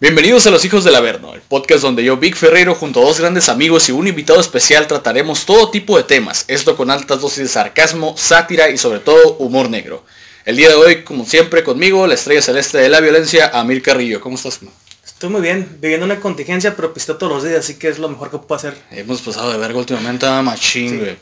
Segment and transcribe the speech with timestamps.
[0.00, 3.20] Bienvenidos a Los Hijos del Averno, el podcast donde yo, Vic Ferrero, junto a dos
[3.20, 7.44] grandes amigos y un invitado especial trataremos todo tipo de temas, esto con altas dosis
[7.44, 10.04] de sarcasmo, sátira y sobre todo humor negro.
[10.44, 14.20] El día de hoy, como siempre, conmigo, la estrella celeste de la violencia, Amir Carrillo.
[14.20, 14.64] ¿Cómo estás?
[14.64, 14.74] man?
[15.06, 18.08] Estoy muy bien, viviendo una contingencia, pero pisteo todos los días, así que es lo
[18.08, 18.76] mejor que puedo hacer.
[18.90, 21.16] Hemos pasado de verga últimamente a machín, güey.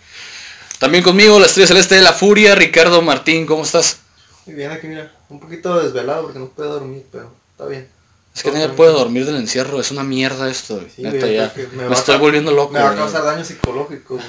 [0.78, 3.44] También conmigo, la estrella celeste de la furia, Ricardo Martín.
[3.44, 3.98] ¿Cómo estás?
[4.46, 7.86] Muy bien, aquí mira, un poquito desvelado porque no puedo dormir, pero está bien.
[8.34, 10.82] Es que nadie puede dormir del encierro, es una mierda esto.
[10.94, 11.52] Sí, Neta, ya.
[11.74, 14.26] Me, a estoy volviendo loco, Me va a causar daño psicológico, güey.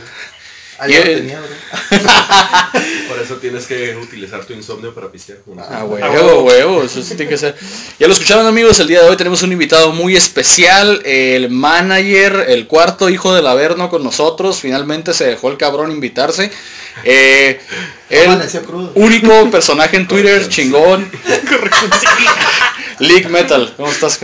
[0.80, 1.50] Ayer lo tenía, bro.
[3.08, 5.40] Por eso tienes que utilizar tu insomnio para pistear.
[5.60, 6.44] Ah, Ah, huevo, huevo.
[6.44, 7.56] huevo, eso sí tiene que ser.
[8.00, 12.46] Ya lo escucharon amigos, el día de hoy tenemos un invitado muy especial, el manager,
[12.48, 16.52] el cuarto hijo del Averno con nosotros, finalmente se dejó el cabrón invitarse.
[17.04, 17.60] Eh,
[18.10, 18.30] el
[18.96, 21.10] único personaje en Twitter, chingón.
[23.00, 24.20] League Metal, ¿cómo estás?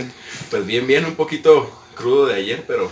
[0.50, 2.90] Pues bien, bien, un poquito crudo de ayer, pero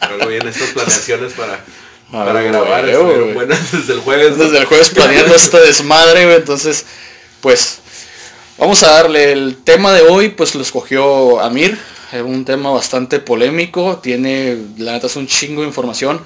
[0.00, 1.64] algo bien estas planeaciones para,
[2.10, 2.86] Para grabar.
[3.72, 4.36] desde el jueves.
[4.36, 4.44] ¿no?
[4.44, 6.86] Desde el jueves planeando este desmadre, güey, entonces,
[7.40, 7.80] pues,
[8.58, 11.78] vamos a darle el tema de hoy, pues lo escogió Amir,
[12.12, 16.22] es un tema bastante polémico, tiene, la neta es un chingo de información,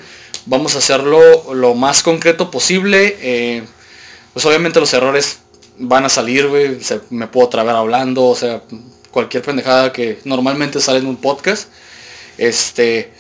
[0.46, 3.62] vamos a hacerlo lo más concreto posible, eh,
[4.32, 5.40] pues obviamente los errores
[5.78, 8.62] van a salir, güey, me puedo trabar hablando, o sea,
[9.10, 11.68] cualquier pendejada que normalmente sale en un podcast,
[12.36, 13.12] este,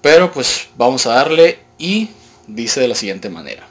[0.00, 2.10] pero pues vamos a darle y
[2.46, 3.66] dice de la siguiente manera.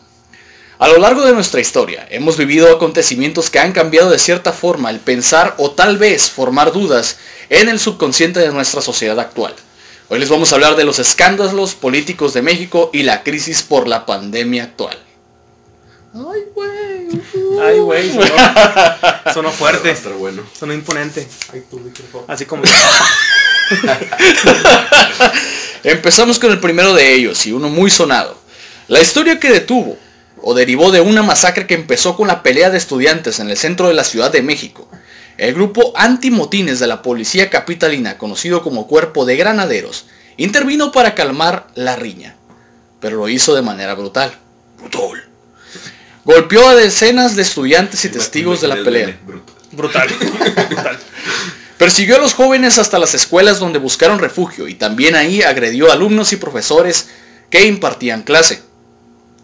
[0.78, 4.90] A lo largo de nuestra historia hemos vivido acontecimientos que han cambiado de cierta forma
[4.90, 7.18] el pensar o tal vez formar dudas
[7.50, 9.56] en el subconsciente de nuestra sociedad actual.
[10.10, 13.88] Hoy les vamos a hablar de los escándalos políticos de México y la crisis por
[13.88, 14.98] la pandemia actual.
[16.14, 17.22] Ay, güey.
[17.62, 18.12] Ay, güey,
[19.34, 20.44] sonó, fuerte, estar bueno.
[20.60, 22.26] sonó imponente, Ay, tu micrófono.
[22.28, 22.64] así como...
[25.84, 28.38] Empezamos con el primero de ellos y uno muy sonado.
[28.88, 29.98] La historia que detuvo
[30.42, 33.88] o derivó de una masacre que empezó con la pelea de estudiantes en el centro
[33.88, 34.88] de la Ciudad de México.
[35.38, 40.06] El grupo antimotines de la policía capitalina, conocido como Cuerpo de Granaderos,
[40.38, 42.36] intervino para calmar la riña,
[43.00, 44.32] pero lo hizo de manera brutal.
[44.78, 45.24] Brutal.
[46.24, 49.18] Golpeó a decenas de estudiantes y testigos de la pelea.
[49.72, 50.10] Brutal, brutal.
[51.82, 55.94] Persiguió a los jóvenes hasta las escuelas donde buscaron refugio y también ahí agredió a
[55.94, 57.10] alumnos y profesores
[57.50, 58.62] que impartían clase.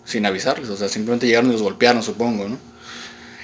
[0.05, 2.59] Sin avisarles, o sea, simplemente llegaron y los golpearon, supongo, ¿no?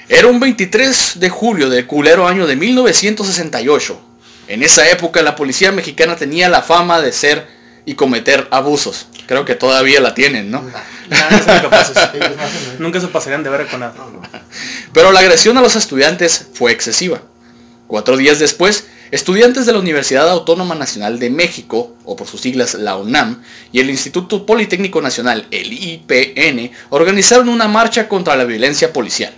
[0.08, 4.00] Era un 23 de julio del culero año de 1968.
[4.48, 7.48] En esa época la policía mexicana tenía la fama de ser
[7.88, 9.08] y cometer abusos.
[9.26, 10.64] Creo que todavía la tienen, ¿no?
[12.78, 13.96] Nunca se pasarían de ver con nada.
[14.94, 17.24] Pero la agresión a los estudiantes fue excesiva.
[17.88, 22.74] Cuatro días después, estudiantes de la Universidad Autónoma Nacional de México, o por sus siglas
[22.76, 28.94] la UNAM, y el Instituto Politécnico Nacional, el IPN, organizaron una marcha contra la violencia
[28.94, 29.34] policial.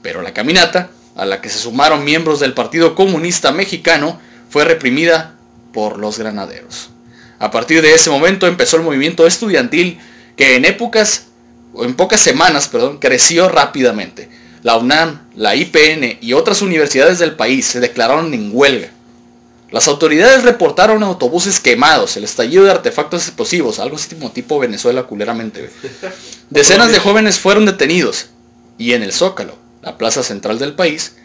[0.00, 5.34] Pero la caminata, a la que se sumaron miembros del Partido Comunista Mexicano, fue reprimida
[5.72, 6.90] por los granaderos.
[7.38, 9.98] A partir de ese momento empezó el movimiento estudiantil
[10.36, 11.26] que en épocas,
[11.74, 14.30] o en pocas semanas, perdón, creció rápidamente.
[14.62, 18.90] La UNAM, la IPN y otras universidades del país se declararon en huelga.
[19.70, 25.02] Las autoridades reportaron autobuses quemados, el estallido de artefactos explosivos, algo así como tipo Venezuela
[25.04, 25.70] culeramente.
[26.50, 28.26] Decenas de jóvenes fueron detenidos
[28.78, 31.16] y en el Zócalo, la plaza central del país,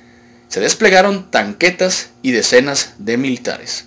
[0.47, 3.85] se desplegaron tanquetas y decenas de militares.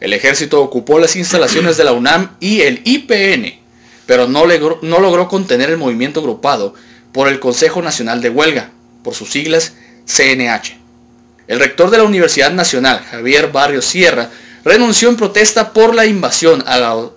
[0.00, 3.58] El ejército ocupó las instalaciones de la UNAM y el IPN,
[4.06, 6.74] pero no logró, no logró contener el movimiento agrupado
[7.12, 8.70] por el Consejo Nacional de Huelga,
[9.06, 9.74] por sus siglas
[10.04, 10.76] CNH.
[11.46, 14.30] El rector de la Universidad Nacional, Javier Barrio Sierra,
[14.64, 17.10] renunció en protesta por la invasión a la,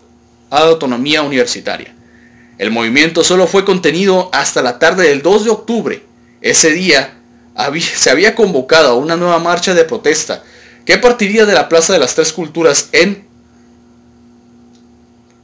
[0.51, 1.95] autonomía universitaria.
[2.59, 6.03] El movimiento solo fue contenido hasta la tarde del 2 de octubre.
[6.41, 7.15] Ese día
[7.79, 10.43] se había convocado a una nueva marcha de protesta
[10.85, 13.27] que partiría de la Plaza de las Tres Culturas en...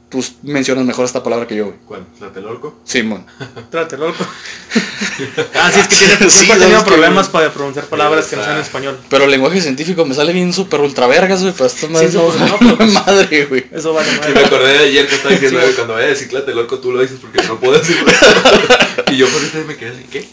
[0.08, 1.76] Tú mencionas mejor esta palabra que yo, güey.
[1.84, 2.06] ¿Cuál?
[2.18, 2.78] ¿Tlatelolco?
[2.84, 3.26] Simón.
[3.70, 4.14] Trate, loco.
[5.54, 8.36] Ah, sí, es que tiene, Sí, siempre he tenido que- problemas para pronunciar palabras que
[8.36, 8.98] no sean en español.
[9.08, 11.98] Pero el lenguaje científico me sale bien súper ultra vergas, güey, pero esto Sí, no,
[12.00, 13.66] súper, no, no, pero pues- madre, güey.
[13.72, 14.44] Eso vale Y me madre.
[14.44, 15.66] acordé de ayer que estaba diciendo Sí.
[15.68, 18.04] que cuando vaya a decir Tlatelolco tú lo dices porque no puedo decirlo.
[19.10, 20.28] y yo por eso me quedé así, ¿qué?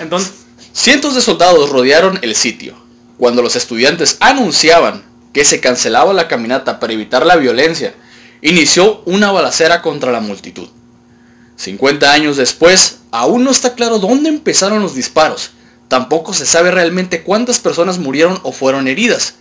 [0.00, 0.32] Entonces,
[0.72, 2.74] Cientos de soldados rodearon el sitio.
[3.18, 5.02] Cuando los estudiantes anunciaban
[5.38, 7.94] que se cancelaba la caminata para evitar la violencia,
[8.42, 10.66] inició una balacera contra la multitud.
[11.54, 15.52] 50 años después, aún no está claro dónde empezaron los disparos,
[15.86, 19.36] Tampoco se sabe realmente cuántas personas murieron o fueron heridas,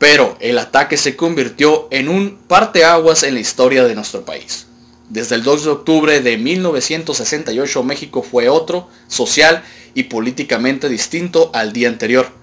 [0.00, 4.66] pero el ataque se convirtió en un parteaguas en la historia de nuestro país.
[5.08, 9.62] Desde el 2 de octubre de 1968 México fue otro, social
[9.94, 12.37] y políticamente distinto al día anterior.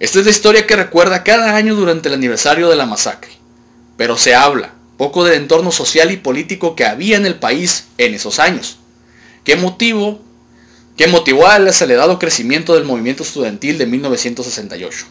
[0.00, 3.32] Esta es la historia que recuerda cada año durante el aniversario de la masacre.
[3.96, 8.14] Pero se habla poco del entorno social y político que había en el país en
[8.14, 8.78] esos años.
[9.44, 10.20] ¿Qué motivo?
[10.96, 15.06] ¿Qué motivó al acelerado crecimiento del movimiento estudiantil de 1968?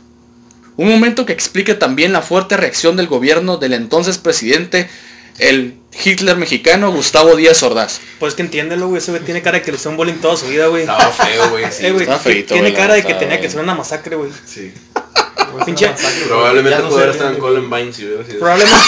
[0.75, 4.89] Un momento que explica también la fuerte reacción del gobierno del entonces presidente
[5.39, 7.99] el Hitler mexicano Gustavo Díaz Ordaz.
[8.19, 8.99] Pues que entiéndelo, güey.
[8.99, 10.81] Ese güey tiene cara de que le hizo un bullying toda su vida, güey.
[10.83, 11.65] Estaba feo, güey.
[11.71, 11.85] Sí.
[11.85, 14.31] Eh, güey, está feito, tiene cara de que tenía que ser una masacre, güey.
[14.45, 14.71] Sí.
[15.65, 15.93] Pinche-
[16.27, 17.39] Probablemente no pudiera estar en.
[17.39, 18.39] Columbine si hubiera sido.
[18.39, 18.79] Probablemente,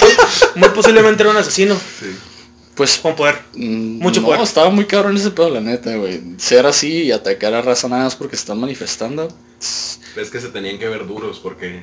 [0.56, 2.16] muy posiblemente era un asesino Sí.
[2.74, 3.38] Pues con poder.
[3.54, 4.42] mm, Mucho no, poder.
[4.42, 6.20] estaba muy cabrón ese pedo, la neta, güey.
[6.38, 9.28] Ser así y atacar a raza nada más porque están manifestando.
[9.60, 11.80] Es que se tenían que ver duros porque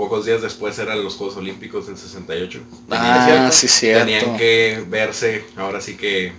[0.00, 2.60] pocos días después eran los Juegos Olímpicos en 68.
[2.90, 4.06] Ah, Tenían- sí, cierto.
[4.06, 6.32] Tenían que verse, ahora sí que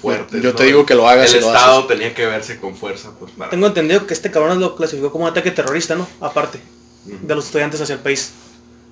[0.00, 0.42] fuertes.
[0.42, 0.56] Yo ¿no?
[0.56, 1.88] te digo que lo hagas El Estado haces.
[1.88, 3.50] tenía que verse con fuerza, pues para...
[3.50, 6.08] Tengo entendido que este cabrón lo clasificó como un ataque terrorista, ¿no?
[6.20, 6.58] Aparte
[7.04, 8.32] de los estudiantes hacia el país.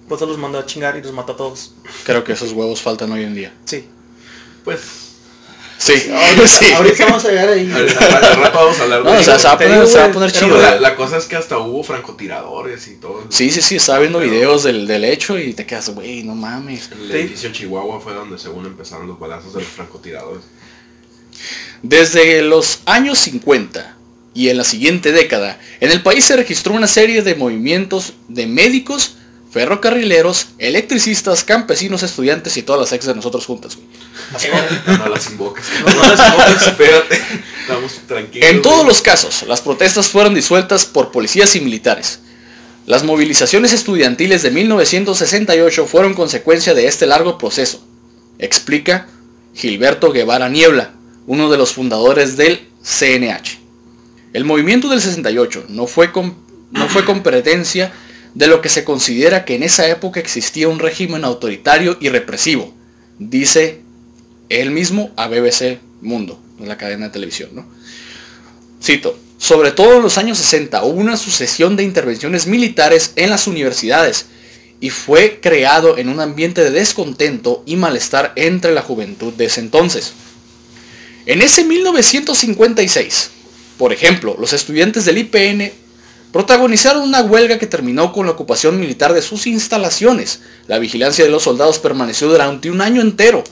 [0.08, 1.72] Pues los mandó a chingar y los mató a todos.
[2.04, 3.54] Creo que esos huevos faltan hoy en día.
[3.64, 3.86] Sí.
[4.62, 5.11] Pues,
[5.84, 6.72] Sí, Ahorita, sí.
[6.72, 7.72] ahorita vamos a llegar ahí.
[7.72, 9.86] ahorita al rato vamos a hablar No, de o sea, se va a poner, digo,
[9.86, 10.62] se va a güey, poner pero chido.
[10.62, 10.80] la, güey.
[10.80, 13.24] la cosa es que hasta hubo francotiradores y todo.
[13.30, 16.34] Sí, sí, sí, estaba viendo Pero videos del, del hecho y te quedas, güey, no
[16.36, 16.88] mames.
[16.92, 17.12] El Sí.
[17.14, 20.42] edificio Chihuahua fue donde según empezaron los balazos de los francotiradores.
[21.82, 23.96] Desde los años 50
[24.34, 28.46] y en la siguiente década, en el país se registró una serie de movimientos de
[28.46, 29.16] médicos,
[29.52, 33.76] ferrocarrileros, electricistas, campesinos, estudiantes y todas las ex de nosotros juntas.
[33.76, 34.98] güey.
[34.98, 35.64] No las invoques.
[35.86, 36.62] No, no las invoques.
[36.68, 37.20] Espérate.
[37.60, 38.50] Estamos tranquilos.
[38.50, 38.88] En todos güey.
[38.88, 42.20] los casos, las protestas fueron disueltas por policías y militares.
[42.86, 47.80] Las movilizaciones estudiantiles de 1968 fueron consecuencia de este largo proceso,
[48.40, 49.06] explica
[49.54, 50.90] Gilberto Guevara Niebla,
[51.26, 53.60] uno de los fundadores del CNH.
[54.32, 56.34] El movimiento del 68 no fue, com-
[56.72, 57.92] no fue competencia
[58.34, 62.72] de lo que se considera que en esa época existía un régimen autoritario y represivo,
[63.18, 63.80] dice
[64.48, 67.66] él mismo a BBC Mundo, la cadena de televisión, ¿no?
[68.82, 73.46] Cito, sobre todo en los años 60 hubo una sucesión de intervenciones militares en las
[73.46, 74.26] universidades
[74.80, 79.60] y fue creado en un ambiente de descontento y malestar entre la juventud de ese
[79.60, 80.12] entonces.
[81.24, 83.30] En ese 1956,
[83.78, 85.72] por ejemplo, los estudiantes del IPN
[86.32, 90.40] protagonizaron una huelga que terminó con la ocupación militar de sus instalaciones.
[90.66, 93.44] La vigilancia de los soldados permaneció durante un año entero.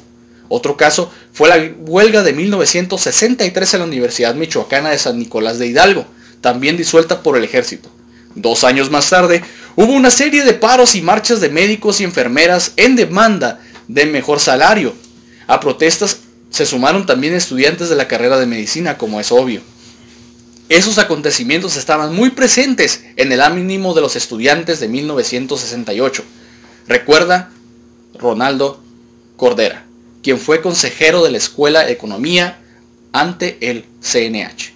[0.49, 5.69] Otro caso fue la huelga de 1963 en la Universidad Michoacana de San Nicolás de
[5.69, 6.07] Hidalgo,
[6.41, 7.89] también disuelta por el ejército.
[8.35, 9.43] Dos años más tarde,
[9.77, 14.41] hubo una serie de paros y marchas de médicos y enfermeras en demanda de mejor
[14.41, 14.95] salario.
[15.47, 16.19] A protestas
[16.51, 19.61] se sumaron también estudiantes de la carrera de medicina, como es obvio.
[20.71, 26.23] Esos acontecimientos estaban muy presentes en el ánimo de los estudiantes de 1968.
[26.87, 27.51] Recuerda
[28.15, 28.81] Ronaldo
[29.37, 29.85] Cordera,
[30.23, 32.61] quien fue consejero de la Escuela de Economía
[33.11, 34.73] ante el CNH.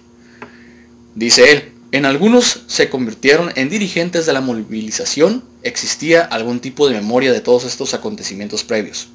[1.15, 6.95] Dice él, en algunos se convirtieron en dirigentes de la movilización, existía algún tipo de
[6.95, 9.07] memoria de todos estos acontecimientos previos.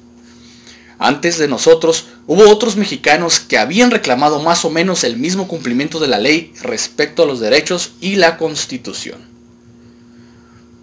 [1.03, 5.99] Antes de nosotros hubo otros mexicanos que habían reclamado más o menos el mismo cumplimiento
[5.99, 9.17] de la ley respecto a los derechos y la constitución.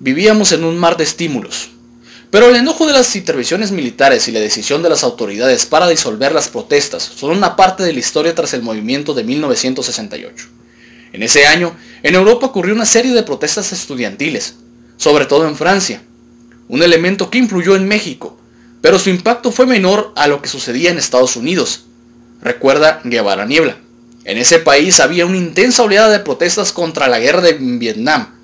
[0.01, 1.69] Vivíamos en un mar de estímulos,
[2.33, 6.33] pero el enojo de las intervenciones militares y la decisión de las autoridades para disolver
[6.33, 10.49] las protestas son una parte de la historia tras el movimiento de 1968.
[11.13, 14.57] En ese año, en Europa ocurrió una serie de protestas estudiantiles,
[14.97, 16.03] sobre todo en Francia,
[16.67, 18.38] un elemento que influyó en México,
[18.89, 21.83] pero su impacto fue menor a lo que sucedía en Estados Unidos.
[22.41, 23.77] Recuerda Guevara Niebla.
[24.25, 28.35] En ese país había una intensa oleada de protestas contra la guerra de Vietnam.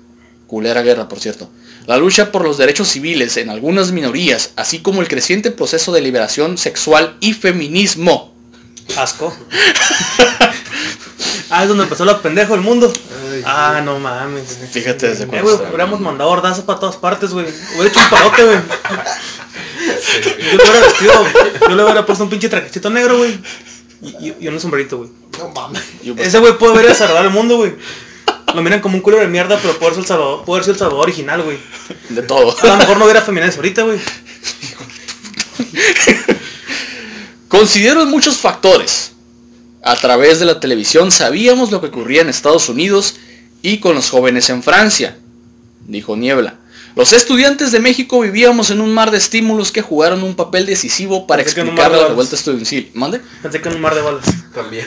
[0.45, 1.49] Culera guerra, por cierto.
[1.87, 6.01] La lucha por los derechos civiles en algunas minorías, así como el creciente proceso de
[6.01, 8.35] liberación sexual y feminismo.
[8.97, 9.35] Asco.
[11.49, 12.93] ah, es donde empezó lo pendejo del mundo.
[13.45, 14.57] Ah, no mames.
[14.71, 15.67] Fíjate desde Eh, cuándo está.
[15.67, 17.45] hubiéramos mandado ordazos para todas partes, güey.
[17.75, 18.57] Hubiera hecho un parote, güey.
[20.23, 21.13] Yo le hubiera vestido,
[21.69, 23.39] yo le hubiera puesto un pinche trajecito negro, güey.
[24.01, 25.09] Y, y- y un sombrerito, güey.
[25.39, 25.81] No mames.
[26.17, 27.75] Ese güey puede haber salvado el mundo, güey.
[28.53, 30.79] Lo miran como un culo de mierda, pero puede ser el salvador, puede ser el
[30.79, 31.57] salvador original, güey.
[32.09, 32.55] de todo.
[32.61, 33.99] A lo mejor no hubiera feminidades ahorita, güey.
[37.47, 39.11] Considero muchos factores.
[39.83, 43.15] A través de la televisión sabíamos lo que ocurría en Estados Unidos
[43.65, 45.17] y con los jóvenes en Francia,
[45.87, 46.59] dijo Niebla.
[46.95, 51.25] Los estudiantes de México vivíamos en un mar de estímulos que jugaron un papel decisivo
[51.25, 52.91] para Pensé explicar la revuelta estudiantil.
[52.93, 53.21] ¿Mande?
[53.41, 54.25] Pensé que en un mar de balas.
[54.53, 54.85] También.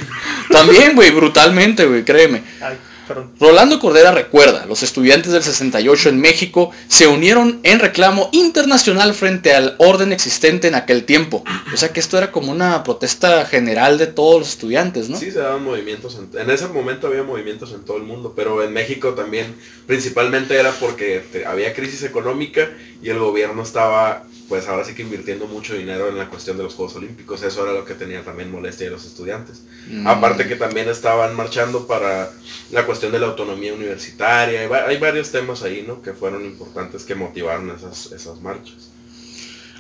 [0.48, 2.44] También, güey, brutalmente, güey, créeme.
[2.62, 3.32] Ay, perdón.
[3.40, 9.54] Rolando Cordera recuerda, los estudiantes del 68 en México se unieron en reclamo internacional frente
[9.54, 11.42] al orden existente en aquel tiempo.
[11.72, 15.18] O sea que esto era como una protesta general de todos los estudiantes, ¿no?
[15.18, 16.18] Sí, se daban movimientos.
[16.18, 20.54] En, en ese momento había movimientos en todo el mundo, pero en México también principalmente
[20.58, 22.70] era porque había crisis económica
[23.02, 26.62] y el gobierno estaba, pues ahora sí que invirtiendo mucho dinero en la cuestión de
[26.62, 27.42] los Juegos Olímpicos.
[27.42, 29.62] Eso era lo que tenía también molestia de los estudiantes.
[29.88, 30.06] Mm.
[30.06, 32.32] Aparte que también estaban marchando para
[32.70, 34.60] la cuestión de la autonomía universitaria.
[34.60, 36.00] Hay, hay varios temas ahí, ¿no?
[36.00, 38.88] Que fueron importantes que motivaron esas, esas marchas.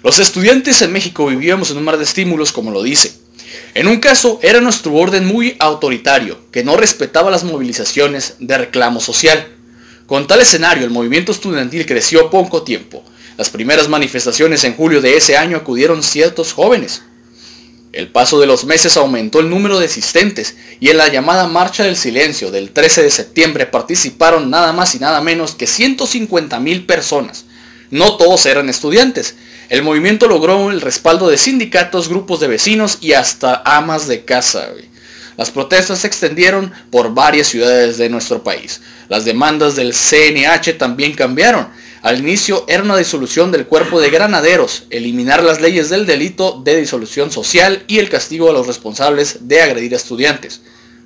[0.04, 3.12] Los estudiantes en México vivíamos en un mar de estímulos, como lo dice.
[3.74, 9.00] En un caso, era nuestro orden muy autoritario, que no respetaba las movilizaciones de reclamo
[9.00, 9.46] social.
[10.06, 13.04] Con tal escenario, el movimiento estudiantil creció poco tiempo.
[13.38, 17.02] Las primeras manifestaciones en julio de ese año acudieron ciertos jóvenes.
[17.92, 21.84] El paso de los meses aumentó el número de asistentes y en la llamada Marcha
[21.84, 26.84] del Silencio del 13 de septiembre participaron nada más y nada menos que 150 mil
[26.84, 27.44] personas.
[27.92, 29.36] No todos eran estudiantes.
[29.68, 34.68] El movimiento logró el respaldo de sindicatos, grupos de vecinos y hasta amas de casa.
[35.36, 38.80] Las protestas se extendieron por varias ciudades de nuestro país.
[39.08, 41.68] Las demandas del CNH también cambiaron.
[42.02, 46.76] Al inicio era una disolución del cuerpo de granaderos, eliminar las leyes del delito de
[46.76, 50.60] disolución social y el castigo a los responsables de agredir a estudiantes.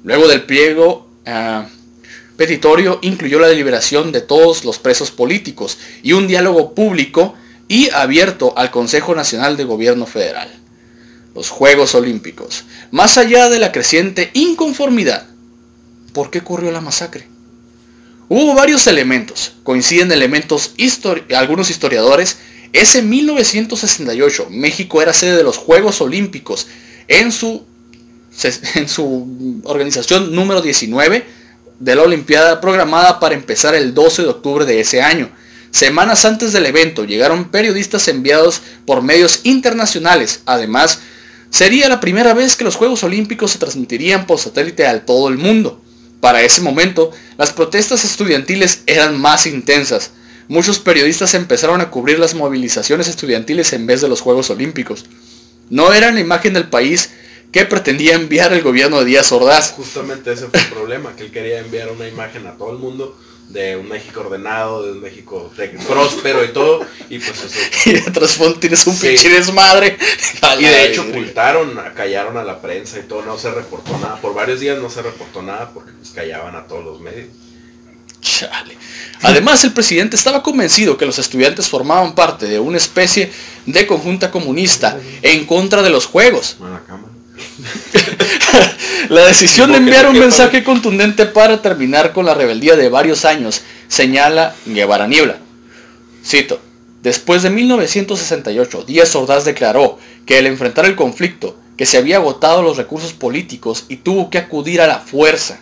[0.04, 1.66] Luego del pliego ah,
[2.36, 7.34] petitorio incluyó la liberación de todos los presos políticos y un diálogo público
[7.68, 10.50] y abierto al Consejo Nacional de Gobierno Federal.
[11.34, 12.64] Los Juegos Olímpicos.
[12.90, 15.26] Más allá de la creciente inconformidad,
[16.12, 17.31] ¿por qué ocurrió la masacre?
[18.28, 20.74] Hubo varios elementos, coinciden elementos
[21.36, 22.38] algunos historiadores.
[22.72, 26.66] Ese 1968 México era sede de los Juegos Olímpicos
[27.08, 27.66] en su,
[28.74, 31.26] en su organización número 19
[31.78, 35.30] de la Olimpiada programada para empezar el 12 de octubre de ese año.
[35.72, 40.42] Semanas antes del evento llegaron periodistas enviados por medios internacionales.
[40.46, 41.00] Además,
[41.50, 45.38] sería la primera vez que los Juegos Olímpicos se transmitirían por satélite a todo el
[45.38, 45.81] mundo.
[46.22, 50.12] Para ese momento, las protestas estudiantiles eran más intensas.
[50.46, 55.04] Muchos periodistas empezaron a cubrir las movilizaciones estudiantiles en vez de los Juegos Olímpicos.
[55.68, 57.10] No era la imagen del país
[57.50, 59.72] que pretendía enviar el gobierno de Díaz Ordaz.
[59.72, 63.18] Justamente ese fue el problema, que él quería enviar una imagen a todo el mundo
[63.52, 65.52] de un México ordenado, de un México
[65.86, 67.58] próspero y todo, y pues eso.
[67.90, 69.08] Y de trasfondo tienes un Sí.
[69.08, 69.98] pinche desmadre.
[70.58, 74.16] Y de hecho ocultaron, callaron a la prensa y todo, no se reportó nada.
[74.20, 77.28] Por varios días no se reportó nada porque pues callaban a todos los medios.
[78.20, 78.76] Chale.
[79.22, 83.32] Además, el presidente estaba convencido que los estudiantes formaban parte de una especie
[83.66, 86.56] de conjunta comunista en contra de los juegos.
[86.60, 87.01] A la cámara.
[89.08, 93.62] La decisión de enviar un mensaje contundente para terminar con la rebeldía de varios años,
[93.88, 95.36] señala Guevara Niebla.
[96.24, 96.60] Cito,
[97.02, 102.62] después de 1968, Díaz Ordaz declaró que al enfrentar el conflicto, que se había agotado
[102.62, 105.60] los recursos políticos y tuvo que acudir a la fuerza.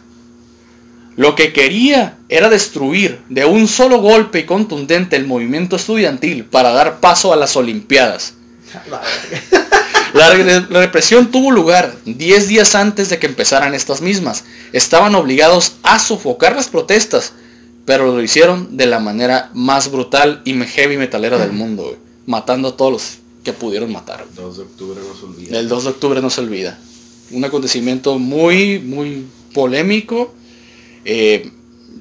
[1.17, 6.73] Lo que quería era destruir de un solo golpe y contundente el movimiento estudiantil para
[6.73, 8.35] dar paso a las Olimpiadas.
[10.15, 14.45] La re- represión tuvo lugar 10 días antes de que empezaran estas mismas.
[14.73, 17.33] Estaban obligados a sofocar las protestas,
[17.85, 22.77] pero lo hicieron de la manera más brutal y heavy metalera del mundo, matando a
[22.77, 24.27] todos los que pudieron matar.
[24.35, 25.59] 2 de octubre no se olvida.
[25.59, 26.79] El 2 de octubre no se olvida.
[27.31, 30.35] Un acontecimiento muy, muy polémico.
[31.05, 31.51] Eh,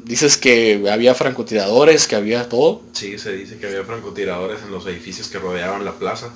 [0.04, 2.82] dices que había francotiradores, que había todo.
[2.94, 6.30] Sí, se dice que había francotiradores en los edificios que rodeaban la plaza.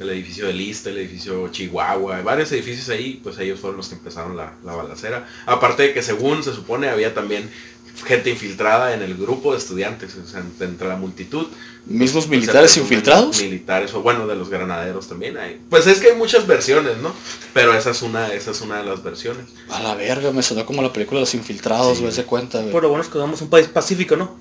[0.00, 3.88] El edificio de Lista, el edificio Chihuahua, hay varios edificios ahí, pues ellos fueron los
[3.88, 5.28] que empezaron la, la balacera.
[5.46, 7.48] Aparte de que según se supone había también
[8.06, 11.46] gente infiltrada en el grupo de estudiantes, o sea, entre la multitud.
[11.84, 13.40] Mismos Pues, militares infiltrados.
[13.42, 15.60] Militares, o bueno, de los granaderos también hay.
[15.68, 17.12] Pues es que hay muchas versiones, ¿no?
[17.52, 19.44] Pero esa es una, esa es una de las versiones.
[19.68, 22.02] A la verga, me sonó como la película de los infiltrados, Sí.
[22.04, 22.72] güey, se cuenta, güey.
[22.72, 24.34] Lo bueno es que somos un país pacífico, ¿no?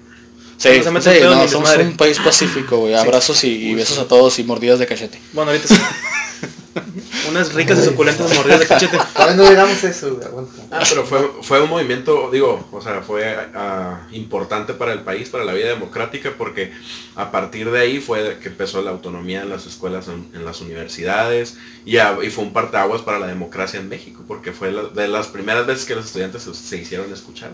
[0.60, 2.94] Sí, no se mete sí, no, somos un país pacífico, güey.
[2.94, 5.20] Abrazos y, y besos a todos y mordidas de cachete.
[5.34, 5.82] Bueno, ahorita sí.
[7.30, 8.98] Unas ricas y suculentas mordidas de cachete.
[9.14, 10.26] Todavía no llegamos a eso, güey.
[10.28, 10.62] Aguanta.
[10.72, 15.30] Ah, pero fue, fue un movimiento, digo, o sea, fue ah, importante para el país,
[15.30, 16.72] para la vida democrática, porque
[17.16, 20.62] a partir de ahí fue que empezó la autonomía en las escuelas, en, en las
[20.62, 24.84] universidades, y, a- y fue un parteaguas para la democracia en México, porque fue la-
[24.84, 27.52] de las primeras veces que los estudiantes se, se hicieron escuchar.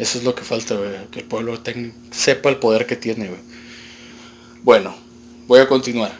[0.00, 0.88] Eso es lo que falta, güey.
[1.10, 1.60] Que el pueblo
[2.10, 3.40] sepa el poder que tiene, güey.
[4.62, 4.96] Bueno,
[5.46, 6.10] voy a continuar.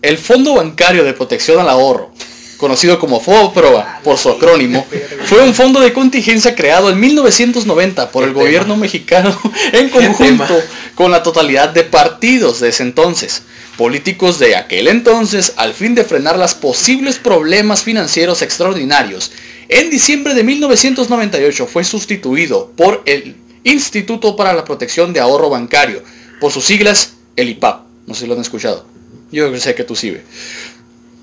[0.00, 2.12] El Fondo Bancario de Protección al Ahorro,
[2.56, 4.86] conocido como FOBAPROA por su acrónimo,
[5.26, 8.42] fue un fondo de contingencia creado en 1990 por el tema.
[8.42, 9.38] gobierno mexicano
[9.72, 10.58] en conjunto
[10.94, 13.42] con la totalidad de partidos de ese entonces,
[13.76, 19.30] políticos de aquel entonces, al fin de frenar los posibles problemas financieros extraordinarios.
[19.68, 26.02] En diciembre de 1998 fue sustituido por el Instituto para la Protección de Ahorro Bancario,
[26.40, 27.82] por sus siglas, el IPAP.
[28.06, 28.86] No sé si lo han escuchado.
[29.32, 30.16] Yo sé que tú sí.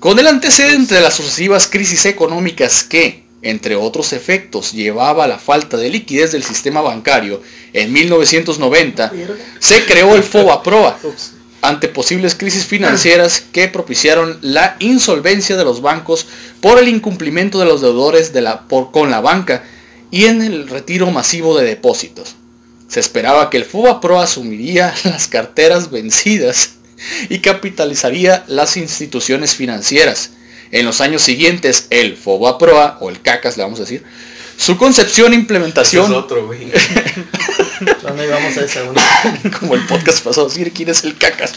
[0.00, 5.38] Con el antecedente de las sucesivas crisis económicas que, entre otros efectos, llevaba a la
[5.38, 7.40] falta de liquidez del sistema bancario,
[7.72, 9.12] en 1990
[9.60, 10.98] se creó el FOBAPROA.
[11.62, 16.26] Ante posibles crisis financieras que propiciaron la insolvencia de los bancos
[16.60, 19.64] por el incumplimiento de los deudores de la, por- con la banca
[20.10, 22.34] y en el retiro masivo de depósitos.
[22.88, 26.72] Se esperaba que el FOBAPROA asumiría las carteras vencidas
[27.30, 30.30] y capitalizaría las instituciones financieras.
[30.72, 34.02] En los años siguientes, el FOBAPROA, o el CACAS le vamos a decir,
[34.56, 36.70] su concepción e implementación, es otro, güey.
[38.02, 38.96] ¿Dónde íbamos a esa, güey?
[39.60, 41.54] como el podcast pasado, decir quién es el CACAS.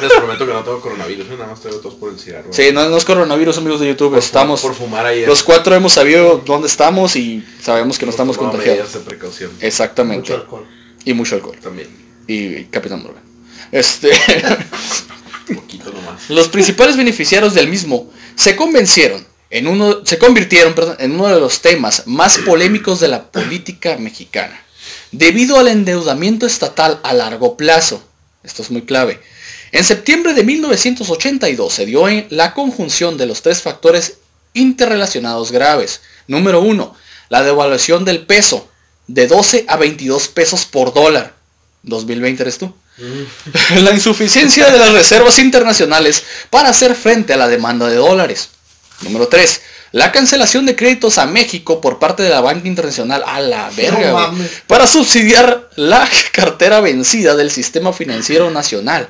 [0.00, 1.30] Les prometo que no tengo coronavirus, ¿eh?
[1.32, 2.52] nada más traigo tos por el cigarro.
[2.52, 4.60] Sí, no, no es coronavirus, amigos de YouTube, por, estamos...
[4.60, 5.26] por fumar ahí.
[5.26, 8.92] Los cuatro hemos sabido dónde estamos y sabemos que no estamos contagiados.
[8.92, 9.50] de precaución.
[9.60, 10.32] Exactamente.
[10.32, 10.66] Mucho alcohol.
[11.04, 11.58] Y mucho alcohol.
[11.62, 11.88] También.
[12.26, 13.22] Y Capitán Morgan.
[13.70, 14.10] Este,
[15.54, 16.28] poquito nomás.
[16.28, 21.38] los principales beneficiarios del mismo se convencieron en uno, se convirtieron perdón, en uno de
[21.38, 24.58] los temas más polémicos de la política mexicana.
[25.10, 28.02] Debido al endeudamiento estatal a largo plazo.
[28.42, 29.20] Esto es muy clave.
[29.72, 34.18] En septiembre de 1982 se dio en la conjunción de los tres factores
[34.52, 36.00] interrelacionados graves.
[36.26, 36.94] Número uno,
[37.28, 38.68] la devaluación del peso
[39.06, 41.34] de 12 a 22 pesos por dólar.
[41.84, 42.74] 2020 eres tú.
[43.76, 48.50] la insuficiencia de las reservas internacionales para hacer frente a la demanda de dólares.
[49.00, 49.60] Número 3.
[49.92, 54.32] La cancelación de créditos a México por parte de la banca internacional a la verga,
[54.32, 59.08] No para subsidiar la cartera vencida del sistema financiero nacional.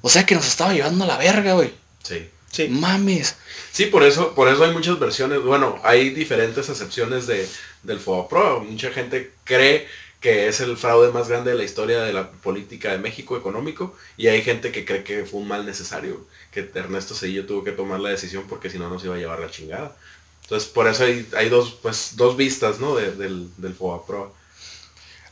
[0.00, 1.72] O sea que nos estaba llevando a la verga, güey.
[2.02, 2.28] Sí.
[2.50, 2.68] Sí.
[2.68, 3.36] Mames.
[3.72, 5.42] Sí, por eso, por eso hay muchas versiones.
[5.42, 7.46] Bueno, hay diferentes acepciones de,
[7.82, 8.64] del FOBAPRO.
[8.64, 9.86] Mucha gente cree
[10.26, 13.94] que es el fraude más grande de la historia de la política de México económico
[14.16, 17.70] y hay gente que cree que fue un mal necesario, que Ernesto Cedillo tuvo que
[17.70, 19.96] tomar la decisión porque si no nos iba a llevar la chingada.
[20.42, 22.96] Entonces, por eso hay, hay dos, pues, dos vistas, ¿no?
[22.96, 23.76] de- del, del.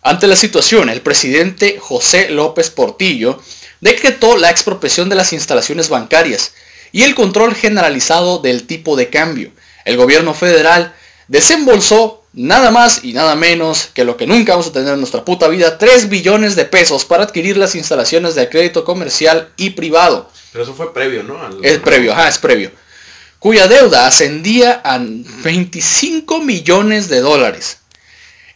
[0.02, 3.42] Ante la situación, el presidente José López Portillo
[3.80, 6.54] decretó la expropiación de las instalaciones bancarias
[6.92, 9.50] y el control generalizado del tipo de cambio.
[9.84, 10.94] El gobierno federal
[11.28, 15.24] desembolsó nada más y nada menos que lo que nunca vamos a tener en nuestra
[15.24, 20.28] puta vida, 3 billones de pesos para adquirir las instalaciones de crédito comercial y privado.
[20.52, 21.40] Pero eso fue previo, ¿no?
[21.40, 22.70] Al- Es previo, ajá, es previo.
[23.38, 27.78] Cuya deuda ascendía a 25 millones de dólares.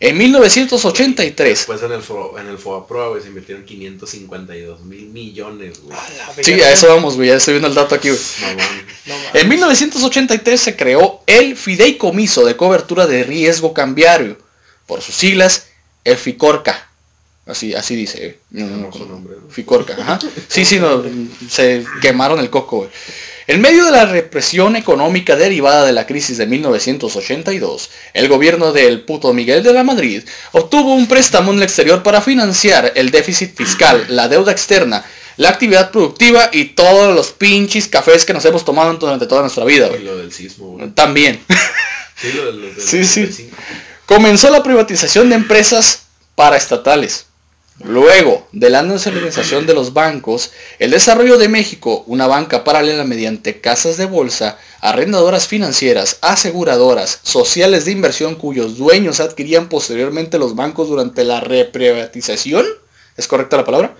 [0.00, 2.02] En 1983, Después en el,
[2.40, 5.98] en el FOBAPRO, güey, se invirtieron 552 mil millones, güey.
[6.40, 7.28] Sí, a eso vamos, güey.
[7.30, 8.20] Ya estoy viendo el dato aquí, güey.
[8.40, 9.14] No.
[9.14, 9.40] No.
[9.40, 14.38] En 1983 se creó el Fideicomiso de Cobertura de Riesgo Cambiario.
[14.86, 15.66] Por sus siglas,
[16.04, 16.88] el FICORCA.
[17.46, 18.24] Así, así dice.
[18.26, 18.38] eh.
[18.50, 19.50] No, no, no, Hermoso nombre, ¿no?
[19.50, 20.18] FICORCA, ajá.
[20.48, 21.02] Sí, sí, no,
[21.50, 22.90] se quemaron el coco, güey.
[23.48, 29.00] En medio de la represión económica derivada de la crisis de 1982, el gobierno del
[29.00, 33.56] puto Miguel de la Madrid obtuvo un préstamo en el exterior para financiar el déficit
[33.56, 35.02] fiscal, la deuda externa,
[35.38, 39.64] la actividad productiva y todos los pinches cafés que nos hemos tomado durante toda nuestra
[39.64, 40.90] vida, Y lo del sismo, güey.
[40.90, 41.40] También.
[42.20, 43.28] Sí, lo del, lo del Sí, sí.
[43.28, 43.56] 75.
[44.04, 46.02] Comenzó la privatización de empresas
[46.34, 47.27] paraestatales.
[47.84, 53.60] Luego de la nacionalización de los bancos, el desarrollo de México, una banca paralela mediante
[53.60, 60.88] casas de bolsa, arrendadoras financieras, aseguradoras, sociales de inversión cuyos dueños adquirían posteriormente los bancos
[60.88, 62.66] durante la reprivatización,
[63.16, 63.96] ¿es correcta la palabra?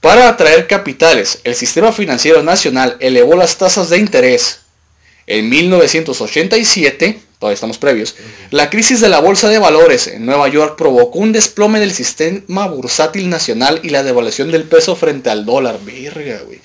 [0.00, 4.60] Para atraer capitales, el sistema financiero nacional elevó las tasas de interés.
[5.26, 8.16] En 1987, todavía estamos previos,
[8.50, 12.66] la crisis de la bolsa de valores en Nueva York provocó un desplome del sistema
[12.66, 15.78] bursátil nacional y la devaluación del peso frente al dólar.
[15.84, 16.60] Verga, güey.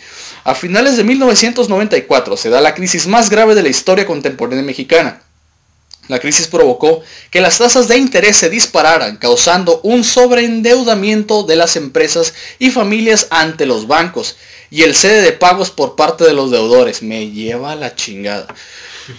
[0.45, 5.21] A finales de 1994 se da la crisis más grave de la historia contemporánea mexicana.
[6.09, 11.77] La crisis provocó que las tasas de interés se dispararan, causando un sobreendeudamiento de las
[11.77, 14.35] empresas y familias ante los bancos
[14.69, 17.03] y el cede de pagos por parte de los deudores.
[17.03, 18.47] Me lleva a la chingada.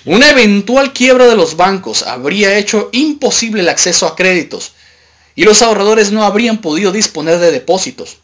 [0.05, 4.73] Una eventual quiebra de los bancos habría hecho imposible el acceso a créditos.
[5.37, 8.19] y los ahorradores no habrían podido disponer de depósitos,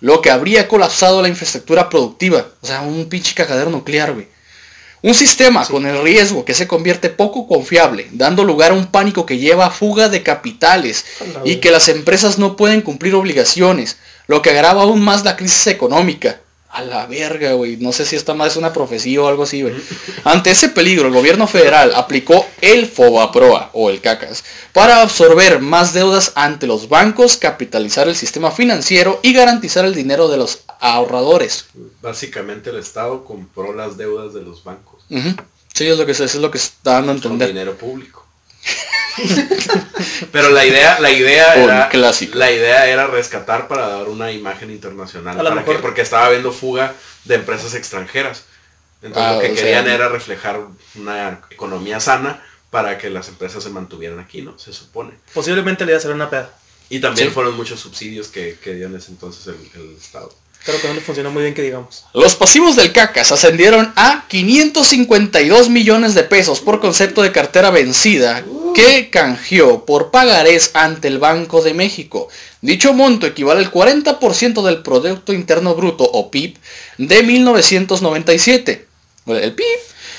[0.00, 4.28] lo que habría colapsado la infraestructura productiva, o sea, un pinche cagadero nuclear, güey.
[5.02, 9.24] Un sistema con el riesgo que se convierte poco confiable, dando lugar a un pánico
[9.24, 11.04] que lleva a fuga de capitales
[11.44, 15.68] y que las empresas no pueden cumplir obligaciones, lo que agrava aún más la crisis
[15.68, 16.40] económica.
[16.76, 17.78] A la verga, güey.
[17.78, 19.74] No sé si esta más es una profecía o algo así, güey.
[20.24, 25.94] Ante ese peligro, el gobierno federal aplicó el FOBAPROA o el CACAS para absorber más
[25.94, 31.64] deudas ante los bancos, capitalizar el sistema financiero y garantizar el dinero de los ahorradores.
[32.02, 35.02] Básicamente el Estado compró las deudas de los bancos.
[35.72, 37.48] Sí, es lo que se- es lo que está dando a Con entender.
[37.48, 38.25] dinero público.
[40.32, 41.88] Pero la idea, la idea Un era.
[41.88, 42.38] clásico.
[42.38, 45.36] La idea era rescatar para dar una imagen internacional.
[45.82, 48.44] Porque estaba habiendo fuga de empresas extranjeras.
[49.02, 50.60] Entonces Ah, lo que sea- querían era reflejar
[50.94, 54.58] una economía sana para que las empresas se mantuvieran aquí, ¿no?
[54.58, 55.12] Se supone.
[55.32, 56.50] Posiblemente le iba a hacer una peda.
[56.88, 57.34] Y también Sí.
[57.34, 60.32] fueron muchos subsidios que, que dio en ese entonces el, el Estado.
[60.64, 62.04] Creo que no le funcionó muy bien que digamos.
[62.12, 68.44] Los pasivos del CACAS ascendieron a 552 millones de pesos por concepto de cartera vencida
[68.76, 72.28] que canjeó por pagarés ante el Banco de México.
[72.60, 76.58] Dicho monto equivale al 40% del Producto Interno Bruto o PIB
[76.98, 78.86] de 1997.
[79.24, 79.78] Bueno, El PIB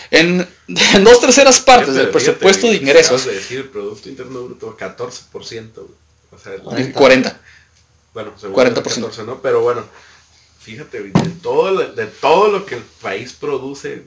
[0.09, 3.25] en, en dos terceras partes del presupuesto de ingresos.
[3.25, 5.29] de decir el Producto Interno Bruto 14%.
[5.75, 5.87] güey.
[6.31, 7.39] O sea, el 40.
[8.13, 8.67] Bueno, según 40%.
[8.69, 9.39] el 14, ¿no?
[9.41, 9.83] Pero bueno,
[10.59, 14.03] fíjate, de todo, de todo lo que el país produce,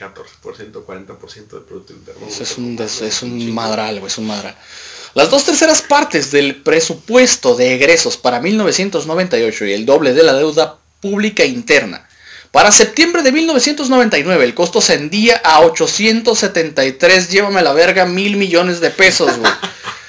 [0.00, 4.56] 14%, 40% del Producto Interno Eso es un, es un madral, güey, es un madral.
[5.14, 10.34] Las dos terceras partes del presupuesto de egresos para 1998 y el doble de la
[10.34, 12.08] deuda pública interna.
[12.52, 18.80] Para septiembre de 1999 el costo ascendía a 873, llévame a la verga, mil millones
[18.80, 19.52] de pesos, güey.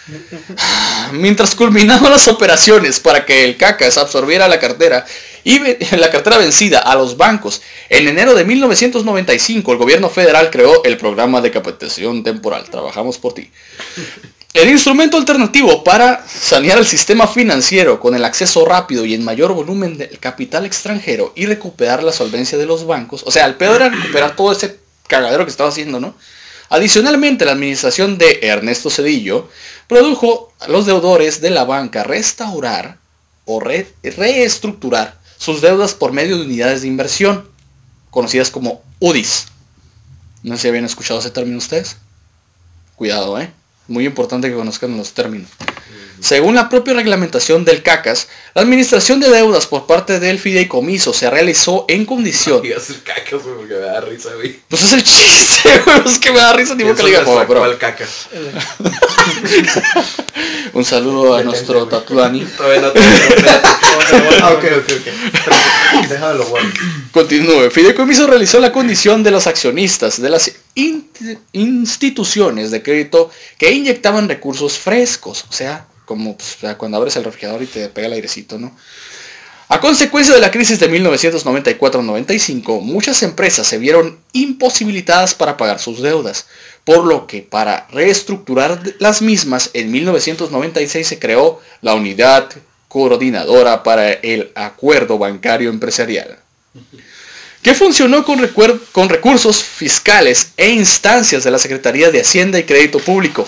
[1.14, 5.06] Mientras culminaban las operaciones para que el CACAS absorbiera la cartera
[5.44, 5.60] y
[5.98, 10.98] la cartera vencida a los bancos, en enero de 1995 el gobierno federal creó el
[10.98, 12.66] programa de capacitación temporal.
[12.70, 13.50] Trabajamos por ti.
[14.54, 19.54] El instrumento alternativo para sanear el sistema financiero con el acceso rápido y en mayor
[19.54, 23.24] volumen del capital extranjero y recuperar la solvencia de los bancos.
[23.26, 24.78] O sea, el peor era recuperar todo ese
[25.08, 26.16] cagadero que estaba haciendo, ¿no?
[26.68, 29.50] Adicionalmente, la administración de Ernesto Cedillo
[29.88, 32.98] produjo a los deudores de la banca restaurar
[33.46, 37.50] o re- reestructurar sus deudas por medio de unidades de inversión,
[38.12, 39.48] conocidas como UDIs.
[40.44, 41.98] No sé si habían escuchado ese término ustedes.
[42.96, 43.52] Cuidado, ¿eh?
[43.88, 45.50] Muy importante que conozcan los términos.
[46.20, 51.28] Según la propia reglamentación del CACAS, la administración de deudas por parte del fideicomiso se
[51.32, 52.62] realizó en condición...
[52.62, 54.60] Digas el cacas, güey, porque me da risa, güey.
[54.68, 57.26] Pues es el chiste, güey, es que me da risa, que le diga, Pienso en
[57.26, 57.80] "Joder, nuestro bro".
[57.80, 58.28] cacas.
[60.74, 62.46] Un saludo a nuestro Tatuani.
[62.46, 63.00] Todavía no te
[64.42, 66.08] Ah, ok, ok, ok.
[66.10, 66.64] Déjalo, güey.
[67.12, 67.70] Continúe.
[67.70, 71.10] Fideicomiso realizó la condición de los accionistas de las in-
[71.54, 75.46] instituciones de crédito que inyectaban recursos frescos.
[75.50, 78.76] O sea, como pues, cuando abres el refrigerador y te pega el airecito, ¿no?
[79.74, 86.02] A consecuencia de la crisis de 1994-95, muchas empresas se vieron imposibilitadas para pagar sus
[86.02, 86.48] deudas,
[86.84, 92.50] por lo que para reestructurar las mismas, en 1996 se creó la Unidad
[92.90, 96.38] Coordinadora para el Acuerdo Bancario Empresarial,
[97.62, 98.46] que funcionó con,
[98.92, 103.48] con recursos fiscales e instancias de la Secretaría de Hacienda y Crédito Público.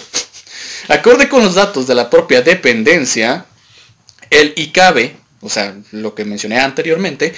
[0.87, 3.45] Acorde con los datos de la propia dependencia,
[4.29, 7.33] el ICABE, o sea, lo que mencioné anteriormente,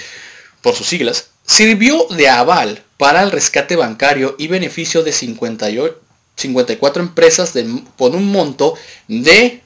[0.62, 6.00] por sus siglas, sirvió de aval para el rescate bancario y beneficio de 58
[6.36, 8.74] 54 empresas de- con un monto
[9.08, 9.62] de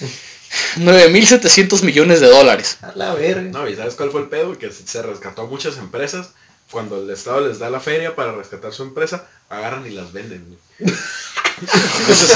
[0.76, 2.78] 9.700 millones de dólares.
[2.82, 3.42] A la verga.
[3.50, 4.56] No, ¿y sabes cuál fue el pedo?
[4.58, 6.30] Que se se rescató a muchas empresas.
[6.70, 10.56] Cuando el Estado les da la feria para rescatar su empresa, agarran y las venden.
[12.08, 12.26] Esa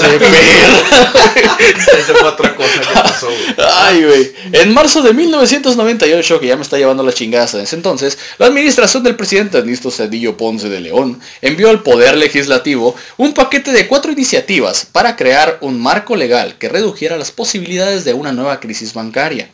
[2.15, 3.29] fue otra cosa que pasó.
[3.75, 4.33] Ay, güey.
[4.53, 8.47] En marzo de 1998, que ya me está llevando la chingada en ese entonces, la
[8.47, 13.89] administración del presidente Ernesto Cedillo Ponce de León envió al Poder Legislativo un paquete de
[13.89, 18.95] cuatro iniciativas para crear un marco legal que redujera las posibilidades de una nueva crisis
[18.95, 19.51] bancaria,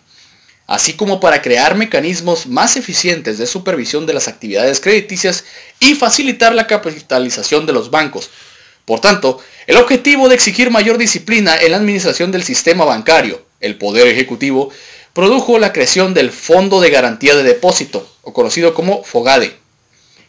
[0.66, 5.44] así como para crear mecanismos más eficientes de supervisión de las actividades crediticias
[5.80, 8.30] y facilitar la capitalización de los bancos.
[8.84, 13.76] Por tanto, el objetivo de exigir mayor disciplina en la administración del sistema bancario, el
[13.78, 14.70] Poder Ejecutivo,
[15.12, 19.56] produjo la creación del Fondo de Garantía de Depósito, o conocido como FOGADE,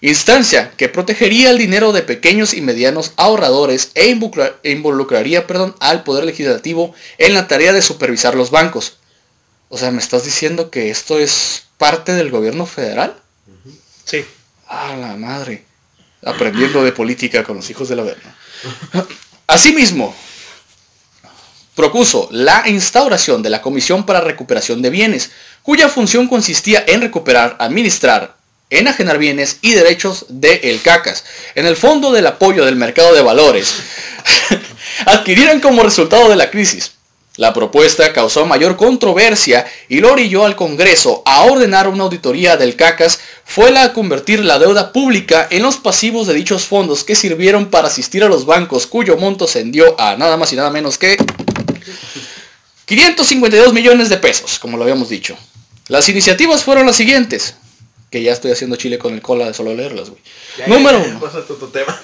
[0.01, 4.15] instancia que protegería el dinero de pequeños y medianos ahorradores e
[4.63, 8.97] e involucraría perdón, al Poder Legislativo en la tarea de supervisar los bancos.
[9.69, 13.15] O sea, ¿me estás diciendo que esto es parte del gobierno federal?
[14.03, 14.25] Sí.
[14.67, 15.63] A la madre.
[16.23, 18.35] Aprendiendo de política con los hijos de la verna.
[19.47, 20.15] Asimismo,
[21.75, 27.55] propuso la instauración de la Comisión para Recuperación de Bienes, cuya función consistía en recuperar,
[27.59, 28.35] administrar,
[28.69, 31.23] enajenar bienes y derechos de CACAS,
[31.55, 33.75] en el fondo del apoyo del mercado de valores,
[35.05, 36.93] adquirieran como resultado de la crisis.
[37.37, 42.75] La propuesta causó mayor controversia y lo orilló al Congreso a ordenar una auditoría del
[42.75, 47.15] CACAS fue la a convertir la deuda pública en los pasivos de dichos fondos que
[47.15, 50.99] sirvieron para asistir a los bancos cuyo monto ascendió a nada más y nada menos
[50.99, 51.17] que
[52.85, 55.35] 552 millones de pesos, como lo habíamos dicho.
[55.87, 57.55] Las iniciativas fueron las siguientes,
[58.11, 60.21] que ya estoy haciendo chile con el cola de solo leerlas, güey.
[60.67, 61.99] Número ya, ya, uno, Pasa tu, tu tema.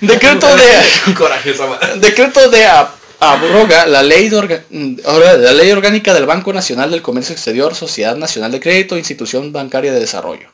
[0.00, 1.54] decreto de Coraje.
[1.96, 2.90] Decreto de a-
[3.20, 8.16] abroga la ley, de mm, la ley orgánica del Banco Nacional del Comercio Exterior, Sociedad
[8.16, 10.48] Nacional de Crédito, Institución Bancaria de Desarrollo.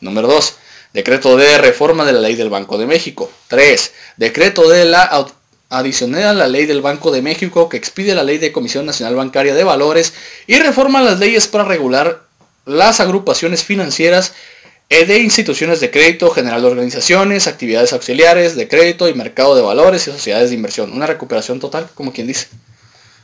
[0.00, 0.54] Número 2.
[0.92, 3.30] Decreto de reforma de la ley del Banco de México.
[3.48, 3.92] 3.
[4.16, 5.26] Decreto de la
[5.70, 9.16] adicional a la ley del Banco de México que expide la ley de Comisión Nacional
[9.16, 10.12] Bancaria de Valores
[10.46, 12.24] y reforma las leyes para regular
[12.66, 14.34] las agrupaciones financieras
[14.88, 20.06] de instituciones de crédito, general de organizaciones, actividades auxiliares de crédito y mercado de valores
[20.06, 20.92] y sociedades de inversión.
[20.92, 22.48] Una recuperación total, como quien dice.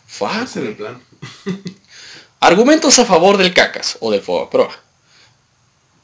[0.06, 1.00] Fuck, el plan.
[2.40, 4.70] Argumentos a favor del CACAS o del FOBAPROA.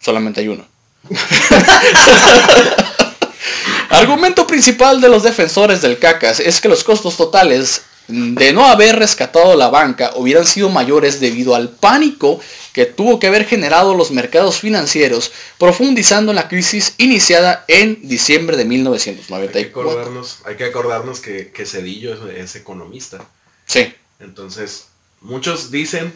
[0.01, 0.67] Solamente hay uno.
[3.91, 8.97] Argumento principal de los defensores del CACAS es que los costos totales de no haber
[8.97, 12.41] rescatado la banca hubieran sido mayores debido al pánico
[12.75, 18.57] que tuvo que haber generado los mercados financieros, profundizando en la crisis iniciada en diciembre
[18.57, 19.81] de Hay que 1994.
[19.81, 23.25] acordarnos, hay que, acordarnos que, que Cedillo es, es economista.
[23.67, 24.89] Sí, Entonces,
[25.21, 26.13] muchos dicen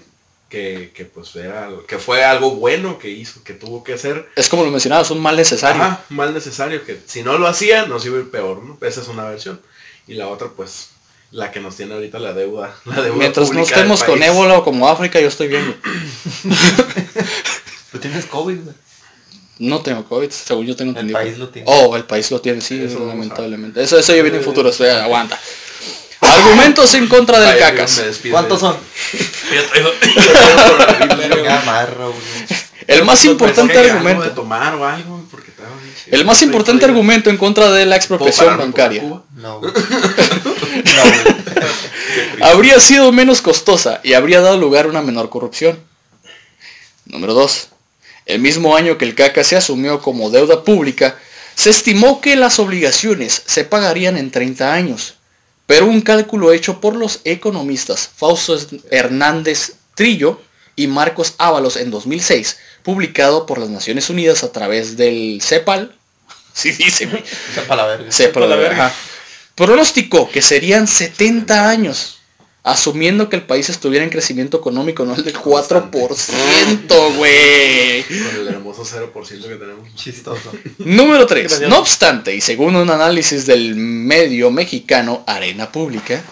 [0.49, 4.29] que, que, pues era, que fue algo bueno que hizo, que tuvo que hacer.
[4.35, 5.83] es como lo mencionabas, un mal necesario.
[5.83, 8.79] Ajá, mal necesario, que si no lo hacía, nos iba a ir peor, ¿no?
[8.87, 9.61] Esa es una versión.
[10.07, 10.89] Y la otra, pues,
[11.31, 12.75] la que nos tiene ahorita la deuda.
[12.85, 15.77] La deuda Mientras no estemos con ébola o como África, yo estoy bien.
[17.93, 18.59] Tú tienes COVID.
[19.59, 21.19] No tengo COVID, según yo tengo El entendido.
[21.19, 21.67] país lo tiene.
[21.69, 23.83] Oh, el país lo tiene, sí, Eso lamentablemente.
[23.83, 25.39] Eso, eso ya viene en futuro, estoy, aguanta.
[26.21, 28.01] Argumentos en contra del cacas.
[28.31, 28.77] ¿Cuántos son?
[32.87, 34.31] El más importante argumento.
[34.31, 36.17] tomar o algo, porque estaba bien chido.
[36.17, 39.03] El más importante argumento en contra de la ¿Puedo expropiación bancaria.
[39.37, 39.61] No.
[41.05, 42.47] No.
[42.47, 45.79] Habría sido menos costosa y habría dado lugar a una menor corrupción.
[47.05, 47.69] Número 2.
[48.27, 51.17] El mismo año que el CACA se asumió como deuda pública,
[51.55, 55.15] se estimó que las obligaciones se pagarían en 30 años.
[55.67, 58.57] Pero un cálculo hecho por los economistas Fausto
[58.91, 60.41] Hernández Trillo
[60.77, 65.95] y Marcos Ábalos en 2006, publicado por las Naciones Unidas a través del CEPAL,
[66.53, 67.09] sí dice,
[67.55, 68.13] Sepa la verga.
[68.13, 68.69] Sepa la verga.
[68.69, 68.87] verga.
[68.87, 68.95] Ajá.
[69.59, 72.19] Pronosticó que serían 70 años,
[72.63, 78.05] asumiendo que el país estuviera en crecimiento económico, no el del 4%, güey.
[78.05, 79.93] Con el hermoso 0% que tenemos.
[79.97, 80.53] Chistoso.
[80.79, 81.49] Número 3.
[81.49, 81.69] Gracias.
[81.69, 86.23] No obstante, y según un análisis del medio mexicano Arena Pública,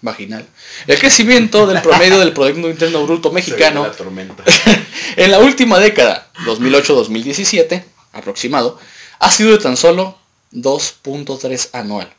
[0.00, 0.46] vaginal,
[0.86, 4.44] el crecimiento del promedio del Producto Interno Bruto mexicano La tormenta.
[5.16, 8.78] en la última década, 2008-2017, aproximado,
[9.18, 10.16] ha sido de tan solo
[10.52, 12.14] 2.3 anual,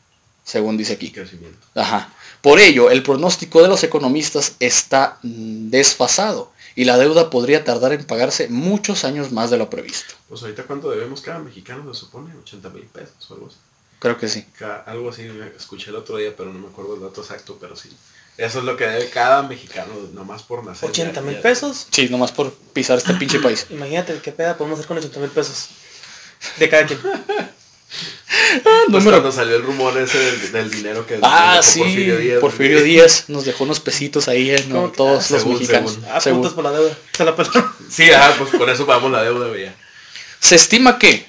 [0.47, 1.11] según dice aquí.
[1.11, 1.59] Crecimiento.
[1.75, 2.09] Ajá.
[2.41, 7.91] Por ello, el pronóstico de los economistas está mm, desfasado y la deuda podría tardar
[7.91, 10.13] en pagarse muchos años más de lo previsto.
[10.29, 13.57] Pues ahorita cuánto debemos cada mexicano, se supone, 80 mil pesos o algo así.
[13.99, 14.45] Creo que sí.
[14.85, 17.89] Algo así escuché el otro día, pero no me acuerdo el dato exacto, pero sí.
[18.37, 20.87] Eso es lo que debe cada mexicano, nomás por nacer.
[20.87, 21.87] 80 ya- mil pesos.
[21.91, 23.65] Sí, nomás por pisar este pinche país.
[23.71, 25.69] Imagínate qué peda podemos hacer con 80 mil pesos.
[26.57, 26.99] De cada quien.
[27.89, 32.83] Pues Número- cuando salió el rumor ese del, del dinero que Ah, sí, Porfirio Porfirio
[32.83, 32.85] Díaz.
[32.85, 34.65] Díaz, nos dejó unos pesitos ahí, ¿eh?
[34.67, 34.89] ¿no?
[34.91, 35.91] Todos Ah, los según, mexicanos.
[35.93, 36.09] según.
[36.11, 36.53] Ah, Según.
[36.53, 36.97] por la deuda.
[37.15, 37.71] Se la pelaron.
[37.89, 39.73] Sí, ajá, pues por eso pagamos la deuda, veía.
[40.39, 41.25] Se estima que,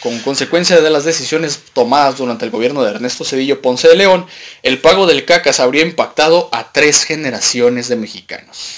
[0.00, 4.26] con consecuencia de las decisiones tomadas durante el gobierno de Ernesto Cedillo Ponce de León,
[4.62, 8.74] el pago del CACAS habría impactado a tres generaciones de mexicanos.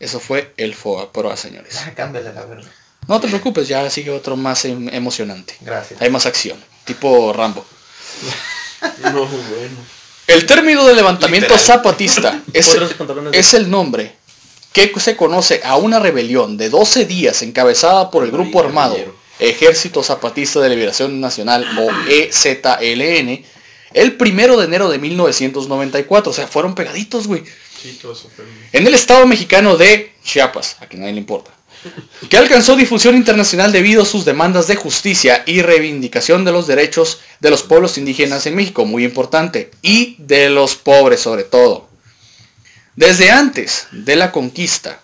[0.00, 1.76] Eso fue el FOAPROA, señores.
[1.84, 2.68] Ah, Cámbiale la verga.
[3.08, 5.56] No te preocupes, ya sigue otro más em- emocionante.
[5.60, 6.00] Gracias.
[6.00, 7.64] Hay más acción, tipo Rambo.
[9.02, 9.76] No, bueno.
[10.28, 11.66] El término de levantamiento Literal.
[11.66, 14.14] zapatista es, el nombre
[14.72, 18.96] que se conoce a una rebelión de 12 días encabezada por el grupo armado
[19.40, 23.44] Ejército Zapatista de Liberación Nacional o EZLN
[23.94, 26.30] el primero de enero de 1994.
[26.30, 27.42] O sea, fueron pegaditos, güey.
[28.72, 31.52] En el estado mexicano de Chiapas, a que nadie le importa.
[32.28, 37.20] Que alcanzó difusión internacional debido a sus demandas de justicia y reivindicación de los derechos
[37.40, 41.88] de los pueblos indígenas en México, muy importante, y de los pobres sobre todo.
[42.96, 45.00] Desde antes de la conquista,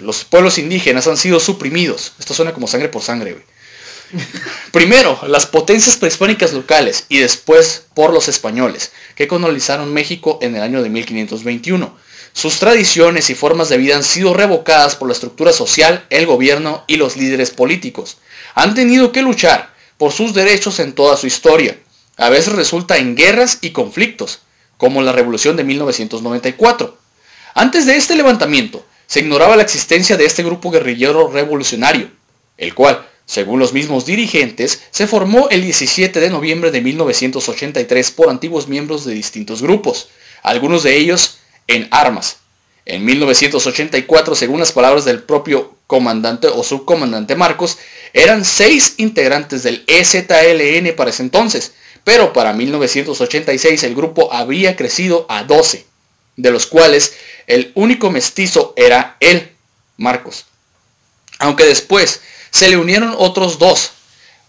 [0.00, 2.12] los pueblos indígenas han sido suprimidos.
[2.18, 3.44] Esto suena como sangre por sangre, güey.
[4.72, 10.62] Primero, las potencias prehispánicas locales y después por los españoles, que colonizaron México en el
[10.62, 11.96] año de 1521.
[12.32, 16.84] Sus tradiciones y formas de vida han sido revocadas por la estructura social, el gobierno
[16.86, 18.18] y los líderes políticos.
[18.54, 21.78] Han tenido que luchar por sus derechos en toda su historia.
[22.16, 24.40] A veces resulta en guerras y conflictos,
[24.76, 26.96] como la Revolución de 1994.
[27.54, 32.10] Antes de este levantamiento, se ignoraba la existencia de este grupo guerrillero revolucionario,
[32.56, 38.30] el cual, según los mismos dirigentes, se formó el 17 de noviembre de 1983 por
[38.30, 40.08] antiguos miembros de distintos grupos,
[40.42, 41.39] algunos de ellos
[41.70, 42.38] en armas.
[42.84, 47.78] En 1984, según las palabras del propio comandante o subcomandante Marcos,
[48.12, 55.26] eran seis integrantes del EZLN para ese entonces, pero para 1986 el grupo habría crecido
[55.28, 55.86] a 12,
[56.36, 57.14] de los cuales
[57.46, 59.52] el único mestizo era él,
[59.96, 60.46] Marcos.
[61.38, 63.92] Aunque después se le unieron otros dos.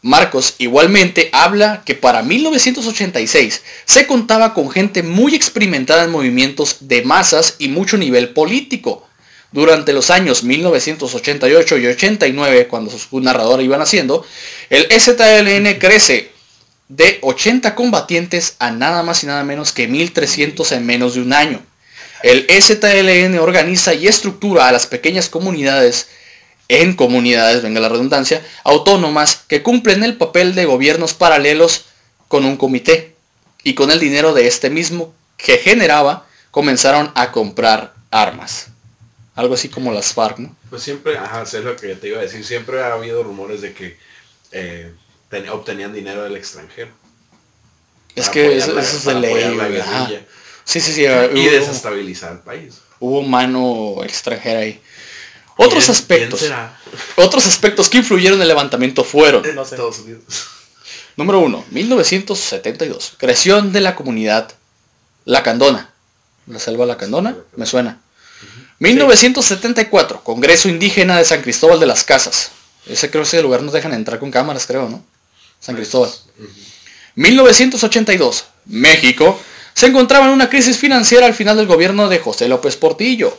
[0.04, 7.04] Marcos igualmente habla que para 1986 se contaba con gente muy experimentada en movimientos de
[7.04, 9.08] masas y mucho nivel político.
[9.52, 14.26] Durante los años 1988 y 89, cuando su narrador iba naciendo,
[14.70, 16.32] el EZLN crece
[16.88, 21.34] de 80 combatientes a nada más y nada menos que 1300 en menos de un
[21.34, 21.62] año.
[22.24, 26.08] El EZLN organiza y estructura a las pequeñas comunidades
[26.80, 31.86] en comunidades, venga la redundancia, autónomas que cumplen el papel de gobiernos paralelos
[32.28, 33.16] con un comité.
[33.64, 38.68] Y con el dinero de este mismo que generaba, comenzaron a comprar armas.
[39.36, 40.56] Algo así como las FARC, ¿no?
[40.70, 43.74] Pues siempre, ajá, sé lo que te iba a decir, siempre ha habido rumores de
[43.74, 43.98] que
[44.52, 44.92] eh,
[45.30, 46.90] ten- obtenían dinero del extranjero.
[48.16, 49.34] Es que eso, la- eso es de ley.
[50.66, 51.04] Sí, sí, sí.
[51.04, 52.76] Y hubo- desestabilizar el país.
[53.00, 54.82] hubo mano extranjera ahí.
[55.58, 56.40] Otros ¿Quién- aspectos.
[56.40, 56.80] quién será?
[57.18, 59.44] Otros aspectos que influyeron en el levantamiento fueron.
[59.56, 59.76] No sé.
[59.76, 60.24] Estados Unidos.
[61.18, 61.66] Número 1.
[61.72, 63.14] 1972.
[63.18, 64.52] Creación de la comunidad
[65.26, 65.90] Lacandona.
[66.48, 68.00] La selva Lacandona, me suena.
[68.80, 70.24] 1974.
[70.24, 72.52] Congreso Indígena de San Cristóbal de las Casas.
[72.88, 75.04] Ese creo que ese lugar nos dejan entrar con cámaras, creo, ¿no?
[75.60, 76.10] San Cristóbal.
[77.16, 78.46] 1982.
[78.66, 79.40] México
[79.74, 83.38] se encontraba en una crisis financiera al final del gobierno de José López Portillo.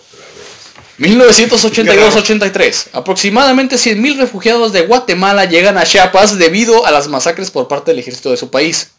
[0.98, 2.88] 1982-83.
[2.92, 8.00] Aproximadamente 100.000 refugiados de Guatemala llegan a Chiapas debido a las masacres por parte del
[8.00, 8.90] ejército de su país.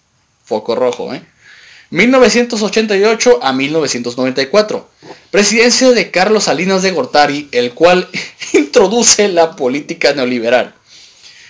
[0.43, 1.23] Foco rojo, ¿eh?
[1.91, 4.89] 1988 a 1994.
[5.29, 8.10] Presidencia de Carlos Salinas de Gortari, el cual
[8.53, 10.73] introduce la política neoliberal.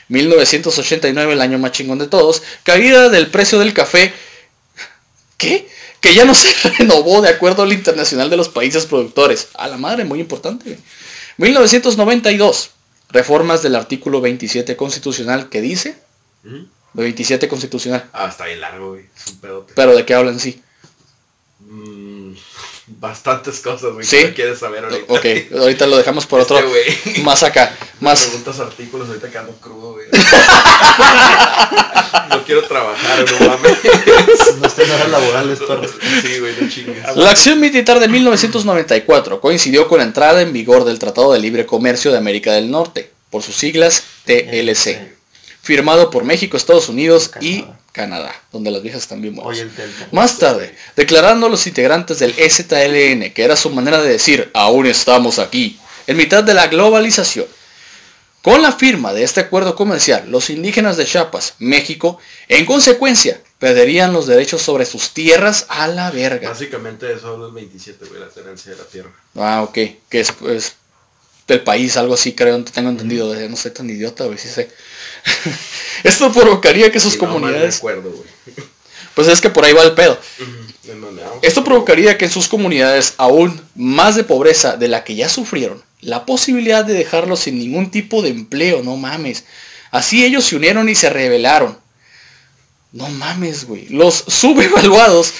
[0.10, 2.44] 1989, el año más chingón de todos.
[2.64, 4.14] Caída del precio del café.
[5.38, 5.68] ¿Qué?
[6.04, 9.48] Que ya no se renovó de acuerdo al internacional de los países productores.
[9.56, 10.66] A la madre, muy importante.
[10.66, 10.80] güey.
[11.38, 12.72] 1992.
[13.10, 15.98] Reformas del artículo 27 constitucional que dice.
[16.46, 16.68] Ujú.
[16.94, 18.08] 27 constitucional.
[18.14, 19.06] Ah, está bien largo, güey.
[19.16, 19.74] Es un pedote.
[19.76, 20.62] Pero de qué hablan sí.
[22.86, 24.06] Bastantes cosas, güey.
[24.06, 24.18] ¿Sí?
[24.18, 25.14] ¿Qué quieres saber ahorita?
[25.14, 25.26] Ok,
[25.58, 26.60] ahorita lo dejamos por otro.
[26.60, 27.22] Este.
[27.22, 27.74] Más acá.
[28.02, 28.24] Me Más.
[28.24, 30.08] preguntas artículos ahorita que ando crudo, güey.
[32.30, 33.78] no quiero trabajar, no mames.
[34.60, 35.92] No estén horas laborales, perros.
[36.22, 37.16] Sí, güey, no chingues.
[37.16, 41.66] La acción militar de 1994 coincidió con la entrada en vigor del Tratado de Libre
[41.66, 45.14] Comercio de América del Norte, por sus siglas TLC,
[45.64, 49.66] firmado por México, Estados Unidos y Canadá, donde las viejas están bien buenas.
[50.12, 54.52] Más tarde, declarando a los integrantes del E EZLN, que era su manera de decir,
[54.54, 57.46] aún estamos aquí, en mitad de la globalización.
[58.42, 64.12] Con la firma de este acuerdo comercial, los indígenas de Chiapas, México, en consecuencia, perderían
[64.12, 66.50] los derechos sobre sus tierras a la verga.
[66.50, 69.12] Básicamente eso el 27, güey, la tenencia de la tierra.
[69.36, 69.74] Ah, ok,
[70.10, 70.76] que es pues,
[71.48, 74.70] del país, algo así, creo, tengo entendido, no soy tan idiota, güey, sí sé.
[76.04, 78.30] Esto provocaría que sus no comunidades, recuerdo, güey.
[79.16, 80.18] pues es que por ahí va el pedo.
[81.42, 85.82] Esto provocaría que en sus comunidades aún más de pobreza de la que ya sufrieron,
[86.02, 89.46] la posibilidad de dejarlos sin ningún tipo de empleo, no mames.
[89.92, 91.78] Así ellos se unieron y se rebelaron.
[92.92, 93.88] No mames, güey.
[93.90, 95.34] Los subevaluados,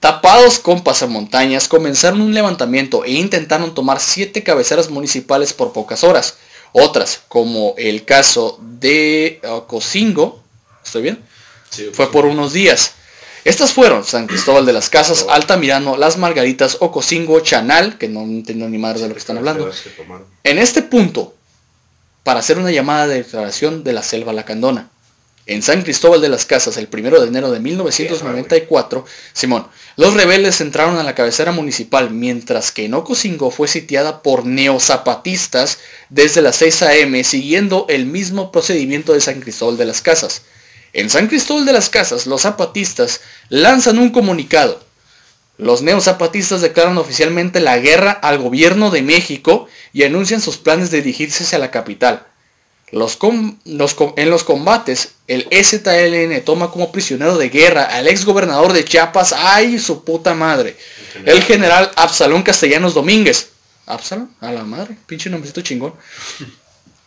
[0.00, 6.36] tapados con pasamontañas, comenzaron un levantamiento e intentaron tomar siete cabeceras municipales por pocas horas.
[6.76, 10.42] Otras, como el caso de Ocosingo,
[10.84, 11.24] ¿estoy bien?
[11.70, 12.94] Sí, Fue por unos días.
[13.44, 18.68] Estas fueron San Cristóbal de las Casas, Altamirano, Las Margaritas, Ocosingo, Chanal, que no entiendo
[18.68, 19.70] ni madre de lo que están hablando.
[20.42, 21.36] En este punto,
[22.24, 24.90] para hacer una llamada de declaración de la selva lacandona.
[25.46, 29.66] En San Cristóbal de las Casas, el 1 de enero de 1994, Simón,
[29.96, 35.80] los rebeldes entraron a la cabecera municipal, mientras que en Ocosingo fue sitiada por neozapatistas
[36.08, 40.42] desde las 6 a.m., siguiendo el mismo procedimiento de San Cristóbal de las Casas.
[40.94, 43.20] En San Cristóbal de las Casas, los zapatistas
[43.50, 44.82] lanzan un comunicado.
[45.58, 51.02] Los neozapatistas declaran oficialmente la guerra al gobierno de México y anuncian sus planes de
[51.02, 52.26] dirigirse hacia la capital.
[52.90, 58.06] Los com- los com- en los combates, el EZLN toma como prisionero de guerra al
[58.06, 60.76] ex gobernador de Chiapas, ¡ay su puta madre!
[61.24, 63.48] El general Absalón Castellanos Domínguez.
[63.86, 64.30] ¿Absalón?
[64.40, 65.94] A la madre, pinche nombrecito chingón.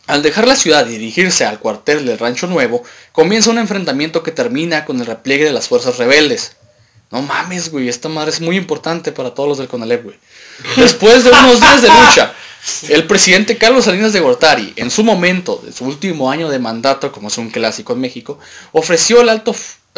[0.06, 4.30] Al dejar la ciudad y dirigirse al cuartel del Rancho Nuevo, comienza un enfrentamiento que
[4.32, 6.52] termina con el repliegue de las fuerzas rebeldes.
[7.10, 10.16] No mames, güey, esta madre es muy importante para todos los del Conalep, güey.
[10.76, 12.34] Después de unos días de lucha,
[12.88, 17.12] el presidente Carlos Salinas de Gortari, en su momento, de su último año de mandato,
[17.12, 18.38] como es un clásico en México,
[18.72, 19.54] ofreció el alto,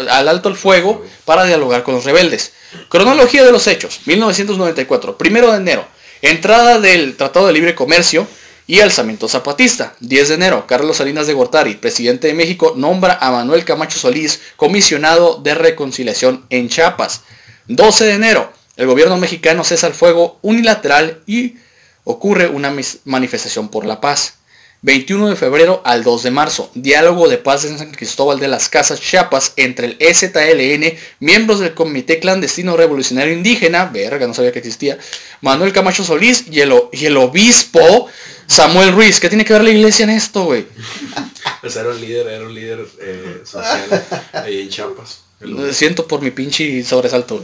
[0.09, 2.53] al alto el fuego para dialogar con los rebeldes.
[2.89, 5.87] Cronología de los hechos, 1994, primero de enero,
[6.23, 8.27] entrada del Tratado de Libre Comercio
[8.67, 9.95] y alzamiento zapatista.
[10.01, 14.41] 10 de enero, Carlos Salinas de Gortari, presidente de México, nombra a Manuel Camacho Solís
[14.57, 17.23] comisionado de reconciliación en Chiapas.
[17.67, 21.57] 12 de enero, el gobierno mexicano cesa el fuego unilateral y
[22.05, 22.75] ocurre una
[23.05, 24.35] manifestación por la paz.
[24.83, 28.71] 21 de febrero al 2 de marzo, diálogo de paz en San Cristóbal de las
[28.71, 34.59] Casas, Chiapas, entre el EZLN, miembros del Comité Clandestino Revolucionario Indígena, verga, no sabía que
[34.61, 34.97] existía,
[35.43, 38.07] Manuel Camacho Solís y el, o- y el obispo
[38.47, 39.21] Samuel Ruiz.
[39.21, 40.65] ¿Qué tiene que ver la iglesia en esto, güey?
[41.61, 45.19] Pues era un líder, era un líder eh, social ahí en Chiapas.
[45.41, 47.43] Lo siento por mi pinche sobresalto.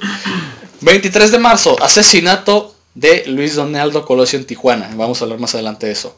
[0.81, 4.91] 23 de marzo, asesinato de Luis Donaldo Colosio en Tijuana.
[4.97, 6.17] Vamos a hablar más adelante de eso.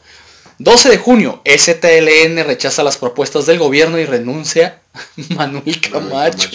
[0.57, 4.81] 12 de junio, STLN rechaza las propuestas del gobierno y renuncia
[5.29, 6.49] Manuel Camacho.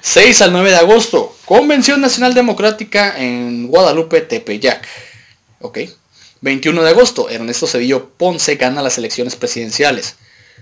[0.00, 4.86] 6 al 9 de agosto, Convención Nacional Democrática en Guadalupe, Tepeyac.
[5.60, 5.78] Ok.
[6.40, 10.16] 21 de agosto, Ernesto Cedillo Ponce gana las elecciones presidenciales.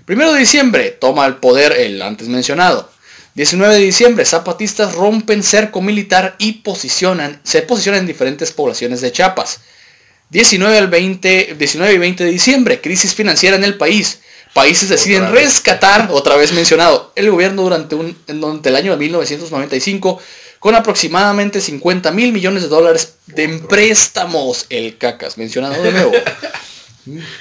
[0.07, 2.91] 1 de diciembre, toma el poder el antes mencionado.
[3.35, 9.11] 19 de diciembre, zapatistas rompen cerco militar y posicionan, se posicionan en diferentes poblaciones de
[9.11, 9.61] Chiapas.
[10.31, 14.21] 19 al 20, 19 y 20 de diciembre, crisis financiera en el país.
[14.53, 18.99] Países deciden Otra rescatar, otra vez mencionado, el gobierno durante, un, durante el año de
[18.99, 20.21] 1995
[20.61, 24.67] con aproximadamente 50 mil millones de dólares de préstamos.
[24.71, 26.13] El cacas, mencionado de nuevo.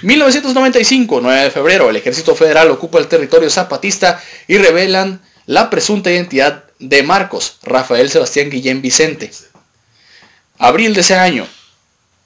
[0.02, 6.12] 1995, 9 de febrero, el ejército federal ocupa el territorio zapatista y revelan la presunta
[6.12, 9.32] identidad de Marcos, Rafael Sebastián Guillén Vicente.
[10.58, 11.48] Abril de ese año,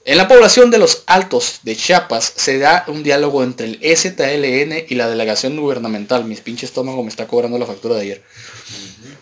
[0.06, 4.86] en la población de los Altos de Chiapas se da un diálogo entre el EZLN
[4.88, 6.24] y la delegación gubernamental.
[6.24, 8.24] Mis pinche estómago me está cobrando la factura de ayer.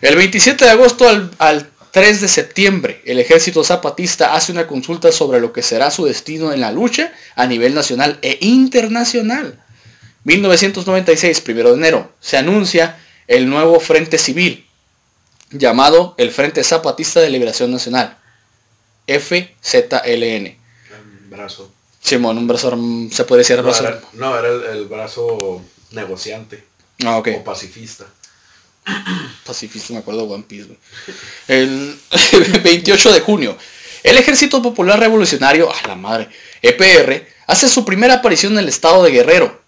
[0.00, 5.10] El 27 de agosto al, al 3 de septiembre, el ejército zapatista hace una consulta
[5.10, 9.58] sobre lo que será su destino en la lucha a nivel nacional e internacional.
[10.24, 12.98] 1996, 1 de enero, se anuncia
[13.28, 14.66] el nuevo Frente Civil,
[15.50, 18.16] llamado el Frente Zapatista de Liberación Nacional,
[19.06, 20.56] FZLN.
[21.30, 21.72] brazo.
[22.00, 22.76] Simón, un brazo,
[23.10, 23.82] se puede decir No, brazo.
[23.86, 26.64] era, no, era el, el brazo negociante
[27.04, 28.06] Ah, o pacifista.
[29.44, 30.68] Pacifista, me acuerdo de One Piece.
[31.48, 31.98] El
[32.62, 33.58] 28 de junio,
[34.02, 36.28] el Ejército Popular Revolucionario, a la madre,
[36.62, 39.60] EPR, hace su primera aparición en el estado de Guerrero,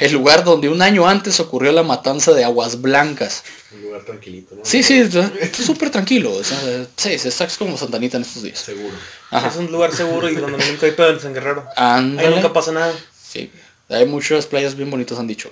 [0.00, 3.44] el lugar donde un año antes ocurrió la matanza de Aguas Blancas.
[3.72, 4.64] Un lugar tranquilito, ¿no?
[4.64, 6.32] Sí, sí, es súper tranquilo.
[6.32, 6.58] o sea,
[6.96, 8.58] sí, se está como Santanita en estos días.
[8.58, 8.94] Seguro.
[9.30, 9.48] Ajá.
[9.48, 11.64] Es un lugar seguro y donde nunca hay pedo en San Guerrero.
[11.76, 12.94] Ahí nunca pasa nada.
[13.20, 13.50] Sí,
[13.88, 15.50] hay muchas playas bien bonitas, han dicho.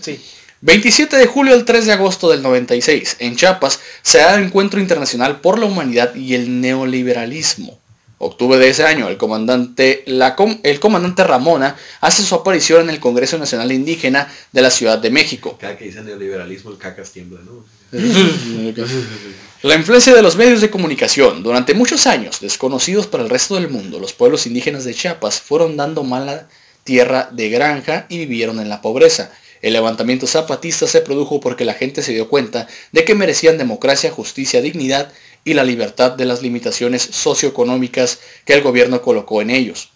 [0.00, 0.20] Sí.
[0.60, 4.80] 27 de julio al 3 de agosto del 96, en Chiapas, se da el Encuentro
[4.80, 7.77] Internacional por la Humanidad y el Neoliberalismo.
[8.20, 12.90] Octubre de ese año, el comandante, la com- el comandante Ramona hace su aparición en
[12.90, 15.56] el Congreso Nacional Indígena de la Ciudad de México.
[15.60, 17.64] Cada que dicen neoliberalismo, el cacas tiembla, ¿no?
[19.62, 21.42] La influencia de los medios de comunicación.
[21.42, 25.76] Durante muchos años, desconocidos para el resto del mundo, los pueblos indígenas de Chiapas fueron
[25.76, 26.48] dando mala
[26.84, 29.32] tierra de granja y vivieron en la pobreza.
[29.60, 34.10] El levantamiento zapatista se produjo porque la gente se dio cuenta de que merecían democracia,
[34.12, 35.12] justicia, dignidad
[35.44, 39.90] y la libertad de las limitaciones socioeconómicas que el gobierno colocó en ellos.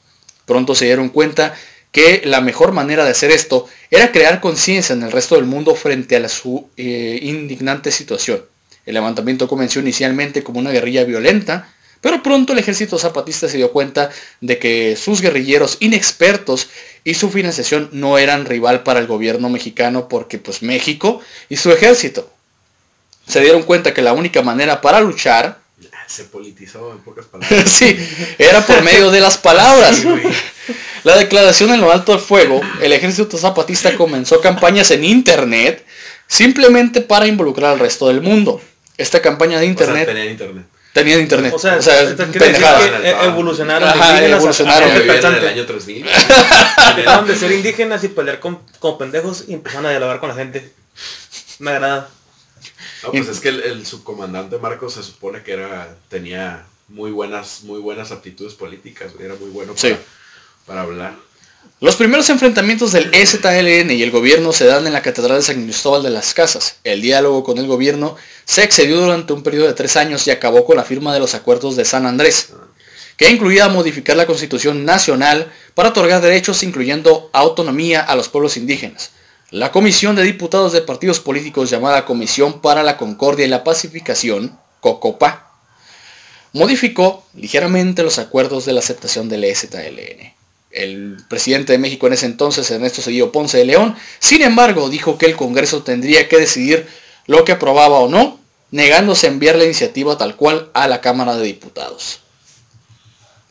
[0.46, 1.54] Pronto se dieron cuenta
[1.92, 5.74] que la mejor manera de hacer esto era crear conciencia en el resto del mundo
[5.74, 8.42] frente a su eh, indignante situación.
[8.86, 13.70] El levantamiento comenzó inicialmente como una guerrilla violenta, pero pronto el ejército zapatista se dio
[13.70, 16.68] cuenta de que sus guerrilleros inexpertos
[17.04, 21.70] y su financiación no eran rival para el gobierno mexicano porque pues México y su
[21.70, 22.31] ejército
[23.26, 25.58] se dieron cuenta que la única manera para luchar
[26.06, 27.70] se politizó en pocas palabras.
[27.70, 27.96] sí,
[28.38, 30.02] era por medio de las palabras.
[31.04, 35.84] la declaración en lo alto del fuego, el ejército zapatista comenzó campañas en internet
[36.26, 38.60] simplemente para involucrar al resto del mundo.
[38.96, 40.02] Esta campaña de internet.
[40.02, 40.66] O sea, tenía internet.
[40.92, 41.52] Tenía internet.
[41.54, 43.00] O sea, o sea esto quiere decir pendejada.
[43.00, 43.88] que e- evolucionaron.
[43.88, 44.90] Ajá, evolucionaron.
[44.90, 46.06] año 3000.
[46.96, 50.34] Dejaron de ser indígenas y pelear con, con pendejos y empezaron a dialogar con la
[50.34, 50.70] gente.
[51.58, 52.08] Me agrada.
[53.02, 57.62] No, pues es que el, el subcomandante Marcos se supone que era tenía muy buenas
[57.64, 60.00] muy buenas aptitudes políticas, era muy bueno para, Sí.
[60.66, 61.14] para hablar.
[61.80, 65.64] Los primeros enfrentamientos del EZLN y el gobierno se dan en la Catedral de San
[65.64, 66.76] Cristóbal de las Casas.
[66.84, 70.64] El diálogo con el gobierno se excedió durante un periodo de tres años y acabó
[70.64, 72.50] con la firma de los acuerdos de San Andrés,
[73.16, 79.10] que incluía modificar la Constitución Nacional para otorgar derechos incluyendo autonomía a los pueblos indígenas.
[79.52, 84.58] La Comisión de Diputados de Partidos Políticos llamada Comisión para la Concordia y la Pacificación,
[84.80, 85.46] COCOPA,
[86.54, 90.32] modificó ligeramente los acuerdos de la aceptación del EZLN.
[90.70, 95.18] El presidente de México en ese entonces, Ernesto Cedillo Ponce de León, sin embargo, dijo
[95.18, 96.88] que el Congreso tendría que decidir
[97.26, 98.40] lo que aprobaba o no,
[98.70, 102.20] negándose a enviar la iniciativa tal cual a la Cámara de Diputados.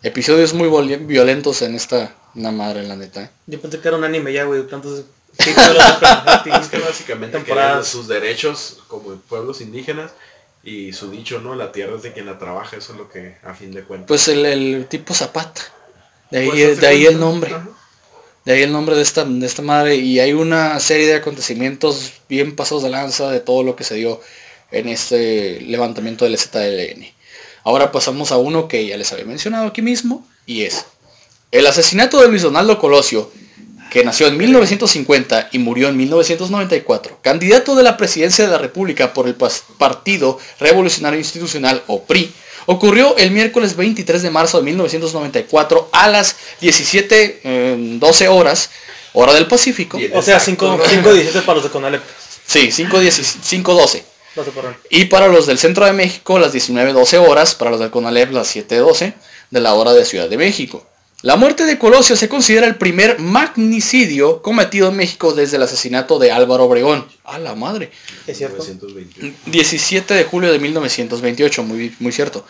[0.01, 3.21] Episodios muy violentos en esta madre, la neta.
[3.21, 3.29] ¿eh?
[3.45, 4.65] Yo pensé que era un anime ya, güey.
[4.67, 5.05] Tantos
[5.37, 7.87] Es que básicamente temporadas.
[7.87, 10.11] sus derechos como pueblos indígenas
[10.63, 11.55] y su dicho, ¿no?
[11.55, 14.07] La tierra es de quien la trabaja, eso es lo que a fin de cuentas.
[14.07, 15.61] Pues el, el tipo Zapata.
[16.29, 17.53] De ahí, Pues, de ahí el nombre.
[17.53, 17.67] Ajá.
[18.45, 19.95] De ahí el nombre de esta, de esta madre.
[19.95, 23.95] Y hay una serie de acontecimientos bien pasados de lanza de todo lo que se
[23.95, 24.19] dio
[24.71, 27.05] en este levantamiento del ZLN.
[27.63, 30.27] Ahora pasamos a uno que ya les había mencionado aquí mismo.
[30.45, 30.85] Y es
[31.51, 33.31] el asesinato de Luis Donaldo Colosio,
[33.91, 39.13] que nació en 1950 y murió en 1994, candidato de la presidencia de la República
[39.13, 42.33] por el Partido Revolucionario Institucional o PRI,
[42.67, 48.69] ocurrió el miércoles 23 de marzo de 1994 a las 17.12 horas,
[49.11, 49.97] hora del Pacífico.
[50.13, 51.13] O sea, Exacto, 5 ¿no?
[51.13, 52.01] 17 para los de Conalep.
[52.47, 54.03] Sí, 5.12.
[54.37, 54.77] No se corran.
[54.89, 58.55] Y para los del centro de México, las 19.12 horas, para los del CONALEP, las
[58.55, 59.13] 7.12
[59.49, 60.85] de la hora de Ciudad de México.
[61.23, 66.17] La muerte de Colosio se considera el primer magnicidio cometido en México desde el asesinato
[66.17, 67.05] de Álvaro Obregón.
[67.25, 67.91] A la madre.
[68.25, 68.63] Es cierto.
[68.63, 69.33] 1921.
[69.45, 72.43] 17 de julio de 1928, muy, muy cierto.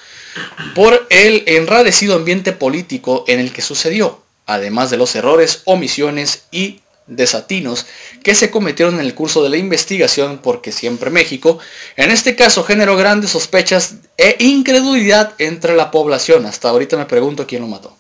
[0.74, 6.80] Por el enradecido ambiente político en el que sucedió, además de los errores, omisiones y
[7.08, 7.88] desatinos
[8.24, 11.60] que se cometieron en el curso de la investigación porque siempre México,
[11.98, 16.46] en este caso generó grandes sospechas e incredulidad entre la población.
[16.46, 17.98] Hasta ahorita me pregunto quién lo mató.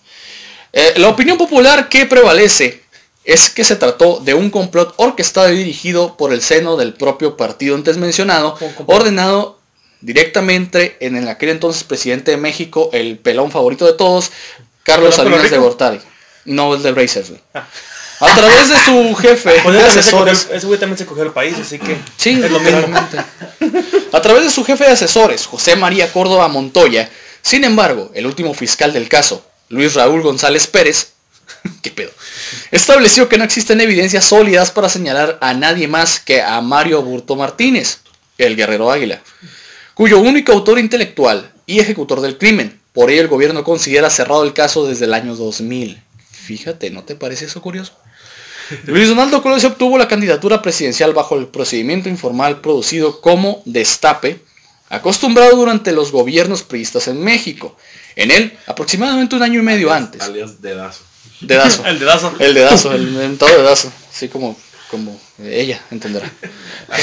[0.73, 2.81] Eh, la opinión popular que prevalece
[3.23, 7.37] es que se trató de un complot orquestado y dirigido por el seno del propio
[7.37, 8.57] partido antes mencionado,
[8.87, 9.59] ordenado
[10.01, 14.31] directamente en el aquel entonces presidente de México, el pelón favorito de todos,
[14.83, 15.57] Carlos ¿Pelón Salinas de?
[15.57, 15.99] Gortari.
[16.45, 17.41] No el de.
[17.53, 17.67] Ah.
[18.19, 20.47] A través de su jefe Pues de cogió- asesores.
[20.51, 22.87] ese güey también se cogió el país, así que Sí, es lo mismo.
[24.11, 27.09] A través de su jefe de asesores, José María Córdoba Montoya,
[27.43, 31.13] sin embargo, el último fiscal del caso, Luis Raúl González Pérez,
[31.81, 32.11] ¿qué pedo?
[32.71, 37.37] Estableció que no existen evidencias sólidas para señalar a nadie más que a Mario Burto
[37.37, 37.99] Martínez,
[38.37, 39.21] el guerrero águila,
[39.93, 42.79] cuyo único autor intelectual y ejecutor del crimen.
[42.91, 46.03] Por ello el gobierno considera cerrado el caso desde el año 2000.
[46.29, 47.93] Fíjate, ¿no te parece eso curioso?
[48.85, 54.41] Luis Donaldo Colosio obtuvo la candidatura presidencial bajo el procedimiento informal producido como destape,
[54.89, 57.77] acostumbrado durante los gobiernos priistas en México.
[58.15, 60.21] En él, aproximadamente un año y medio antes.
[60.21, 61.03] Alias dedazo.
[61.41, 61.85] Dedazo.
[61.87, 62.33] El dedazo.
[62.39, 63.91] El dedazo, el inventado dedazo.
[64.11, 64.57] Así como,
[64.89, 66.31] como ella entenderá.
[66.89, 66.97] Ah.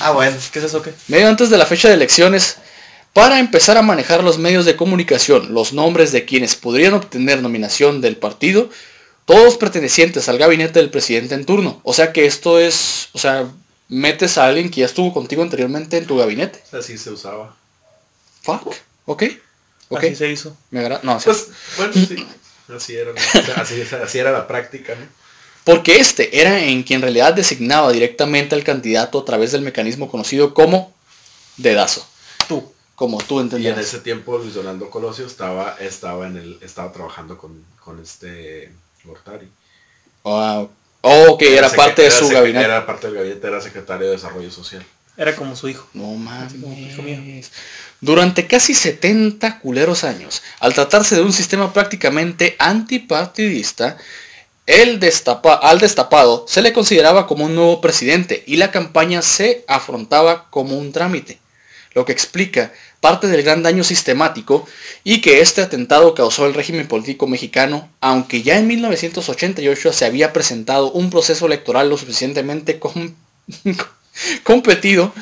[0.00, 0.36] Ah, bueno.
[0.52, 0.92] ¿Qué es eso qué?
[1.08, 2.56] Medio antes de la fecha de elecciones,
[3.12, 8.00] para empezar a manejar los medios de comunicación, los nombres de quienes podrían obtener nominación
[8.00, 8.68] del partido,
[9.24, 11.80] todos pertenecientes al gabinete del presidente en turno.
[11.82, 13.46] O sea que esto es, o sea,
[13.88, 16.62] metes a alguien que ya estuvo contigo anteriormente en tu gabinete.
[16.72, 17.56] Así se usaba.
[18.42, 18.74] Fuck.
[19.06, 19.22] Ok.
[19.88, 19.98] Ok.
[20.04, 20.56] Así se hizo.
[20.70, 21.00] Me agrada.
[21.02, 21.24] No, sí.
[21.26, 21.48] Pues,
[21.78, 22.26] bueno, sí.
[22.74, 25.06] Así era, la- así, así era la práctica, ¿no?
[25.64, 30.10] Porque este era en quien en realidad designaba directamente al candidato a través del mecanismo
[30.10, 30.92] conocido como
[31.56, 32.06] dedazo.
[32.48, 32.72] Tú.
[32.94, 33.78] Como tú Y en entendías.
[33.78, 38.72] ese tiempo Luis Donaldo Colosio estaba, estaba en el, estaba trabajando con, con este
[39.04, 39.48] Gortari.
[40.24, 40.66] Ah,
[41.02, 42.64] oh, que era, parte de su gabinete.
[42.64, 44.84] Era parte del gabinete, era secretario de Desarrollo Social.
[45.16, 45.88] Era como su hijo.
[45.94, 46.52] No mames.
[46.54, 47.18] hijo mío.
[48.00, 53.96] Durante casi 70 culeros años, al tratarse de un sistema prácticamente antipartidista,
[54.66, 59.64] el destapa- al destapado se le consideraba como un nuevo presidente y la campaña se
[59.68, 61.38] afrontaba como un trámite,
[61.94, 64.66] lo que explica parte del gran daño sistemático
[65.04, 70.32] y que este atentado causó al régimen político mexicano, aunque ya en 1988 se había
[70.32, 73.14] presentado un proceso electoral lo suficientemente com-
[74.42, 75.12] competido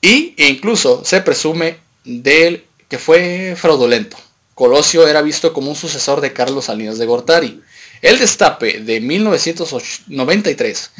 [0.00, 4.16] y e incluso se presume del que fue fraudulento.
[4.54, 7.62] Colosio era visto como un sucesor de Carlos Salinas de Gortari.
[8.02, 10.90] El destape de 1993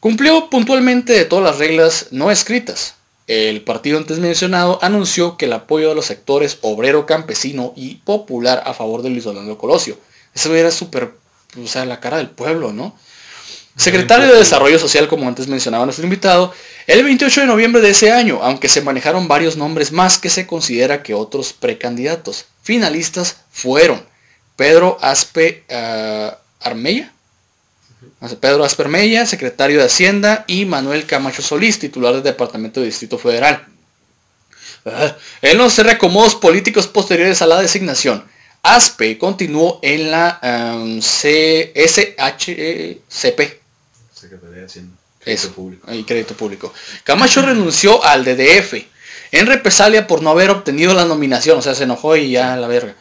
[0.00, 2.94] cumplió puntualmente de todas las reglas no escritas.
[3.26, 8.62] El partido antes mencionado anunció que el apoyo de los sectores obrero, campesino y popular
[8.66, 9.98] a favor de Luis Donaldo Colosio.
[10.32, 11.14] Eso era súper,
[11.60, 12.96] o sea, la cara del pueblo, ¿no?
[13.76, 16.52] Secretario de Desarrollo Social, como antes mencionaba nuestro invitado,
[16.86, 20.46] el 28 de noviembre de ese año, aunque se manejaron varios nombres más que se
[20.46, 22.46] considera que otros precandidatos.
[22.62, 24.02] Finalistas fueron
[24.56, 27.12] Pedro Aspe ah, Armella,
[28.40, 33.66] Pedro Aspermella, secretario de Hacienda, y Manuel Camacho Solís, titular del Departamento de Distrito Federal.
[34.86, 38.24] Ah, En los reacomodos políticos posteriores a la designación,
[38.62, 41.76] Aspe continuó en la um, CSHCP,
[44.28, 44.96] Secretaría de Hacienda.
[45.24, 45.92] eso, Público.
[45.92, 46.72] y crédito público.
[47.04, 48.74] Camacho renunció al DDF
[49.32, 52.68] en represalia por no haber obtenido la nominación, o sea, se enojó y ya la
[52.68, 52.94] verga.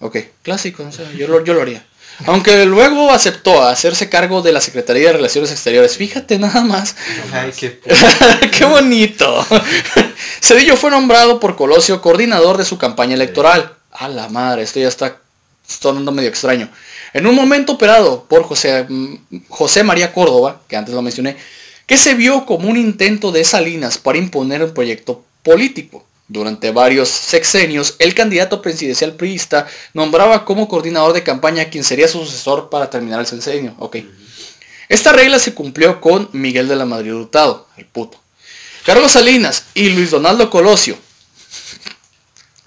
[0.00, 1.84] Ok, clásico, o sea, yo, lo, yo lo haría.
[2.26, 5.96] Aunque luego aceptó hacerse cargo de la Secretaría de Relaciones Exteriores.
[5.96, 6.94] Fíjate nada más.
[7.32, 7.80] Ay, qué
[8.52, 9.44] ¡Qué bonito!
[10.40, 13.74] Cedillo fue nombrado por Colosio coordinador de su campaña electoral.
[13.90, 15.18] A la madre, esto ya está
[15.66, 16.68] sonando medio extraño.
[17.14, 21.36] En un momento operado por José, mm, José María Córdoba, que antes lo mencioné,
[21.86, 26.04] que se vio como un intento de Salinas para imponer un proyecto político.
[26.26, 32.18] Durante varios sexenios, el candidato presidencial priista nombraba como coordinador de campaña quien sería su
[32.24, 33.76] sucesor para terminar el sexenio.
[34.88, 38.18] Esta regla se cumplió con Miguel de la Madrid Hurtado, el puto.
[38.84, 40.98] Carlos Salinas y Luis Donaldo Colosio,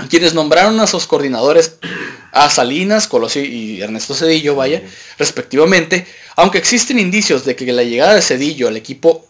[0.06, 1.78] quienes nombraron a sus coordinadores
[2.32, 4.84] a Salinas, Colosio y Ernesto Cedillo, vaya,
[5.18, 9.28] respectivamente, aunque existen indicios de que la llegada de Cedillo al equipo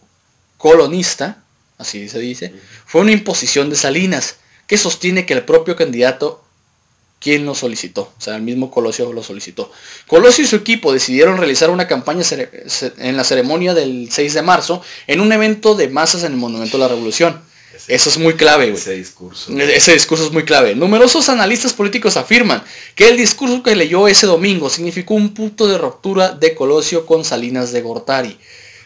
[0.58, 1.44] colonista,
[1.78, 2.54] así se dice,
[2.86, 4.38] fue una imposición de Salinas,
[4.68, 6.44] que sostiene que el propio candidato
[7.20, 9.72] quien lo solicitó, o sea, el mismo Colosio lo solicitó.
[10.06, 12.24] Colosio y su equipo decidieron realizar una campaña
[12.98, 16.78] en la ceremonia del 6 de marzo en un evento de masas en el Monumento
[16.78, 17.42] a la Revolución.
[17.88, 18.78] Eso es muy clave, güey.
[18.78, 19.52] Ese discurso.
[19.58, 20.76] Ese discurso es muy clave.
[20.76, 22.62] Numerosos analistas políticos afirman
[22.96, 27.24] que el discurso que leyó ese domingo significó un punto de ruptura de Colosio con
[27.24, 28.38] Salinas de Gortari.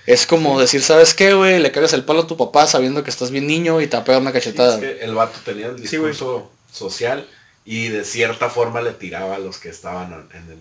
[0.06, 1.60] Es como decir, ¿sabes qué, güey?
[1.60, 4.18] Le cagas el palo a tu papá sabiendo que estás bien niño y te pega
[4.20, 4.76] una Sí, cachetada.
[4.76, 7.28] es que el vato tenía el Sí, discurso social
[7.66, 10.58] y de cierta forma le tiraba a los que estaban en el,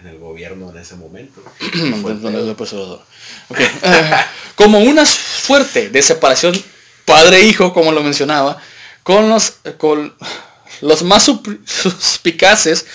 [0.00, 1.42] en el gobierno en ese momento.
[3.58, 4.10] Eh,
[4.56, 6.54] como una fuerte de separación
[7.08, 8.60] padre-hijo, como lo mencionaba,
[9.02, 10.14] con los, con
[10.80, 12.86] los más suspicaces,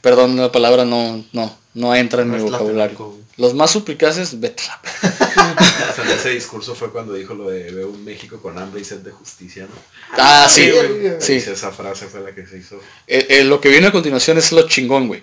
[0.00, 2.96] perdón, la palabra no, no, no entra en No mi vocabulario.
[2.96, 3.18] tlatelolco.
[3.36, 4.80] Los más suplicaces, vete la-
[6.02, 8.98] en ese discurso fue cuando dijo lo de veo un México con hambre y sed
[8.98, 9.76] de justicia, ¿no?
[10.16, 10.72] Ah, sí,
[11.20, 12.80] Sí, Esa frase fue la que se hizo.
[13.06, 15.22] Eh, eh, lo que viene a continuación es lo chingón, güey.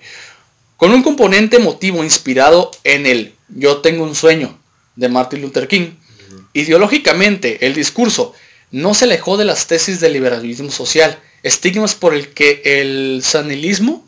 [0.78, 4.58] Con un componente emotivo inspirado en el Yo tengo un sueño
[4.96, 5.92] de Martin Luther King.
[6.56, 8.34] Ideológicamente, el discurso
[8.72, 14.06] no se alejó de las tesis del liberalismo social, estigmas por el que el sanilismo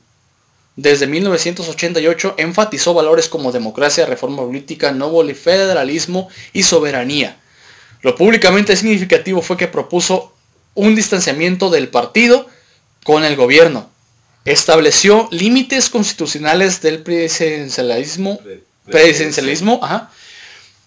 [0.78, 7.38] desde 1988 enfatizó valores como democracia, reforma política, nuevo federalismo y soberanía.
[8.02, 10.34] Lo públicamente significativo fue que propuso
[10.74, 12.48] un distanciamiento del partido
[13.04, 13.89] con el gobierno.
[14.45, 20.12] Estableció límites constitucionales del presidencialismo, Pre- presidencialismo ajá,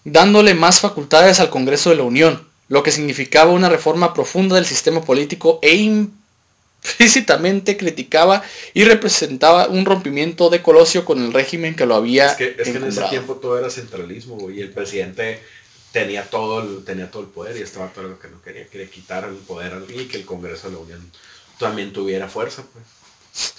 [0.05, 4.67] dándole más facultades al Congreso de la Unión, lo que significaba una reforma profunda del
[4.67, 8.43] sistema político e implícitamente criticaba
[8.75, 12.69] y representaba un rompimiento de Colosio con el régimen que lo había Es que, es
[12.69, 15.43] que en ese tiempo todo era centralismo, güey, y el presidente
[15.93, 18.89] tenía todo el, tenía todo el poder y estaba todo lo que no quería, quería
[18.89, 21.11] quitar el poder al- y que el Congreso de la Unión
[21.59, 23.53] también tuviera fuerza, pues.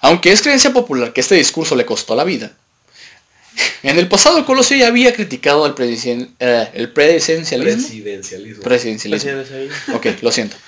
[0.00, 2.52] Aunque es creencia popular que este discurso le costó la vida,
[3.82, 7.82] en el pasado Colosio ya había criticado predicen- eh, el presidencialismo.
[7.82, 8.62] Presidencialismo.
[8.62, 9.34] Presidencialismo.
[9.94, 10.56] Ok, lo siento.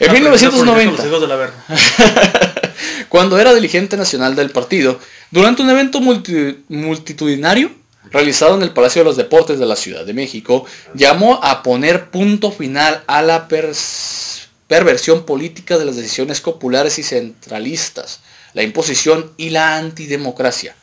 [0.00, 0.96] En Aprendida por 1990.
[0.96, 1.64] los hijos de la verga.
[3.08, 4.98] cuando era dirigente nacional del partido,
[5.30, 7.70] durante un evento multi- multitudinario
[8.10, 12.10] realizado en el Palacio de los Deportes de la Ciudad de México, llamó a poner
[12.10, 18.20] punto final a la pers- perversión política de las decisiones populares y centralistas,
[18.52, 20.74] la imposición y la antidemocracia.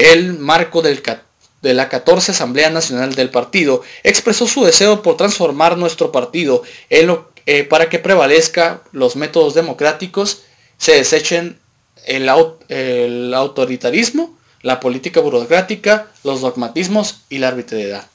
[0.00, 6.10] El marco de la 14 Asamblea Nacional del Partido expresó su deseo por transformar nuestro
[6.10, 10.42] partido en eh, para que prevalezca los métodos democráticos,
[10.78, 11.58] se desechen
[12.06, 18.06] el, au- el autoritarismo, la política burocrática, los dogmatismos y la arbitrariedad.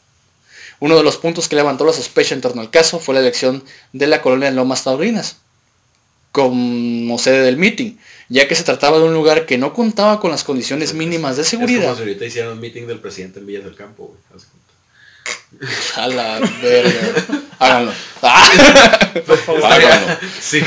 [0.79, 3.63] Uno de los puntos que levantó la sospecha en torno al caso fue la elección
[3.93, 5.37] de la colonia de Lomas Taurinas
[6.35, 7.95] como sede del meeting,
[8.27, 11.43] ya que se trataba de un lugar que no contaba con las condiciones mínimas de
[11.43, 11.95] Es como seguridad.
[11.95, 14.19] si ahorita hicieran un meeting del presidente en Villas del Campo, güey.
[15.95, 17.41] A la verga.
[17.57, 17.93] Háganlo.
[18.21, 18.49] Ah.
[19.63, 20.17] Háganlo.
[20.41, 20.59] Sí.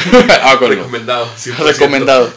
[0.42, 0.68] Háganlo.
[0.68, 1.28] Recomendado.
[1.36, 1.56] 100%.
[1.58, 2.32] Recomendado.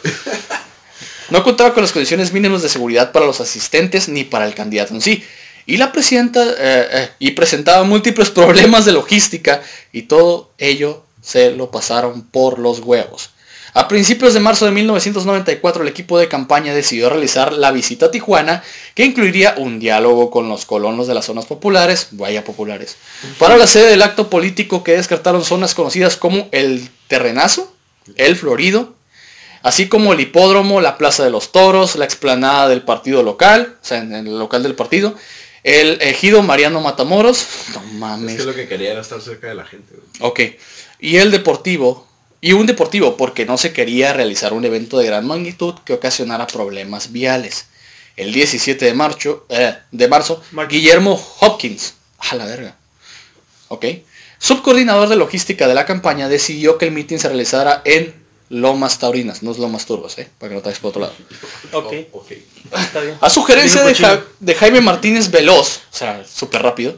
[1.30, 4.92] No contaba con las condiciones mínimas de seguridad para los asistentes ni para el candidato
[4.92, 5.24] en sí.
[5.64, 9.62] Y la presidenta eh, eh, y presentaba múltiples problemas de logística
[9.92, 13.30] y todo ello se lo pasaron por los huevos.
[13.74, 18.10] A principios de marzo de 1994 el equipo de campaña decidió realizar la visita a
[18.10, 18.62] Tijuana
[18.94, 22.96] que incluiría un diálogo con los colonos de las zonas populares, vaya populares,
[23.38, 27.72] para la sede del acto político que descartaron zonas conocidas como el Terrenazo,
[28.16, 28.92] el Florido,
[29.62, 33.84] así como el hipódromo, la Plaza de los Toros, la explanada del partido local, o
[33.84, 35.14] sea, en el local del partido,
[35.62, 39.54] el ejido Mariano Matamoros, no Es mames, que lo que quería era estar cerca de
[39.54, 40.30] la gente, güey.
[40.30, 40.40] ok,
[41.02, 42.06] y el deportivo,
[42.40, 46.46] y un deportivo porque no se quería realizar un evento de gran magnitud que ocasionara
[46.46, 47.66] problemas viales.
[48.16, 50.42] El 17 de marzo, eh, de marzo.
[50.68, 52.76] Guillermo Hopkins, a la verga,
[53.68, 53.84] ok,
[54.38, 58.14] subcoordinador de logística de la campaña, decidió que el meeting se realizara en
[58.48, 61.14] Lomas Taurinas, no es Lomas Turbas, eh, para que no te vayas por otro lado.
[61.72, 62.32] Ok, Oh, ok.
[62.84, 63.16] está bien.
[63.20, 66.96] A sugerencia de, Ja- de Jaime Martínez Veloz, o sea, súper rápido,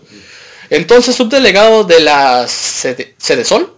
[0.68, 3.72] entonces subdelegado de la Cede- Cedesol,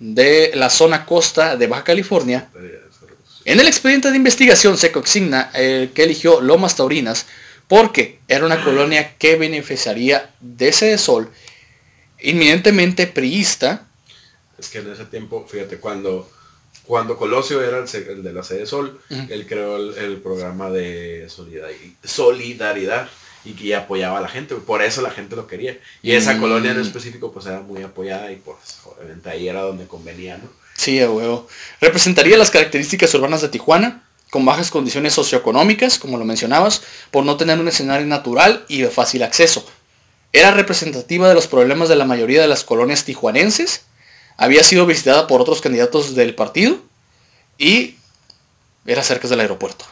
[0.00, 2.48] de la zona costa de Baja California,
[3.44, 7.26] en el expediente de investigación se consigna eh, que eligió Lomas Taurinas
[7.68, 11.30] porque era una colonia que beneficiaría de Cedesol,
[12.20, 13.86] inminentemente priista,
[14.58, 16.28] Es que en ese tiempo, fíjate, cuando,
[16.84, 21.28] cuando Colosio era el, el de la sede Sol, él creó el, el programa de
[21.28, 23.08] solidari- solidaridad
[23.44, 25.78] y que apoyaba a la gente, por eso la gente lo quería.
[26.02, 26.40] Y esa Mm.
[26.40, 30.44] colonia en específico pues era muy apoyada y pues obviamente ahí era donde convenía, ¿no?
[30.76, 31.46] Sí, a huevo.
[31.80, 37.36] Representaría las características urbanas de Tijuana, con bajas condiciones socioeconómicas, como lo mencionabas, por no
[37.36, 39.66] tener un escenario natural y de fácil acceso.
[40.32, 43.82] Era representativa de los problemas de la mayoría de las colonias tijuanenses.
[44.36, 46.78] Había sido visitada por otros candidatos del partido
[47.58, 47.96] y
[48.86, 49.84] era cerca del aeropuerto.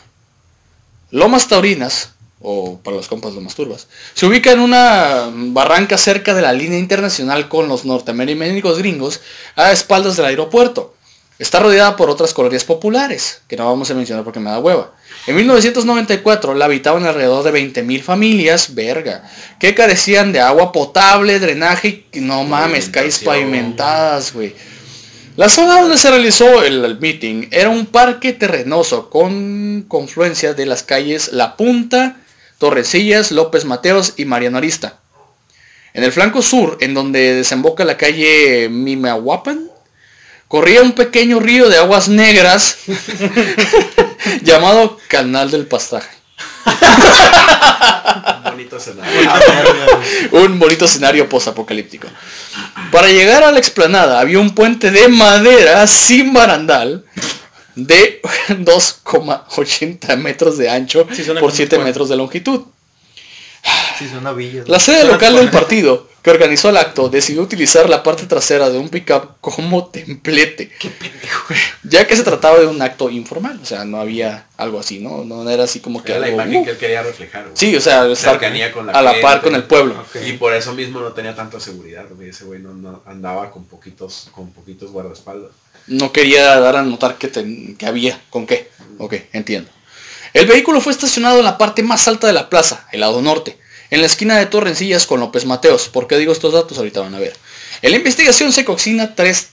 [1.10, 6.42] Lomas Taurinas, o para los compas Lomas Turbas, se ubica en una barranca cerca de
[6.42, 9.20] la línea internacional con los norteamericanos gringos
[9.56, 10.94] a espaldas del aeropuerto.
[11.38, 14.92] Está rodeada por otras colonias populares, que no vamos a mencionar porque me da hueva.
[15.28, 19.22] En 1994 la habitaban alrededor de 20.000 familias, verga,
[19.60, 24.52] que carecían de agua potable, drenaje y no mames, calles pavimentadas, güey.
[25.36, 30.66] La zona donde se realizó el, el meeting era un parque terrenoso con confluencia de
[30.66, 32.16] las calles La Punta,
[32.58, 34.98] Torrecillas, López Mateos y Mariano Arista.
[35.94, 39.70] En el flanco sur, en donde desemboca la calle Mimahuapan,
[40.48, 42.78] corría un pequeño río de aguas negras
[44.42, 46.18] llamado Canal del Pastaje.
[46.66, 49.30] Un bonito escenario.
[50.32, 52.08] Un bonito escenario posapocalíptico.
[52.90, 57.04] Para llegar a la explanada había un puente de madera sin barandal
[57.86, 61.84] de 2,80 metros de ancho Sí, por como 7 un puente.
[61.84, 62.62] metros de longitud.
[63.98, 64.62] Sí, suena villa.
[64.66, 68.78] La sede local del partido que organizó el acto decidió utilizar la parte trasera de
[68.78, 70.70] un pickup como templete.
[71.82, 75.24] Ya que se trataba de un acto informal, o sea, no había algo así, ¿no?
[75.24, 77.42] No era así como que Era la imagen uh, que él quería reflejar.
[77.44, 77.56] güey.
[77.56, 80.04] Sí, o sea, estar Cercanía con la a la par con el pueblo.
[80.24, 82.28] Y por eso mismo no tenía tanta seguridad, güey.
[82.30, 85.50] Ese güey no, no- andaba con poquitos, con poquitos guardaespaldas.
[85.88, 88.70] No quería dar a notar que, ten- que había con qué.
[88.98, 89.70] Ok, entiendo.
[90.34, 93.58] El vehículo fue estacionado en la parte más alta de la plaza, el lado norte,
[93.90, 95.88] en la esquina de Torrencillas con López Mateos.
[95.88, 96.76] ¿Por qué digo estos datos?
[96.78, 97.34] Ahorita van a ver.
[97.80, 99.48] En la investigación se consigna tres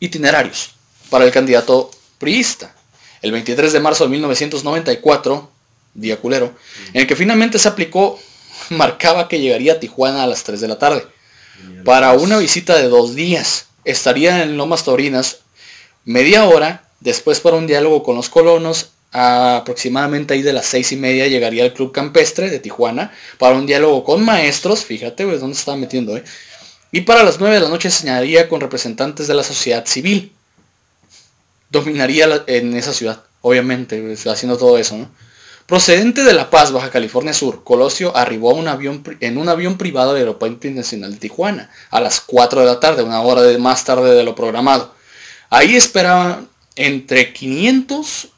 [0.00, 0.70] itinerarios
[1.10, 2.74] para el candidato priista.
[3.22, 5.50] El 23 de marzo de 1994,
[5.94, 6.54] día culero,
[6.92, 8.20] en el que finalmente se aplicó,
[8.70, 11.06] marcaba que llegaría a Tijuana a las 3 de la tarde
[11.84, 13.66] para una visita de dos días.
[13.84, 15.40] Estaría en Lomas Taurinas
[16.04, 20.96] media hora Después para un diálogo con los colonos, aproximadamente ahí de las seis y
[20.96, 25.54] media llegaría el Club Campestre de Tijuana para un diálogo con maestros, fíjate, güey, dónde
[25.54, 26.24] se estaba metiendo, ¿eh?
[26.92, 30.32] Y para las nueve de la noche señalaría con representantes de la sociedad civil.
[31.68, 35.10] Dominaría en esa ciudad, obviamente, haciendo todo eso, ¿no?
[35.66, 39.48] Procedente de La Paz, Baja California Sur, Colosio arribó a un avión, pri- en un
[39.48, 43.40] avión privado del Aeropuerto Internacional de Tijuana a las 4 de la tarde, una hora
[43.42, 44.94] de- más tarde de lo programado.
[45.48, 48.28] Ahí esperaban entre 500,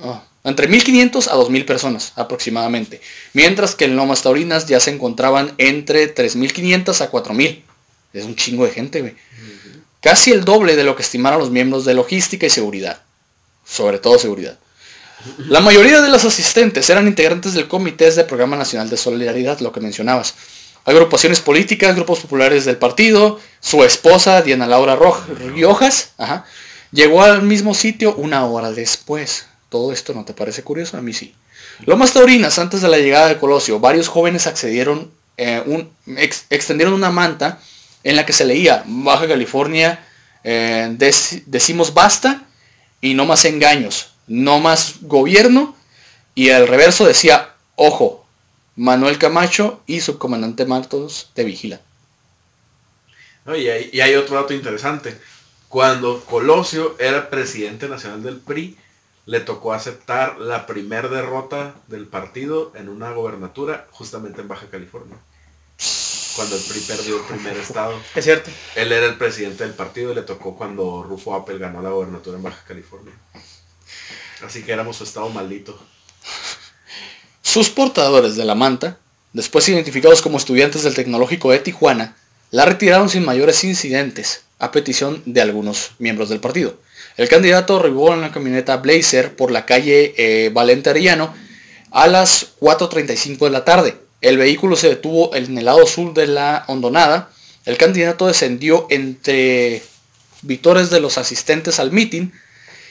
[0.00, 3.00] ah, entre 1500 a 2000 personas aproximadamente,
[3.32, 7.64] mientras que en Lomas Taurinas ya se encontraban entre 3500 a 4000.
[8.12, 9.14] Es un chingo de gente, güey.
[10.02, 13.00] Casi el doble de lo que estimaron los miembros de logística y seguridad.
[13.64, 14.58] Sobre todo seguridad.
[15.48, 19.72] La mayoría de los asistentes eran integrantes del Comité del Programa Nacional de Solidaridad, lo
[19.72, 20.34] que mencionabas.
[20.84, 26.12] Agrupaciones políticas, grupos populares del partido, su esposa, Diana Laura Roj- Riojas,
[26.90, 29.46] llegó al mismo sitio una hora después.
[29.68, 30.96] ¿Todo esto no te parece curioso?
[30.96, 31.34] A mí sí.
[31.86, 35.62] Lomas Taurinas, antes de la llegada de Colosio, varios jóvenes accedieron, eh,
[36.50, 37.60] extendieron una manta
[38.02, 40.04] en la que se leía Baja California,
[40.44, 42.42] eh, dec- decimos basta
[43.02, 45.74] y no más engaños, no más gobierno
[46.36, 48.24] y al reverso decía, ojo,
[48.76, 51.80] Manuel Camacho y subcomandante Martos te vigila.
[53.44, 55.18] No, y, hay, y hay otro dato interesante.
[55.68, 58.78] Cuando Colosio era presidente nacional del PRI,
[59.26, 65.16] le tocó aceptar la primer derrota del partido en una gobernatura justamente en Baja California.
[66.36, 68.00] Cuando el PRI perdió el primer estado.
[68.14, 68.50] Es cierto.
[68.76, 72.36] Él era el presidente del partido y le tocó cuando Rufo Appel ganó la gobernatura
[72.36, 73.12] en Baja California.
[74.44, 75.78] Así que éramos estado maldito.
[77.42, 78.98] Sus portadores de la manta,
[79.32, 82.16] después identificados como estudiantes del Tecnológico de Tijuana,
[82.50, 86.76] la retiraron sin mayores incidentes, a petición de algunos miembros del partido.
[87.16, 91.34] El candidato arribó en la camioneta Blazer por la calle eh, Valente Arellano
[91.90, 93.96] a las 4.35 de la tarde.
[94.20, 97.30] El vehículo se detuvo en el lado sur de la hondonada.
[97.64, 99.82] El candidato descendió entre
[100.42, 102.32] victores de los asistentes al mitin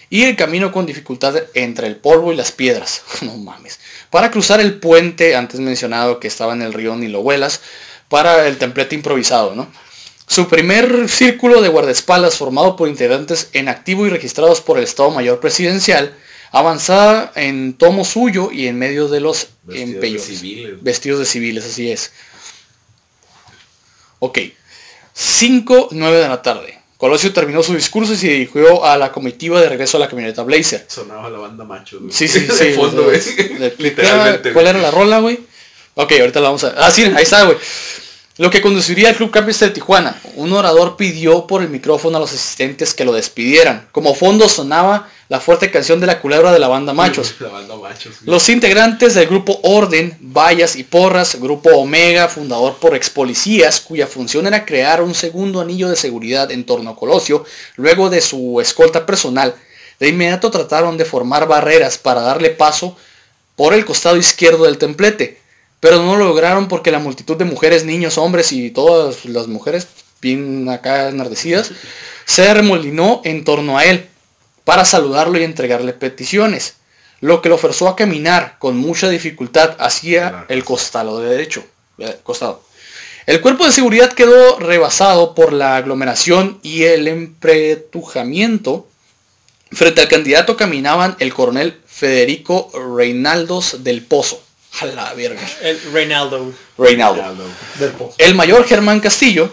[0.09, 3.01] y el camino con dificultad entre el polvo y las piedras.
[3.21, 3.79] No mames.
[4.09, 7.61] Para cruzar el puente antes mencionado que estaba en el río Nilohuelas
[8.07, 9.67] para el templete improvisado, ¿no?
[10.27, 15.09] Su primer círculo de guardaespaldas formado por integrantes en activo y registrados por el Estado
[15.09, 16.15] Mayor Presidencial
[16.51, 20.83] avanzaba en tomo suyo y en medio de los Vestidos de civiles.
[20.83, 22.11] Vestidos de civiles, así es.
[24.19, 24.39] Ok.
[25.13, 26.78] 5, 9 de la tarde.
[26.99, 30.43] Colosio terminó su discurso y se dirigió a la comitiva de regreso a la camioneta
[30.43, 30.83] Blazer.
[30.89, 31.97] Sonaba la banda macho.
[32.01, 32.11] güey.
[32.11, 32.73] Sí, sí, De sí.
[32.73, 33.21] fondo, güey.
[33.77, 34.51] Literalmente.
[34.51, 35.39] ¿Cuál era la rola, güey?
[35.95, 36.73] Ok, ahorita la vamos a...
[36.77, 37.57] Ah, sí, ahí está, güey.
[38.37, 40.19] Lo que conduciría al Club Campista de Tijuana.
[40.35, 43.87] Un orador pidió por el micrófono a los asistentes que lo despidieran.
[43.93, 47.35] Como fondo sonaba la fuerte canción de la culebra de la banda Machos.
[47.39, 48.15] La banda machos.
[48.21, 48.31] güey.
[48.33, 54.07] Los integrantes del grupo Orden, Vallas y Porras, grupo Omega, fundador por ex policías, cuya
[54.07, 58.59] función era crear un segundo anillo de seguridad en torno a Colosio, luego de su
[58.59, 59.53] escolta personal,
[59.99, 62.97] de inmediato trataron de formar barreras para darle paso
[63.55, 65.37] por el costado izquierdo del templete,
[65.79, 69.87] pero no lo lograron porque la multitud de mujeres, niños, hombres y todas las mujeres,
[70.21, 71.71] bien acá enardecidas,
[72.25, 74.08] se remolinó en torno a él
[74.69, 76.75] para saludarlo y entregarle peticiones,
[77.21, 81.65] lo que lo forzó a caminar con mucha dificultad hacia el costado de derecho.
[81.97, 82.61] eh, costado.
[83.25, 88.87] El cuerpo de seguridad quedó rebasado por la aglomeración y el empretujamiento.
[89.71, 94.39] Frente al candidato caminaban el coronel Federico Reinaldos del Pozo.
[94.81, 95.41] A la verga.
[95.63, 96.53] El Reinaldo.
[96.77, 97.23] Reinaldo.
[97.23, 97.45] Aldo.
[97.79, 98.13] Del pozo.
[98.19, 99.51] El mayor Germán Castillo,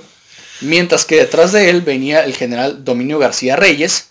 [0.60, 4.10] mientras que detrás de él venía el general Dominio García Reyes,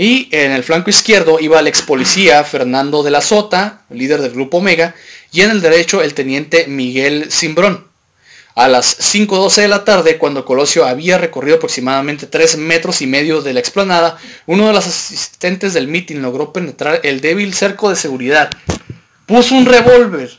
[0.00, 4.30] y en el flanco izquierdo iba el ex policía Fernando de la Sota, líder del
[4.30, 4.94] grupo Omega,
[5.32, 7.84] y en el derecho el teniente Miguel Simbrón.
[8.54, 13.42] A las 5.12 de la tarde, cuando Colosio había recorrido aproximadamente 3 metros y medio
[13.42, 17.96] de la explanada, uno de los asistentes del mitin logró penetrar el débil cerco de
[17.96, 18.50] seguridad.
[19.26, 20.30] Puso un revólver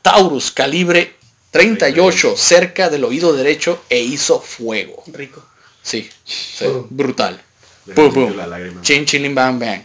[0.00, 1.16] Taurus calibre
[1.50, 5.04] 38 cerca del oído derecho e hizo fuego.
[5.08, 5.44] Rico.
[5.82, 6.08] Sí,
[6.88, 7.45] brutal.
[7.86, 8.36] Le Pum, salió pum.
[8.36, 8.82] la lágrima.
[8.82, 9.82] Chin, bang, bang.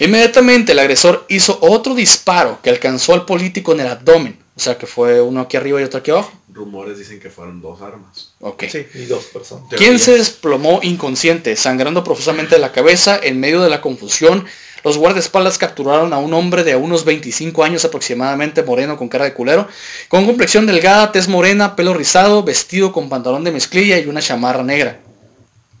[0.00, 4.38] Inmediatamente el agresor hizo otro disparo que alcanzó al político en el abdomen.
[4.56, 6.32] O sea que fue uno aquí arriba y otro aquí abajo.
[6.52, 8.32] Rumores dicen que fueron dos armas.
[8.40, 8.64] Ok.
[8.70, 8.86] Sí.
[8.94, 9.64] Y dos personas.
[9.76, 14.44] ¿Quién se desplomó inconsciente, sangrando profusamente de la cabeza en medio de la confusión?
[14.84, 19.34] Los guardaespaldas capturaron a un hombre de unos 25 años aproximadamente, moreno con cara de
[19.34, 19.68] culero,
[20.08, 24.62] con complexión delgada, tez morena, pelo rizado, vestido con pantalón de mezclilla y una chamarra
[24.62, 25.00] negra.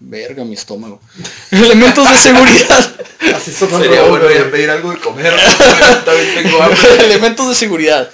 [0.00, 1.00] Verga mi estómago.
[1.50, 2.96] Elementos de seguridad.
[3.34, 5.32] Así son Sería bueno ya pedir algo de comer.
[6.04, 6.78] También tengo hambre.
[7.04, 8.10] Elementos de seguridad.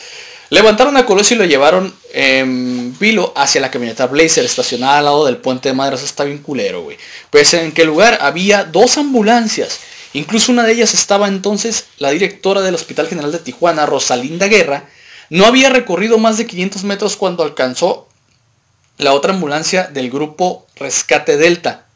[0.51, 5.27] Levantaron a Colosio y lo llevaron en vilo hacia la camioneta Blazer estacionada al lado
[5.27, 6.03] del puente de Madras.
[6.03, 6.97] Está bien culero, güey.
[7.31, 9.81] Pues en qué lugar había dos ambulancias.
[10.13, 14.89] Incluso una de ellas estaba entonces la directora del Hospital General de Tijuana, Rosalinda Guerra.
[15.29, 18.07] No había recorrido más de 500 metros cuando alcanzó
[18.99, 21.87] la otra ambulancia del grupo Rescate Delta.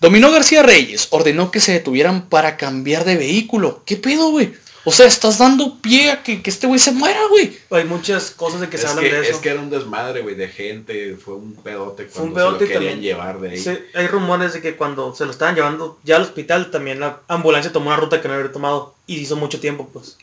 [0.00, 3.82] Dominó García Reyes ordenó que se detuvieran para cambiar de vehículo.
[3.84, 4.52] ¿Qué pedo, güey?
[4.84, 7.58] O sea, estás dando pie a que, que este güey se muera, güey.
[7.70, 9.32] Hay muchas cosas de que Es se hablan que, de eso.
[9.32, 11.16] es que era un desmadre, güey, de gente.
[11.16, 13.00] Fue un pedote Fue un cuando pedote se lo querían también.
[13.14, 13.58] llevar de ahí.
[13.58, 17.20] Sí, hay rumores de que cuando se lo estaban llevando ya al hospital, también la
[17.28, 18.94] ambulancia tomó una ruta que no había tomado.
[19.06, 20.16] Y hizo mucho tiempo, pues.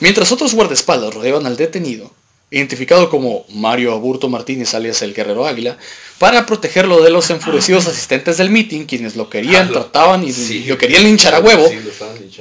[0.00, 2.10] Mientras otros guardaespaldas rodeaban al detenido,
[2.50, 5.76] identificado como Mario Aburto Martínez alias el Guerrero Águila,
[6.18, 10.64] para protegerlo de los enfurecidos asistentes del meeting, quienes lo querían, Ah, trataban y sí.
[10.64, 11.78] lo querían linchar a huevo, Sí,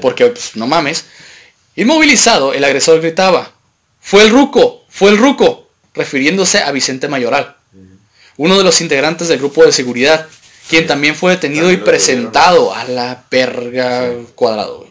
[0.01, 1.05] porque pues, no mames.
[1.75, 3.51] Inmovilizado, el agresor gritaba,
[3.99, 7.55] fue el ruco, fue el ruco, refiriéndose a Vicente Mayoral,
[8.37, 10.27] uno de los integrantes del grupo de seguridad,
[10.69, 14.87] quien también fue detenido y También presentado a la perga cuadrado.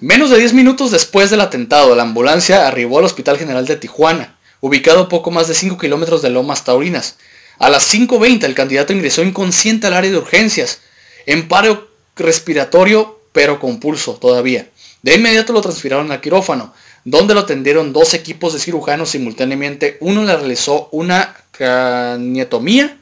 [0.00, 4.36] Menos de 10 minutos después del atentado, la ambulancia arribó al Hospital General de Tijuana,
[4.60, 7.16] ubicado a poco más de 5 kilómetros de Lomas Taurinas.
[7.58, 10.80] A las 5.20 el candidato ingresó inconsciente al área de urgencias,
[11.24, 14.68] en paro respiratorio pero con pulso todavía.
[15.00, 16.74] De inmediato lo transfirieron al quirófano,
[17.04, 19.96] donde lo atendieron dos equipos de cirujanos simultáneamente.
[20.00, 22.98] Uno le realizó una craneotomía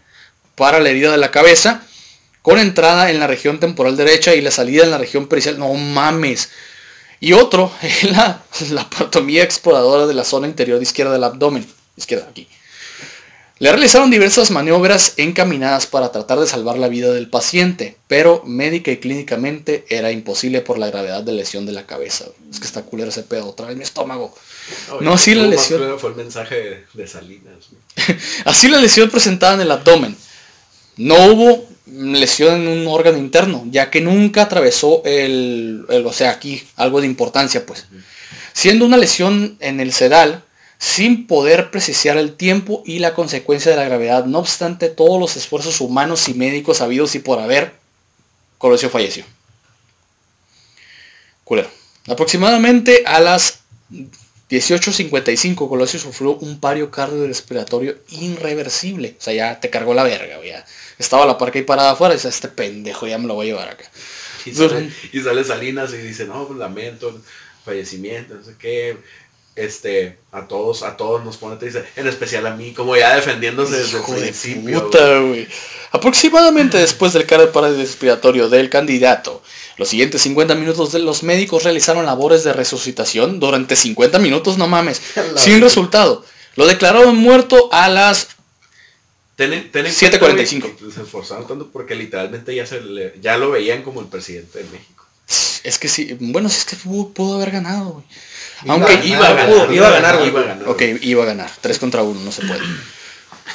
[0.54, 1.82] para la herida de la cabeza,
[2.40, 5.58] con entrada en la región temporal derecha y la salida en la región pericial.
[5.58, 6.50] No mames.
[7.20, 11.66] Y otro en la laparotomía exploradora de la zona interior izquierda del abdomen.
[11.96, 12.48] Izquierda, aquí.
[13.60, 18.90] Le realizaron diversas maniobras encaminadas para tratar de salvar la vida del paciente, pero médica
[18.90, 22.24] y clínicamente era imposible por la gravedad de lesión de la cabeza.
[22.50, 24.34] Es que está culero ese pedo, otra vez mi estómago.
[25.00, 25.78] No, sí la lesión.
[25.78, 27.68] culero Fue el mensaje de, Salinas.
[28.44, 30.16] Así la lesión presentada en el abdomen.
[30.96, 36.30] No hubo lesión en un órgano interno, ya que nunca atravesó el, el- o sea,
[36.30, 37.86] aquí algo de importancia, pues.
[38.52, 40.44] Siendo una lesión en el sedal,
[40.78, 44.24] sin poder precisar el tiempo y la consecuencia de la gravedad.
[44.26, 47.72] No obstante todos los esfuerzos humanos y médicos habidos y por haber,
[48.58, 49.24] Colosio falleció.
[51.44, 51.68] Culero.
[52.06, 53.60] Aproximadamente a las
[54.50, 59.16] 18.55 Colosio sufrió un pario cardiorrespiratorio irreversible.
[59.18, 60.64] O sea, ya te cargó la verga, ya.
[60.98, 63.50] Estaba la parca ahí parada afuera y dice, este pendejo ya me lo voy a
[63.50, 63.84] llevar acá.
[64.44, 67.16] Y sale, y sale Salinas y dice, no, pues lamento el
[67.64, 68.98] fallecimiento, no sé qué.
[69.56, 73.14] Este, a todos, a todos nos pone, te dice, en especial a mí, como ya
[73.14, 74.84] defendiéndose desde el Hijo de principio.
[74.84, 75.46] puta, güey.
[75.92, 79.40] Aproximadamente después del cardio respiratorio del candidato,
[79.76, 84.66] los siguientes 50 minutos de los médicos realizaron labores de resucitación durante 50 minutos, no
[84.66, 85.00] mames,
[85.36, 86.24] sin resultado.
[86.56, 88.28] Lo declararon muerto a las
[89.36, 90.18] Ten, en- ten en 7:45.
[90.20, 94.00] cuenta, güey, que Se esforzaron tanto porque literalmente ya se le- ya lo veían como
[94.00, 95.04] el presidente de México.
[95.64, 98.04] Es que sí, bueno, sí es que pudo, pudo haber ganado, güey.
[98.68, 100.28] Aunque iba a ganar, pudo, iba a ganar, güey.
[100.28, 100.68] iba a ganar.
[100.68, 101.50] Ok, iba a ganar.
[101.60, 102.60] 3 contra 1, no se puede.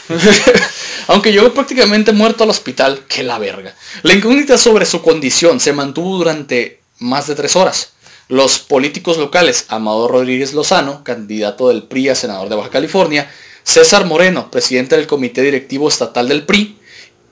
[1.07, 3.75] Aunque llegó prácticamente muerto al hospital, que la verga.
[4.03, 7.93] La incógnita sobre su condición se mantuvo durante más de tres horas.
[8.27, 13.32] Los políticos locales, Amador Rodríguez Lozano, candidato del PRI a senador de Baja California,
[13.70, 16.76] César Moreno, presidente del comité directivo estatal del PRI,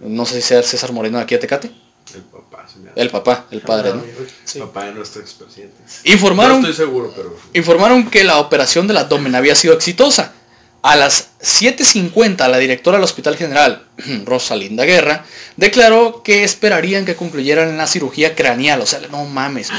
[0.01, 1.71] no sé si sea César Moreno de aquí a Tecate,
[2.13, 4.03] El papá, el papá, el padre, ¿no?
[4.45, 4.59] Sí.
[4.59, 5.75] papá de nuestro expresidente.
[6.03, 10.33] Informaron No estoy seguro, pero informaron que la operación del abdomen había sido exitosa.
[10.83, 13.88] A las 7.50 la directora del Hospital General,
[14.25, 15.25] Rosalinda Guerra,
[15.55, 18.81] declaró que esperarían que concluyeran en la cirugía craneal.
[18.81, 19.69] O sea, no mames.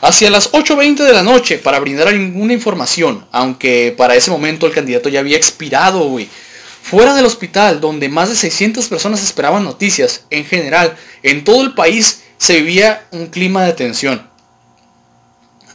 [0.00, 4.72] Hacia las 8.20 de la noche para brindar ninguna información, aunque para ese momento el
[4.72, 6.28] candidato ya había expirado, güey.
[6.82, 11.74] Fuera del hospital, donde más de 600 personas esperaban noticias, en general, en todo el
[11.74, 14.28] país se vivía un clima de tensión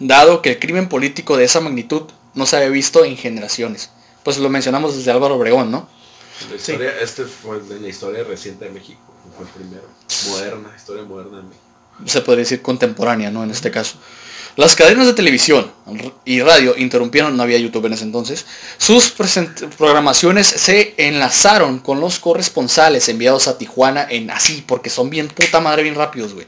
[0.07, 2.03] dado que el crimen político de esa magnitud
[2.33, 3.89] no se había visto en generaciones.
[4.23, 5.87] Pues lo mencionamos desde Álvaro Obregón, ¿no?
[6.49, 8.99] la historia, este fue de la historia reciente de México.
[9.37, 9.83] Fue el primero.
[10.29, 11.62] Moderna, historia moderna de México.
[12.05, 13.43] Se podría decir contemporánea, ¿no?
[13.43, 13.95] En este caso.
[14.55, 15.71] Las cadenas de televisión
[16.25, 18.45] y radio interrumpieron, no había YouTube en ese entonces,
[18.77, 19.11] sus
[19.77, 25.59] programaciones se enlazaron con los corresponsales enviados a Tijuana en así, porque son bien puta
[25.59, 26.45] madre, bien rápidos, güey.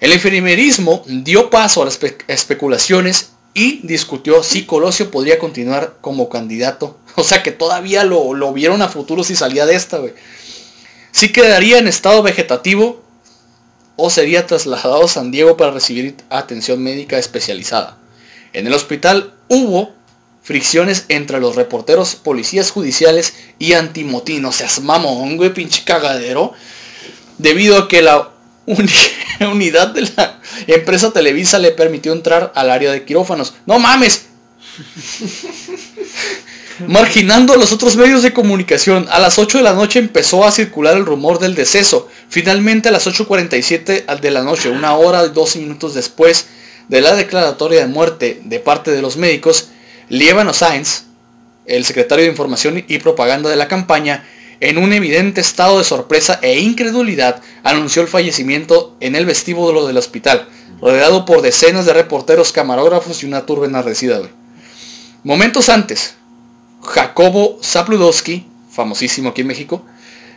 [0.00, 6.28] El enfermerismo dio paso a las espe- especulaciones y discutió si Colosio podría continuar como
[6.28, 6.98] candidato.
[7.16, 10.14] O sea que todavía lo, lo vieron a futuro si salía de esta, güey.
[11.12, 13.03] si quedaría en estado vegetativo
[13.96, 17.96] o sería trasladado a San Diego para recibir atención médica especializada.
[18.52, 19.92] En el hospital hubo
[20.42, 24.44] fricciones entre los reporteros, policías judiciales y antimotín.
[24.44, 26.52] O sea, mamón, güey, pinche cagadero.
[27.38, 28.30] Debido a que la
[28.66, 28.88] uni-
[29.52, 33.54] unidad de la empresa Televisa le permitió entrar al área de quirófanos.
[33.66, 34.26] ¡No mames!
[36.80, 40.50] Marginando a los otros medios de comunicación, a las 8 de la noche empezó a
[40.50, 42.08] circular el rumor del deceso.
[42.28, 46.46] Finalmente a las 8.47 de la noche, una hora y 12 minutos después
[46.88, 49.68] de la declaratoria de muerte de parte de los médicos,
[50.08, 51.04] Lievano Sáenz,
[51.66, 54.26] el secretario de Información y Propaganda de la campaña,
[54.58, 59.96] en un evidente estado de sorpresa e incredulidad, anunció el fallecimiento en el vestíbulo del
[59.96, 60.48] hospital,
[60.80, 64.22] rodeado por decenas de reporteros, camarógrafos y una turba enardecida.
[65.22, 66.16] Momentos antes,
[66.84, 69.84] Jacobo Zabludowski, famosísimo aquí en México,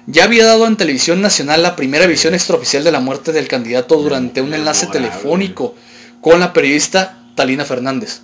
[0.05, 3.97] ya había dado en televisión nacional la primera visión extraoficial de la muerte del candidato
[3.97, 5.75] durante un enlace telefónico
[6.21, 8.21] con la periodista Talina Fernández,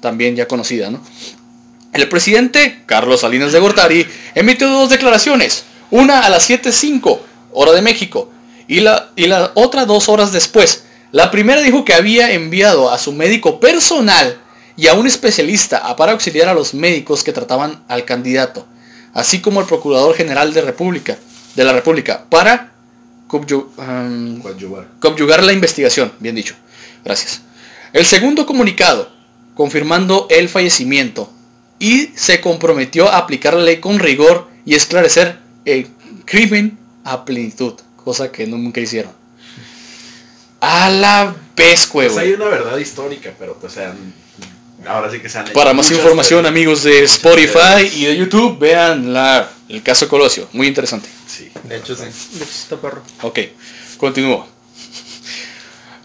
[0.00, 1.00] también ya conocida, ¿no?
[1.92, 7.18] El presidente, Carlos Salinas de Gortari, emitió dos declaraciones, una a las 7.05,
[7.52, 8.30] hora de México,
[8.68, 10.84] y la, y la otra dos horas después.
[11.12, 14.38] La primera dijo que había enviado a su médico personal
[14.76, 18.66] y a un especialista a- para auxiliar a los médicos que trataban al candidato,
[19.14, 21.16] así como al Procurador General de, República,
[21.54, 22.72] de la República, para
[23.32, 24.88] um, Coadyuvar.
[25.00, 26.54] Conyugar la investigación, bien dicho.
[27.04, 27.40] Gracias.
[27.92, 29.10] El segundo comunicado,
[29.54, 31.32] confirmando el fallecimiento,
[31.78, 35.88] y se comprometió a aplicar la ley con rigor y esclarecer el
[36.24, 39.12] crimen a plenitud, cosa que nunca hicieron.
[40.60, 43.96] A la vez, Pues hay una verdad histórica, pero pues sean.
[44.86, 49.12] Ahora sí que se han Para más información, amigos de Spotify y de YouTube, vean
[49.12, 50.48] la, el caso Colosio.
[50.52, 51.08] Muy interesante.
[51.26, 51.50] Sí.
[51.64, 52.02] De hecho, sí.
[52.04, 53.02] De hecho, está perro.
[53.22, 53.40] Ok,
[53.96, 54.46] continúo.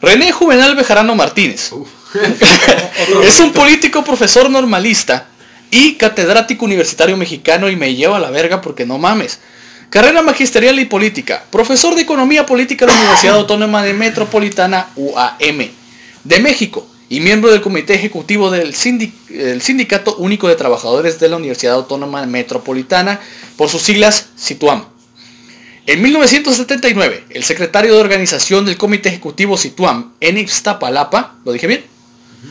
[0.02, 1.72] René Juvenal Bejarano Martínez.
[3.24, 5.28] Es un político profesor normalista
[5.70, 9.40] y catedrático universitario mexicano y me lleva a la verga porque no mames.
[9.90, 11.44] Carrera magisterial y política.
[11.50, 15.70] Profesor de Economía Política de la Universidad Autónoma de Metropolitana UAM
[16.24, 21.28] de México y miembro del Comité Ejecutivo del Sindi- el Sindicato Único de Trabajadores de
[21.28, 23.20] la Universidad Autónoma Metropolitana,
[23.58, 24.86] por sus siglas SITUAM.
[25.88, 31.84] En 1979, el secretario de organización del Comité Ejecutivo SITUAM en Ixtapalapa, ¿lo dije bien?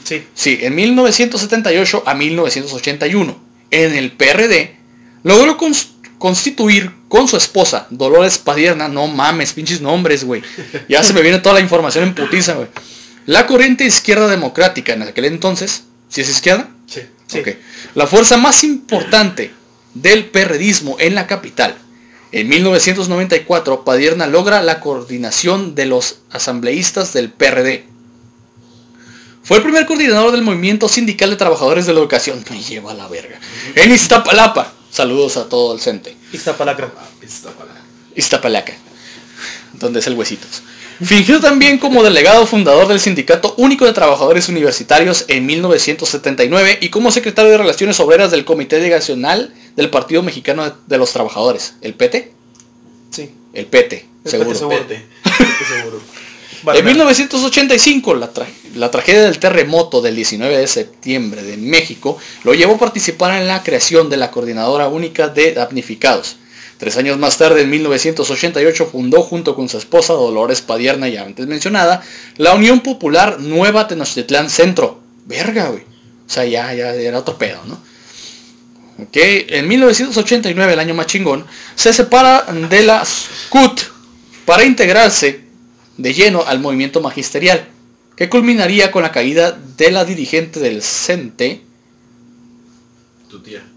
[0.04, 0.24] Sí.
[0.34, 3.40] Sí, en 1978 a 1981,
[3.70, 4.76] en el PRD,
[5.22, 5.88] logró cons-
[6.18, 10.42] constituir con su esposa, Dolores Padierna, no mames, pinches nombres, güey.
[10.88, 12.68] Ya se me viene toda la información en putiza, güey.
[13.30, 16.68] La corriente izquierda democrática en aquel entonces, ¿si es izquierda?
[16.88, 17.02] Sí.
[17.28, 17.38] Sí.
[17.38, 17.50] Ok.
[17.94, 19.52] La fuerza más importante
[19.94, 21.76] del perredismo en la capital.
[22.32, 27.84] En 1994, Padierna logra la coordinación de los asambleístas del PRD.
[29.44, 32.44] Fue el primer coordinador del movimiento sindical de trabajadores de la educación.
[32.50, 33.38] Me lleva a la verga.
[33.76, 34.72] En Iztapalapa.
[34.90, 36.16] Saludos a todo el CENTE.
[36.32, 36.90] Iztapalacra.
[37.22, 37.80] Iztapalapa.
[38.16, 38.72] Iztapalaca.
[39.74, 40.64] Donde es el huesitos.
[41.02, 47.10] Fingió también como delegado fundador del Sindicato Único de Trabajadores Universitarios en 1979 y como
[47.10, 51.74] secretario de Relaciones Obreras del Comité Nacional del Partido Mexicano de- los Trabajadores.
[51.80, 52.32] ¿El PT?
[53.10, 53.30] Sí.
[53.54, 54.50] El PT, El seguro.
[54.50, 54.78] PT seguro.
[54.78, 55.04] Vete
[55.80, 56.00] seguro.
[56.62, 62.18] Vale, en 1985, la, tra- la tragedia del terremoto del 19 de septiembre de México
[62.44, 66.36] lo llevó a participar en la creación de la Coordinadora Única de Damnificados.
[66.80, 71.46] Tres años más tarde, en 1988, fundó junto con su esposa Dolores Padierna, ya antes
[71.46, 72.02] mencionada,
[72.38, 74.98] la Unión Popular Nueva Tenochtitlán Centro.
[75.26, 75.82] Verga, güey.
[75.82, 77.74] O sea, ya, ya era otro pedo, ¿no?
[79.02, 81.44] Ok, en 1989, el año más chingón,
[81.74, 83.06] se separa de la
[83.50, 83.82] CUT
[84.46, 85.40] para integrarse
[85.98, 87.68] de lleno al movimiento magisterial,
[88.16, 91.60] que culminaría con la caída de la dirigente del CENTE,
[93.28, 93.69] Tu tía.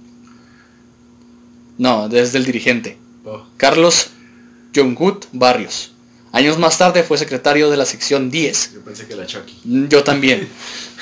[1.84, 3.46] No, desde el dirigente, Oh.
[3.58, 4.10] Carlos
[4.76, 5.92] Jongut Barrios.
[6.32, 9.62] Años más tarde fue secretario de la sección 10, Yo pensé que la Chucky.
[9.90, 10.48] yo también,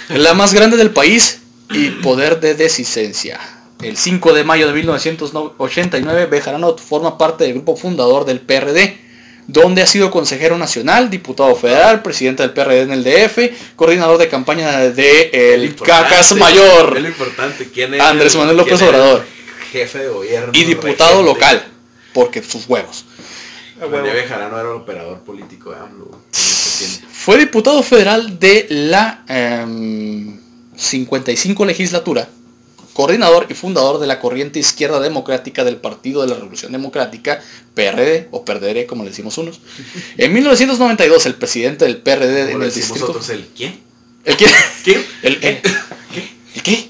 [0.10, 3.40] la más grande del país y poder de desistencia.
[3.82, 8.98] El 5 de mayo de 1989, Bejarano forma parte del grupo fundador del PRD,
[9.48, 14.28] donde ha sido consejero nacional, diputado federal, presidente del PRD en el DF, coordinador de
[14.30, 17.70] campaña de el Cacas Mayor Es lo importante.
[17.74, 18.02] ¿Quién es?
[18.02, 19.24] Andrés Manuel López Obrador.
[19.72, 20.52] Jefe de gobierno.
[20.54, 21.34] y diputado regente?
[21.34, 21.68] local,
[22.14, 23.06] porque sus huevos.
[23.80, 26.12] René Bejarano era el operador político de AMLO.
[27.12, 30.40] Fue diputado federal de la em,
[30.76, 32.28] 55 legislatura
[32.94, 37.42] coordinador y fundador de la corriente izquierda democrática del Partido de la Revolución Democrática,
[37.74, 39.60] PRD o PERDERE como le decimos unos.
[40.18, 43.08] En 1992 el presidente del PRD Como en le el distrito...
[43.08, 43.80] nosotros, el quién?
[44.26, 44.46] ¿El qué?
[44.84, 45.06] ¿Quién?
[45.24, 45.62] ¿El qué?
[46.56, 46.90] ¿El qué?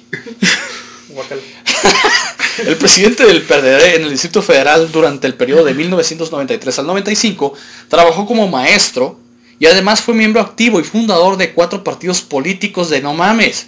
[2.57, 7.53] El presidente del PRD en el Distrito Federal durante el periodo de 1993 al 95
[7.87, 9.19] trabajó como maestro
[9.59, 13.67] y además fue miembro activo y fundador de cuatro partidos políticos de no mames.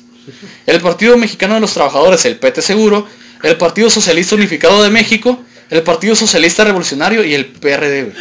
[0.66, 3.08] El Partido Mexicano de los Trabajadores, el PT Seguro,
[3.44, 5.40] el Partido Socialista Unificado de México,
[5.70, 8.14] el Partido Socialista Revolucionario y el PRD.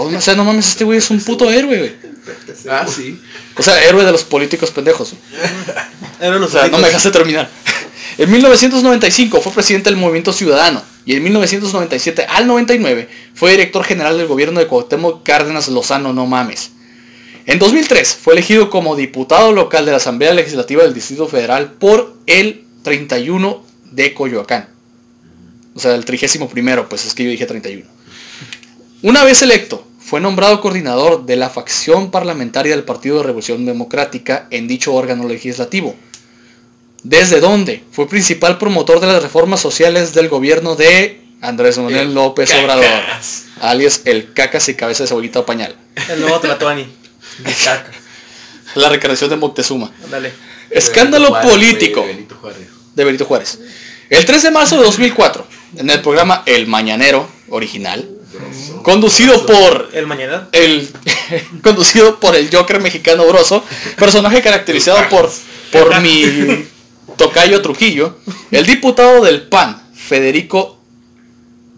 [0.00, 1.92] Oh, o sea, no mames, este güey es un puto héroe, güey.
[2.70, 3.20] Ah, sí.
[3.56, 5.14] O sea, héroe de los políticos pendejos.
[6.20, 7.50] Eran los O sea, no me dejaste terminar.
[8.16, 14.16] En 1995 fue presidente del Movimiento Ciudadano y en 1997 al 99 fue director general
[14.18, 16.70] del gobierno de Cuauhtémoc Cárdenas Lozano, no mames.
[17.46, 22.16] En 2003 fue elegido como diputado local de la Asamblea Legislativa del Distrito Federal por
[22.26, 24.68] el 31 de Coyoacán.
[25.74, 27.84] O sea, el 31 primero, pues es que yo dije 31.
[29.02, 34.46] Una vez electo, fue nombrado coordinador de la facción parlamentaria del Partido de Revolución Democrática
[34.50, 35.94] en dicho órgano legislativo.
[37.02, 37.84] ¿Desde dónde?
[37.92, 42.64] Fue principal promotor de las reformas sociales del gobierno de Andrés Manuel El López Cacas.
[42.64, 42.86] Obrador,
[43.60, 45.76] alias el cacas y cabeza de cebollita o pañal.
[46.08, 46.86] El nuevo Tlatuani.
[47.40, 47.92] De caca.
[48.76, 49.92] La recarnación de Moctezuma.
[50.10, 50.32] Dale.
[50.70, 52.68] Escándalo Juárez, político güey, Benito Juárez.
[52.94, 53.58] de Benito Juárez.
[54.08, 58.08] El 3 de marzo de 2004, en el programa El Mañanero original,
[58.82, 60.48] conducido por El mañana.
[60.52, 60.88] el
[61.62, 63.64] conducido por el Joker mexicano Broso,
[63.96, 65.30] personaje caracterizado por
[65.72, 66.66] por mi
[67.16, 68.16] tocayo Trujillo,
[68.50, 70.78] el diputado del PAN, Federico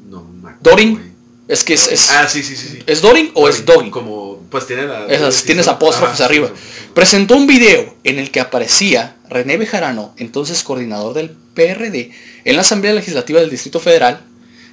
[0.08, 0.24] No
[0.60, 1.14] Dorin,
[1.48, 2.68] es que es, es, Ah, sí, sí, sí.
[2.68, 2.78] sí.
[2.86, 5.06] ¿es Dorin o es Dorin, Como, pues tiene la...
[5.06, 5.70] Esas, sí, tienes sí.
[5.72, 6.48] apóstrofes arriba.
[6.48, 6.90] sí, sí.
[6.94, 12.12] Presentó un video en el que aparecía René Bejarano, entonces coordinador del PRD,
[12.44, 14.20] en la Asamblea Legislativa del Distrito Federal,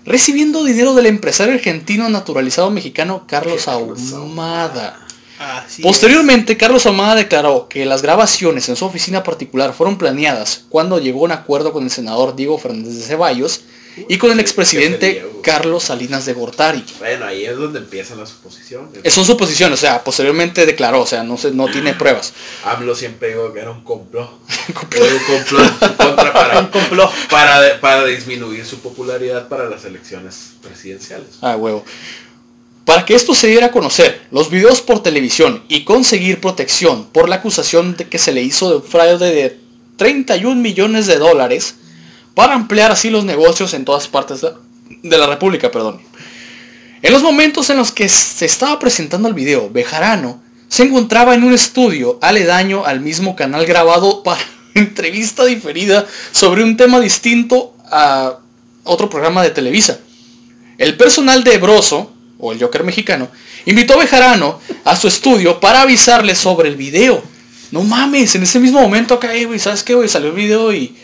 [0.08, 5.00] recibiendo dinero del empresario argentino naturalizado mexicano Carlos Ahumada.
[5.38, 10.98] Así Posteriormente, Carlos Ahumada declaró que las grabaciones en su oficina particular fueron planeadas cuando
[10.98, 13.62] llegó a un acuerdo con el senador Diego Fernández de Ceballos
[14.08, 16.84] y con el expresidente Carlos Salinas de Gortari.
[17.00, 18.90] Bueno, ahí es donde empiezan las suposiciones.
[19.04, 22.34] Es son suposiciones, o sea, posteriormente declaró, o sea, no, se, no tiene pruebas.
[22.66, 24.30] AMLO siempre dijo que era un complot.
[24.96, 27.12] Era un complot contra para, Un complot.
[27.30, 31.38] para, para disminuir su popularidad para las elecciones presidenciales.
[31.42, 31.84] Ah, huevo.
[32.86, 37.28] Para que esto se diera a conocer, los videos por televisión y conseguir protección por
[37.28, 39.60] la acusación de que se le hizo de un fraude de
[39.98, 41.76] 31 millones de dólares
[42.38, 46.00] para ampliar así los negocios en todas partes de la República, perdón.
[47.02, 51.44] En los momentos en los que se estaba presentando el video, Bejarano se encontraba en
[51.44, 54.40] un estudio aledaño al mismo canal grabado para
[54.76, 58.38] entrevista diferida sobre un tema distinto a
[58.84, 59.98] otro programa de Televisa.
[60.78, 63.30] El personal de Broso, o el Joker mexicano,
[63.66, 67.20] invitó a Bejarano a su estudio para avisarle sobre el video.
[67.72, 70.08] No mames, en ese mismo momento acá, eh, güey, ¿sabes qué?
[70.08, 70.96] Salió el video y...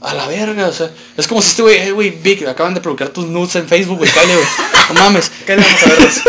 [0.00, 2.80] A la verga, o sea, es como si este güey, eh, güey, Vic, acaban de
[2.80, 4.46] publicar tus nudes en Facebook, güey, cállate, güey.
[4.88, 5.30] No mames.
[5.46, 6.22] ¿Qué le vamos a verlos?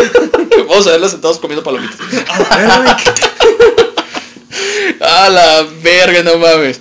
[0.67, 1.97] Vamos a verlos sentados comiendo palomitas.
[2.29, 2.95] A ver, güey.
[5.01, 6.79] A la verga, no mames.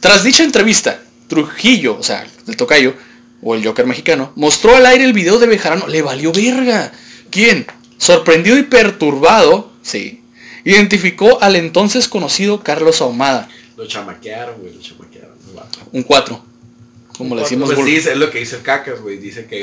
[0.00, 2.94] Tras dicha entrevista, Trujillo, o sea, el tocayo,
[3.42, 5.86] o el Joker mexicano, mostró al aire el video de Bejarano.
[5.86, 6.92] Le valió verga.
[7.30, 7.66] ¿Quién?
[7.96, 10.22] Sorprendido y perturbado, sí,
[10.64, 13.48] identificó al entonces conocido Carlos Ahumada.
[13.76, 15.33] Lo chamaquearon, güey, lo chamaquearon.
[15.92, 16.44] Un 4.
[17.16, 17.72] Como le decimos.
[17.72, 19.18] Pues dice, es lo que dice el Cacas, güey.
[19.18, 19.60] Dice que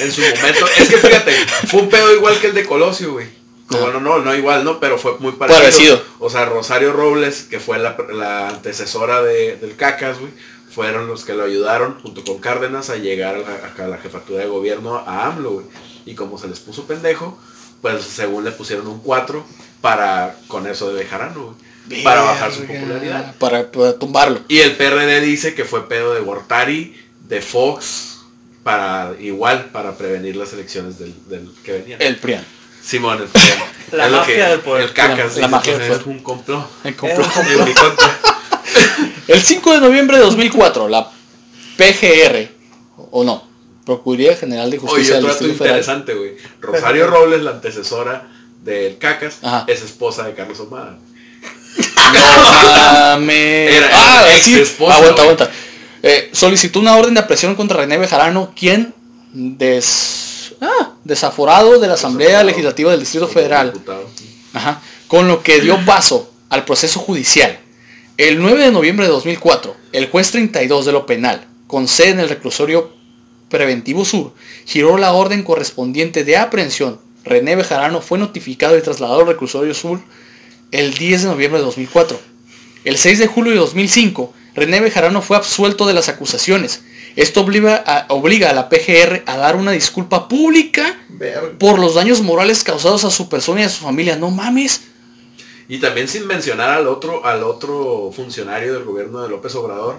[0.00, 0.66] en su momento.
[0.78, 1.32] Es que fíjate,
[1.68, 3.26] fue un pedo igual que el de Colosio, güey.
[3.70, 3.76] Ah.
[3.80, 4.80] Bueno, no, no igual, ¿no?
[4.80, 5.62] Pero fue muy parecido.
[5.62, 6.02] Parecido.
[6.18, 10.32] O sea, Rosario Robles, que fue la, la antecesora de- del Cacas, güey,
[10.74, 14.40] fueron los que lo ayudaron, junto con Cárdenas, a llegar a la, a la jefatura
[14.40, 15.66] de gobierno a AMLO, güey.
[16.04, 17.38] Y como se les puso pendejo,
[17.80, 19.44] pues según le pusieron un 4
[19.80, 21.69] para, con eso de Bejarano, güey.
[22.04, 23.34] Para bajar su popularidad.
[23.38, 24.40] Para, para tumbarlo.
[24.48, 26.94] Y el PRD dice que fue pedo de Gortari,
[27.28, 28.18] de Fox,
[28.62, 32.00] para igual, para prevenir las elecciones del, del que venían.
[32.02, 32.44] El PRIAN.
[32.82, 33.58] Simón, el PRIAN.
[33.92, 34.82] La Es mafia que- del poder.
[34.84, 36.70] El cacas, La- dice, la mafia del es un complot.
[36.84, 37.46] El Era complot.
[37.58, 38.18] En mi contra.
[39.28, 41.10] El 5 de noviembre de 2004, la
[41.76, 42.48] PGR,
[43.10, 43.48] o no,
[43.84, 46.36] Procuraduría General de Oye, Justicia otro dato interesante, güey.
[46.60, 48.28] Rosario Robles, la antecesora
[48.62, 49.64] del Cacas, Ajá.
[49.66, 50.98] es esposa de Carlos Omada.
[52.12, 53.76] No mames.
[53.76, 54.60] Era ah, ex sí.
[54.60, 55.34] esposa, aguanta, güey.
[55.34, 55.50] aguanta.
[56.02, 58.94] Eh, solicitó una orden de aprehensión contra René Bejarano, quien
[59.32, 60.54] des...
[60.60, 62.50] ah, desaforado de la Asamblea Desaforado.
[62.50, 63.72] Legislativa del Distrito Federal.
[64.54, 64.80] Ajá.
[65.08, 67.58] Con lo que dio paso al proceso judicial.
[68.16, 72.20] El 9 de noviembre de 2004, el juez 32 de lo penal, con sede en
[72.20, 72.92] el reclusorio
[73.48, 74.34] preventivo sur,
[74.66, 77.00] giró la orden correspondiente de aprehensión.
[77.24, 80.00] René Bejarano fue notificado y trasladado al reclusorio sur
[80.70, 82.18] el 10 de noviembre de 2004.
[82.84, 86.82] El 6 de julio de 2005, René Bejarano fue absuelto de las acusaciones.
[87.16, 91.58] Esto obliga a, obliga a la PGR a dar una disculpa pública Verga.
[91.58, 94.16] por los daños morales causados a su persona y a su familia.
[94.16, 94.82] No mames.
[95.68, 99.98] Y también sin mencionar al otro, al otro funcionario del gobierno de López Obrador,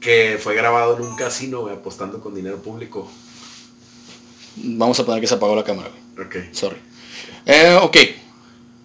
[0.00, 3.10] que fue grabado en un casino, apostando con dinero público.
[4.56, 6.26] Vamos a poner que se apagó la cámara, güey.
[6.26, 6.36] Ok.
[6.52, 6.76] Sorry.
[7.46, 7.96] Eh, ok.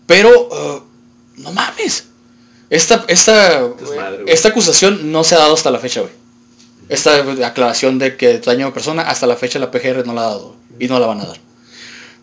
[0.05, 0.81] Pero, eh,
[1.37, 2.05] no mames.
[2.69, 6.13] Esta, esta, Desmadre, esta acusación no se ha dado hasta la fecha, güey.
[6.89, 10.25] Esta aclaración de que daño de persona, hasta la fecha la PGR no la ha
[10.25, 11.37] dado y no la van a dar.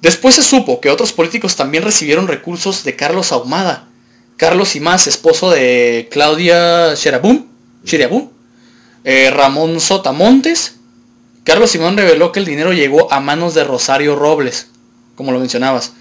[0.00, 3.88] Después se supo que otros políticos también recibieron recursos de Carlos Ahumada.
[4.36, 7.46] Carlos Imás, esposo de Claudia Cherabum,
[9.04, 10.76] eh, Ramón Sotamontes.
[11.44, 14.68] Carlos Simón reveló que el dinero llegó a manos de Rosario Robles,
[15.16, 15.92] como lo mencionabas.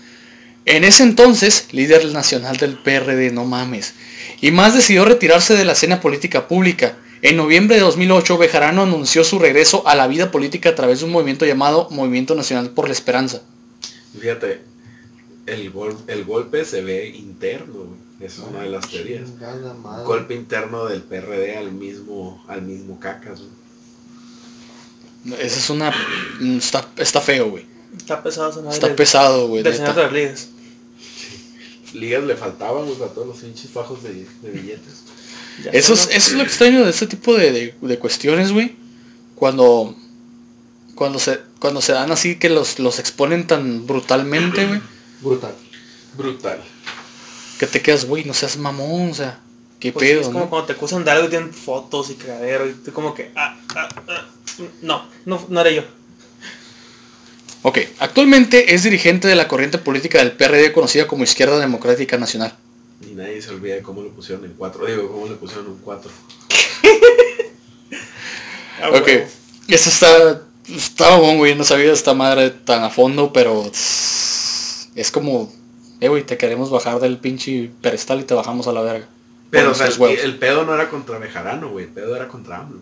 [0.66, 3.94] En ese entonces, líder nacional del PRD, no mames.
[4.42, 6.98] Y más decidió retirarse de la escena política pública.
[7.24, 11.06] En noviembre de 2008, Bejarano anunció su regreso a la vida política a través de
[11.06, 13.42] un movimiento llamado Movimiento Nacional por la Esperanza.
[14.20, 14.62] Fíjate,
[15.46, 18.00] el, gol- el golpe se ve interno, güey.
[18.20, 19.30] Es una de las teorías.
[20.06, 23.52] Golpe interno del PRD al mismo, al mismo cacas, güey.
[25.40, 25.94] Esa es una...
[26.58, 27.66] Está, está feo, güey.
[27.98, 28.74] Está pesado esa madre.
[28.74, 29.64] Está del- pesado, güey.
[29.64, 29.76] Neta.
[29.76, 30.48] señor de las ligas.
[31.94, 35.04] Ligas le faltaban, güey, a todos los pinches fajos de, de billetes.
[35.74, 38.76] Eso es, eso es lo extraño de este tipo de, de- de cuestiones, güey.
[39.36, 39.96] Cuando,
[40.96, 44.82] cuando, se, cuando se dan así que los, los exponen tan brutalmente, güey.
[45.20, 45.54] Brutal.
[46.18, 46.62] Brutal.
[47.60, 49.40] Que te quedas, güey, no seas mamón, o sea,
[49.80, 50.50] qué Pues sí, pedo, es como ¿no?
[50.50, 53.60] cuando te acusan de algo y tienen fotos y cagadero y tú como que, ah,
[53.76, 54.28] ah, ah,
[54.82, 55.84] no, no, no era yo.
[57.64, 62.54] Ok, actualmente es dirigente de la corriente política del PRD conocida como Izquierda Democrática Nacional.
[63.08, 64.86] Y nadie se olvida de cómo lo pusieron en cuatro.
[64.86, 66.12] Digo, cómo le pusieron un cuatro.
[68.82, 69.10] Ah, Ok,
[69.68, 75.54] esto está, está bon, güey, no sabía esta madre tan a fondo, pero es como,
[76.00, 79.08] eh, güey, te queremos bajar del pinche pedestal y te bajamos a la verga.
[79.52, 81.86] Pero, o sea, el, el pedo no era contra Bejarano, güey.
[81.86, 82.80] El pedo era contra AMLO.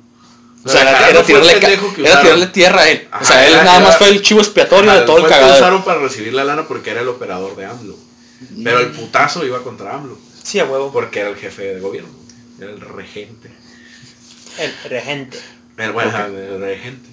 [0.63, 3.07] O sea, era, tirarle, era tierra a él.
[3.21, 5.55] o sea, él nada más fue el chivo expiatorio Ajá, de todo el cagado.
[5.55, 7.95] usaron para recibir la lana porque era el operador de AMLO.
[8.63, 10.17] Pero el putazo iba contra AMLO.
[10.43, 10.91] Sí, a huevo.
[10.91, 12.09] Porque era el jefe de gobierno.
[12.59, 13.49] Era el regente.
[14.57, 15.39] El regente.
[15.77, 17.07] El, bueno, el regente.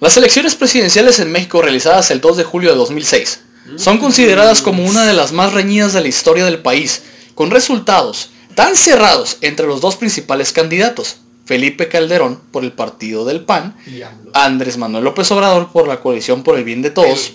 [0.00, 3.40] Las elecciones presidenciales en México realizadas el 2 de julio de 2006
[3.76, 7.02] son consideradas como una de las más reñidas de la historia del país,
[7.34, 11.18] con resultados tan cerrados entre los dos principales candidatos,
[11.48, 13.74] Felipe Calderón por el partido del PAN.
[14.34, 17.32] Andrés Manuel López Obrador por la coalición por el bien de todos.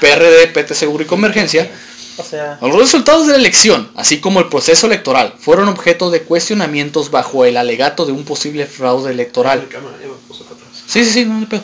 [0.00, 1.70] PRD, PT Seguro y Convergencia,
[2.16, 6.22] O sea, los resultados de la elección, así como el proceso electoral, fueron objeto de
[6.22, 9.64] cuestionamientos bajo el alegato de un posible fraude electoral.
[10.88, 11.62] Sí, sí, sí, no pedo.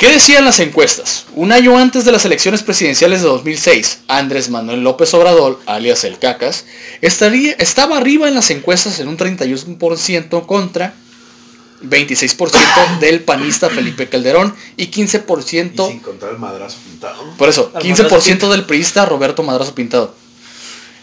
[0.00, 1.26] ¿Qué decían las encuestas?
[1.34, 6.18] Un año antes de las elecciones presidenciales de 2006, Andrés Manuel López Obrador, alias el
[6.18, 6.64] Cacas,
[7.02, 10.94] estaría, estaba arriba en las encuestas en un 31% contra
[11.82, 17.22] 26% del panista Felipe Calderón y Y 15%, sin contar el madrazo pintado.
[17.36, 20.14] por eso, Al 15% del priista Roberto Madrazo Pintado.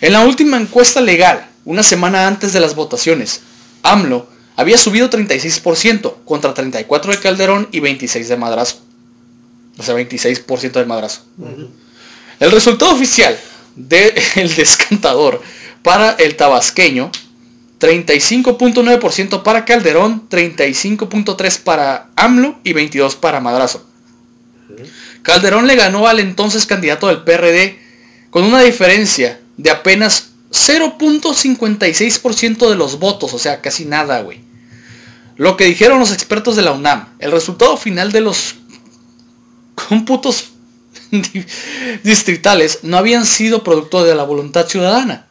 [0.01, 3.41] En la última encuesta legal, una semana antes de las votaciones,
[3.83, 4.25] AMLO
[4.55, 8.86] había subido 36% contra 34% de Calderón y 26% de Madrazo.
[9.77, 11.21] O sea, 26% del Madrazo.
[12.39, 13.37] El resultado oficial
[13.75, 14.13] del
[14.55, 15.41] descantador
[15.83, 17.11] para el tabasqueño,
[17.79, 23.85] 35.9% para Calderón, 35.3% para AMLO y 22% para Madrazo.
[25.21, 27.77] Calderón le ganó al entonces candidato del PRD
[28.29, 34.41] con una diferencia de apenas 0.56% de los votos, o sea, casi nada, güey.
[35.35, 38.55] Lo que dijeron los expertos de la UNAM, el resultado final de los
[39.87, 40.49] cómputos
[42.03, 45.27] distritales no habían sido producto de la voluntad ciudadana,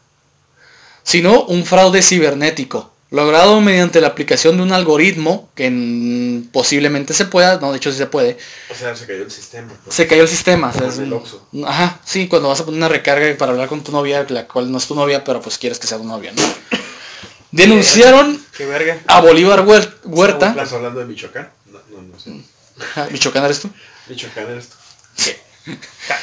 [1.02, 7.58] sino un fraude cibernético, logrado mediante la aplicación de un algoritmo que posiblemente se pueda,
[7.60, 8.38] no, de hecho sí se puede,
[8.70, 9.72] O sea, se cayó el sistema.
[9.84, 9.94] pues.
[9.96, 10.68] se cayó el sistema.
[10.74, 11.64] o sea, es el.
[11.64, 14.70] Ajá, sí, cuando vas a poner una recarga para hablar con tu novia, la cual
[14.72, 16.42] no es tu novia, pero pues quieres que sea tu novia, ¿no?
[17.52, 18.98] Denunciaron qué verga.
[19.06, 20.50] a Bolívar Huer- Huerta.
[20.50, 21.50] ¿Estás hablando de Michoacán?
[21.66, 22.32] No, no, no sé.
[22.80, 23.70] Ajá, Michoacán eres tú.
[24.08, 24.76] Michoacán eres tú.
[25.16, 25.32] Sí.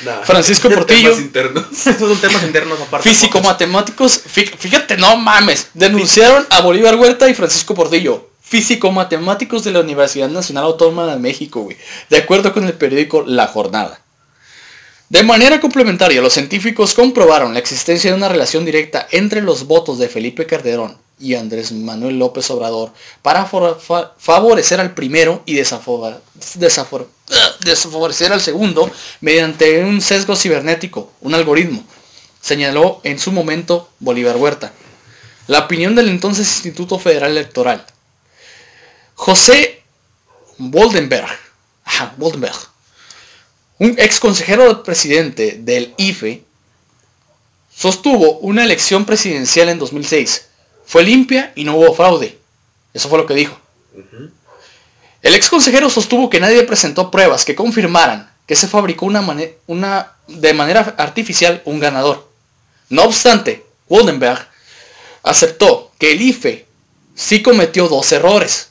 [0.05, 1.18] Nah, Francisco temas Portillo.
[1.19, 1.65] internos.
[1.72, 3.10] Estos son temas internos aparte.
[3.10, 9.64] Físico matemáticos, fí- fíjate, no mames, denunciaron a Bolívar Huerta y Francisco Portillo, físico matemáticos
[9.65, 11.76] de la Universidad Nacional Autónoma de México, güey,
[12.10, 13.99] de acuerdo con el periódico La Jornada.
[15.10, 19.99] De manera complementaria, los científicos comprobaron la existencia de una relación directa entre los votos
[19.99, 22.91] de Felipe Calderón y Andrés Manuel López Obrador
[23.22, 26.19] para favorecer al primero y desafora-
[26.57, 27.07] desafor-
[27.61, 28.91] desfavorecer al segundo
[29.22, 31.84] mediante un sesgo cibernético, un algoritmo,
[32.41, 34.73] señaló en su momento Bolívar Huerta.
[35.47, 37.85] La opinión del entonces Instituto Federal Electoral.
[39.15, 39.84] José
[40.57, 41.30] Boldenberg,
[41.84, 42.55] ajá, Boldenberg,
[43.80, 46.43] un ex consejero presidente del IFE,
[47.76, 50.47] sostuvo una elección presidencial en 2006.
[50.85, 52.38] Fue limpia y no hubo fraude.
[52.93, 53.57] Eso fue lo que dijo.
[55.24, 60.95] El ex consejero sostuvo que nadie presentó pruebas que confirmaran que se fabricó de manera
[60.98, 62.30] artificial un ganador.
[62.90, 64.45] No obstante, Waldenberg
[65.24, 66.68] aceptó que el IFE
[67.16, 68.70] sí cometió dos errores.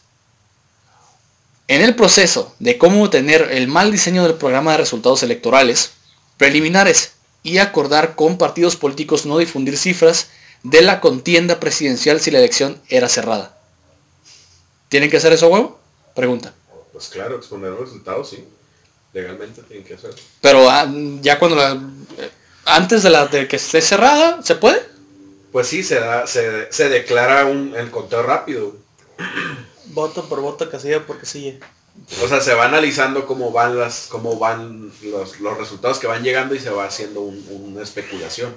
[1.68, 5.92] En el proceso de cómo obtener el mal diseño del programa de resultados electorales,
[6.36, 7.12] preliminares
[7.42, 10.28] y acordar con partidos políticos no difundir cifras
[10.62, 13.56] de la contienda presidencial si la elección era cerrada.
[14.90, 15.81] ¿Tienen que hacer eso, huevo?
[16.14, 16.52] Pregunta.
[16.92, 18.44] Pues claro, exponer los resultados, sí.
[19.12, 20.16] Legalmente tienen que hacerlo.
[20.40, 20.86] Pero ah,
[21.20, 21.72] ya cuando la...
[22.18, 22.30] eh,
[22.64, 24.82] Antes de, la, de que esté cerrada, ¿se puede?
[25.50, 28.74] Pues sí, se da, se, se declara un, el conteo rápido.
[29.86, 31.54] Voto por voto, casilla por casilla.
[32.22, 36.22] O sea, se va analizando cómo van las, cómo van los, los resultados que van
[36.22, 38.56] llegando y se va haciendo un- una especulación.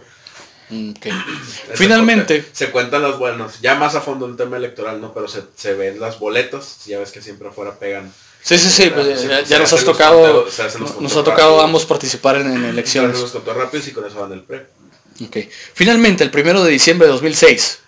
[0.70, 1.06] Mm, ok.
[1.06, 2.46] Ese Finalmente.
[2.52, 5.14] Se cuentan los buenos, ya más a fondo el tema electoral, ¿no?
[5.14, 8.12] Pero se, se ven las boletas, ya ves que siempre afuera pegan.
[8.42, 10.48] sí, sí, sí, pues, ya, nos has tocado,
[11.00, 13.20] nos ha tocado ambos participar en, en elecciones.
[13.20, 14.66] los rápidos y con eso van el pre.
[15.24, 15.38] Ok.
[15.74, 17.80] Finalmente, el primero de diciembre de 2006,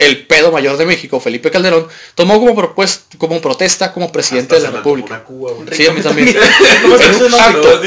[0.00, 4.66] el pedo mayor de México, Felipe Calderón, tomó como, propues- como protesta como presidente Hasta
[4.68, 5.22] de la República.
[5.22, 5.68] Cuba, güey.
[5.76, 6.28] Sí, a mí también.
[6.84, 7.82] En, un acto,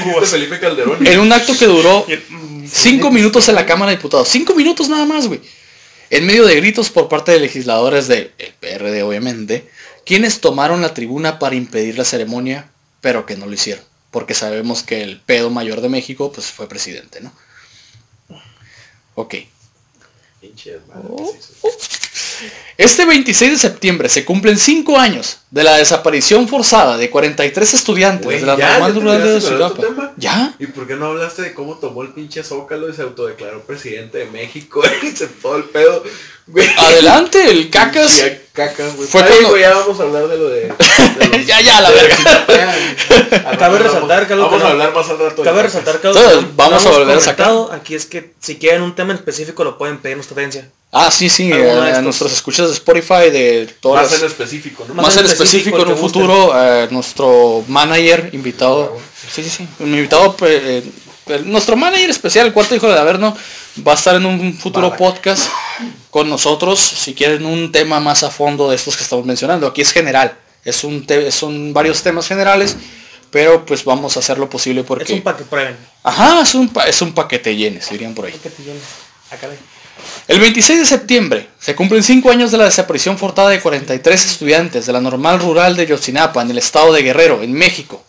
[1.03, 4.29] en un que duró Mm, cinco minutos en la Cámara de Diputados.
[4.29, 5.41] Cinco minutos nada más, güey.
[6.11, 9.67] En medio de gritos por parte de legisladores del PRD, obviamente,
[10.05, 12.69] quienes tomaron la tribuna para impedir la ceremonia,
[13.01, 13.83] pero que no lo hicieron.
[14.11, 17.33] Porque sabemos que el pedo mayor de México, pues fue presidente, ¿no?
[19.15, 19.35] Ok.
[22.77, 28.25] Este 26 de septiembre se cumplen cinco años de la desaparición forzada de 43 estudiantes
[28.25, 30.11] Güey, de la ya, normal ¿ya rural de Sudapa.
[30.17, 30.55] ¿Ya?
[30.57, 34.17] ¿Y por qué no hablaste de cómo tomó el pinche Zócalo y se autodeclaró presidente
[34.17, 34.81] de México?
[35.03, 36.03] y se todo el pedo.
[36.47, 36.67] Güey.
[36.75, 38.09] Adelante, el cacas.
[38.11, 39.07] Sí, cacas, güey.
[39.07, 40.61] Fue Ay, cuando- ya vamos a hablar de lo de...
[40.61, 40.67] de
[41.37, 43.57] los- Ya, ya, la de verga.
[43.59, 45.43] Cabe resaltar que algo Vamos a hablar más al rato.
[45.43, 46.07] de Cabe resaltar que
[46.55, 47.51] vamos a volver a sacar.
[47.71, 50.67] Aquí es que si quieren un tema en específico lo pueden pedir en nuestra audiencia.
[50.95, 54.93] Ah, sí, sí, a, a nuestros escuchas de Spotify de todas Más en específico, ¿no?
[54.93, 58.97] Más en específico específico, en un futuro eh, nuestro manager invitado.
[59.31, 59.67] Sí sí sí.
[59.79, 60.83] Mi invitado eh,
[61.27, 63.35] eh, nuestro manager especial el cuarto hijo de Averno
[63.87, 65.49] va a estar en un futuro podcast
[66.09, 69.67] con nosotros si quieren un tema más a fondo de estos que estamos mencionando.
[69.67, 70.37] Aquí es general.
[70.65, 72.75] Es un te- son varios temas generales
[73.31, 75.75] pero pues vamos a hacer lo posible porque Es un que prueben.
[76.03, 78.33] ajá es un pa- es un paquete llenes dirían por ahí.
[78.33, 78.79] Que te llene.
[80.27, 84.85] El 26 de septiembre se cumplen cinco años de la desaparición forzada de 43 estudiantes
[84.85, 88.03] de la normal rural de Yotzinapa en el estado de Guerrero, en México.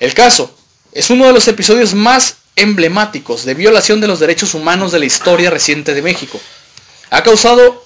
[0.00, 0.54] El caso
[0.92, 5.06] es uno de los episodios más emblemáticos de violación de los derechos humanos de la
[5.06, 6.40] historia reciente de México.
[7.10, 7.84] Ha causado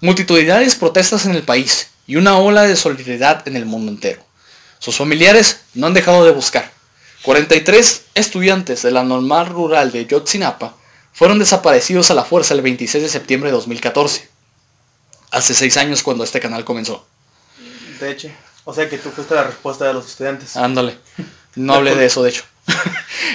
[0.00, 4.22] multitudinarias protestas en el país y una ola de solidaridad en el mundo entero.
[4.78, 6.70] Sus familiares no han dejado de buscar.
[7.22, 10.76] 43 estudiantes de la normal rural de Yotzinapa
[11.12, 14.28] fueron desaparecidos a la fuerza el 26 de septiembre de 2014.
[15.30, 17.06] Hace seis años cuando este canal comenzó.
[18.00, 18.28] De hecho.
[18.64, 20.56] O sea que tú fuiste la respuesta de los estudiantes.
[20.56, 20.98] Ándale.
[21.54, 22.44] No hablé de eso, de hecho.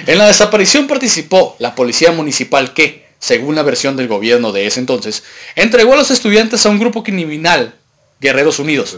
[0.08, 4.80] en la desaparición participó la policía municipal que, según la versión del gobierno de ese
[4.80, 5.22] entonces,
[5.56, 7.76] entregó a los estudiantes a un grupo criminal,
[8.20, 8.98] Guerreros Unidos.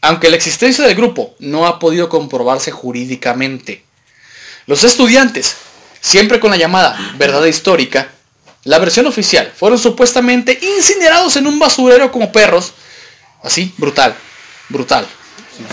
[0.00, 3.82] Aunque la existencia del grupo no ha podido comprobarse jurídicamente.
[4.66, 5.56] Los estudiantes,
[6.00, 8.08] siempre con la llamada verdad histórica,
[8.64, 12.72] la versión oficial, fueron supuestamente incinerados en un basurero como perros.
[13.42, 14.14] Así, brutal,
[14.68, 15.06] brutal.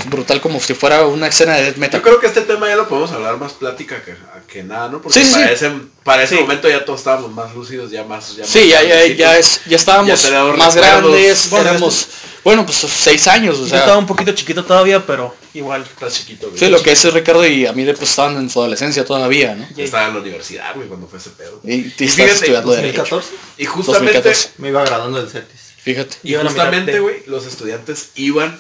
[0.10, 2.00] Brutal como si fuera una escena de death metal.
[2.02, 4.16] Yo creo que este tema ya lo podemos hablar más plática que,
[4.52, 5.02] que nada, ¿no?
[5.02, 5.54] Porque Sí, sí, para, sí.
[5.54, 5.72] ese,
[6.04, 6.42] para ese Sí.
[6.42, 8.36] momento ya todos estábamos más lúcidos, ya más...
[8.36, 10.76] Ya Sí, más ya, ya, ya, es, ya estábamos Ya más recuerdos.
[11.14, 12.08] grandes, Bueno, éramos,
[12.48, 15.82] bueno, pues seis años, o Yo sea, estaba un poquito chiquito todavía, pero Igual.
[15.84, 16.58] Estás chiquito, güey.
[16.58, 19.68] Sí, lo que es Ricardo y a mí pues estaban en su adolescencia todavía, ¿no?
[19.76, 21.60] Ya- Estaba en la universidad, güey, cuando fue ese pedo.
[21.66, 23.00] Y, y estás fíjate, estudiando Derecho.
[23.02, 24.50] 2014 Y justamente, 2014.
[24.60, 25.62] me iba graduando del CETIS.
[25.82, 26.16] Fíjate.
[26.24, 28.58] y a mitad justamente, de- güey, los estudiantes iban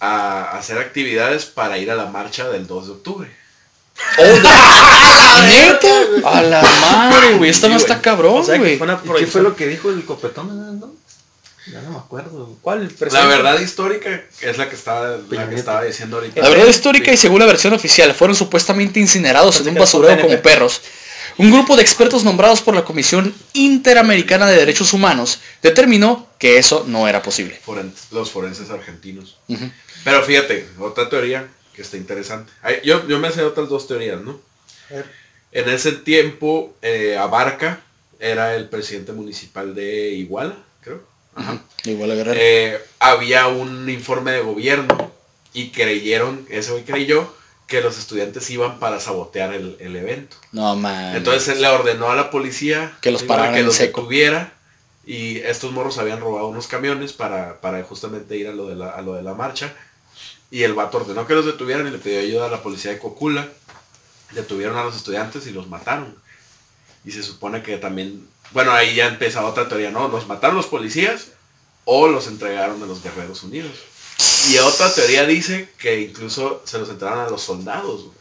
[0.00, 3.30] a hacer actividades para ir a la marcha del 2 de octubre.
[5.48, 6.02] ¿Neta?
[6.24, 7.50] A la madre, güey.
[7.50, 8.74] Esta Sí, no está cabrón, O sea, güey.
[8.74, 10.80] ¿Y qué fue lo que dijo el copetón?
[10.80, 10.99] ¿no?
[11.66, 12.56] Ya no me acuerdo.
[13.12, 16.40] La verdad histórica es la que estaba, la que estaba diciendo ahorita.
[16.40, 20.42] La verdad histórica y según la versión oficial fueron supuestamente incinerados en un basurero como
[20.42, 20.80] perros.
[21.36, 26.84] Un grupo de expertos nombrados por la Comisión Interamericana de Derechos Humanos determinó que eso
[26.86, 27.58] no era posible.
[27.64, 29.38] Foren- los forenses argentinos.
[30.04, 32.50] Pero fíjate, otra teoría que está interesante.
[32.84, 34.40] Yo, yo me sé otras dos teorías, ¿no?
[34.90, 35.06] A ver.
[35.52, 37.80] En ese tiempo, eh, Abarca
[38.18, 41.02] era el presidente municipal de Iguala, creo.
[41.34, 41.62] Ajá.
[41.84, 42.38] Igual a Guerrero.
[42.40, 45.10] Eh, había un informe de gobierno
[45.52, 47.34] y creyeron, ese güey creyó,
[47.66, 50.36] que los estudiantes iban para sabotear el, el evento.
[50.52, 51.14] no, man.
[51.16, 54.00] Entonces él le ordenó a la policía Que los pararan que los seco.
[54.02, 54.52] detuviera
[55.06, 58.90] y estos morros habían robado unos camiones para, para justamente ir a lo, de la,
[58.90, 59.72] a lo de la marcha
[60.50, 62.98] y el vato ordenó que los detuvieran y le pidió ayuda a la policía de
[62.98, 63.48] Cocula.
[64.32, 66.16] Detuvieron a los estudiantes y los mataron.
[67.04, 70.08] Y se supone que también, bueno, ahí ya empieza otra teoría, ¿no?
[70.08, 71.28] Los mataron los policías
[71.84, 73.72] o los entregaron a los Guerreros Unidos.
[74.50, 78.04] Y otra teoría dice que incluso se los entregaron a los soldados.
[78.04, 78.16] güey.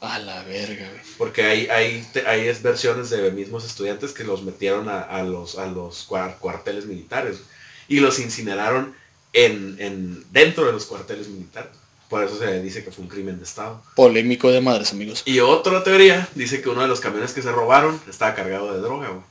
[0.00, 1.02] A la verga, güey.
[1.18, 5.56] Porque hay, hay, hay es versiones de mismos estudiantes que los metieron a, a los,
[5.58, 7.38] a los cuar- cuarteles militares
[7.88, 8.94] y los incineraron
[9.32, 11.70] en, en, dentro de los cuarteles militares.
[12.08, 13.82] Por eso se dice que fue un crimen de Estado.
[13.96, 15.22] Polémico de madres, amigos.
[15.24, 18.80] Y otra teoría dice que uno de los camiones que se robaron estaba cargado de
[18.80, 19.24] droga, güey.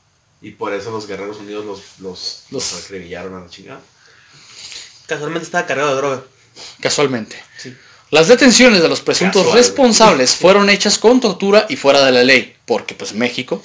[0.46, 3.80] Y por eso los Guerreros Unidos los, los, los Los- acribillaron a la chingada.
[5.08, 6.22] Casualmente estaba cargado de droga.
[6.80, 7.36] Casualmente.
[7.58, 7.74] Sí.
[8.10, 12.22] Las detenciones de los presuntos Casual, responsables fueron hechas con tortura y fuera de la
[12.22, 13.60] ley, porque pues México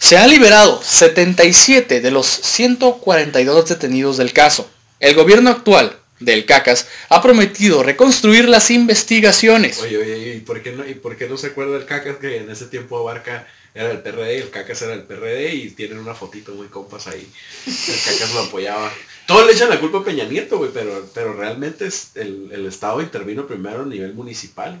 [0.00, 4.68] se han liberado 77 de los 142 detenidos del caso.
[4.98, 9.78] El gobierno actual del CACAS ha prometido reconstruir las investigaciones.
[9.80, 12.38] Oye, oye, ¿y por qué no, y por qué no se acuerda el Cacas que
[12.38, 16.14] en ese tiempo Abarca era el PRD el Cacas era el PRD y tienen una
[16.14, 17.28] fotito muy compas ahí?
[17.66, 18.92] El Cacas lo apoyaba.
[19.26, 22.66] Todos le echan la culpa a Peña Nieto, güey, pero, pero realmente es el, el
[22.66, 24.78] Estado intervino primero a nivel municipal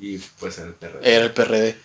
[0.00, 0.98] y pues era el PRD.
[1.02, 1.76] Era el PRD.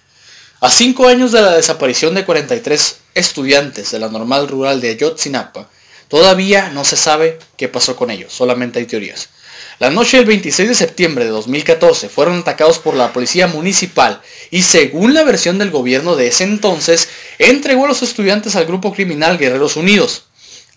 [0.60, 5.70] A cinco años de la desaparición de 43 estudiantes de la normal rural de Ayotzinapa,
[6.08, 9.30] todavía no se sabe qué pasó con ellos, solamente hay teorías.
[9.80, 14.22] La noche del 26 de septiembre de 2014 fueron atacados por la policía municipal
[14.52, 18.94] y según la versión del gobierno de ese entonces, entregó a los estudiantes al grupo
[18.94, 20.26] criminal Guerreros Unidos.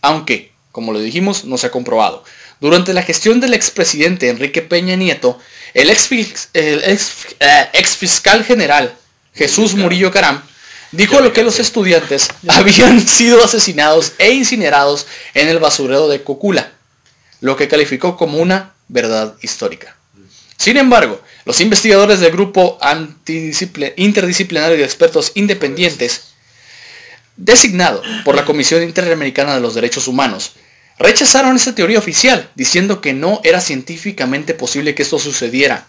[0.02, 2.24] Aunque, como lo dijimos, no se ha comprobado.
[2.60, 5.38] Durante la gestión del expresidente Enrique Peña Nieto,
[5.72, 6.10] el ex,
[6.52, 8.94] el ex, eh, ex fiscal general
[9.34, 10.42] Jesús Murillo Caram
[10.92, 16.72] dijo lo que los estudiantes habían sido asesinados e incinerados en el basurero de Cocula,
[17.40, 19.96] lo que calificó como una verdad histórica.
[20.56, 22.78] Sin embargo, los investigadores del grupo
[23.96, 26.34] interdisciplinario de expertos independientes,
[27.36, 30.52] designado por la Comisión Interamericana de los Derechos Humanos,
[30.98, 35.86] rechazaron esta teoría oficial, diciendo que no era científicamente posible que esto sucediera.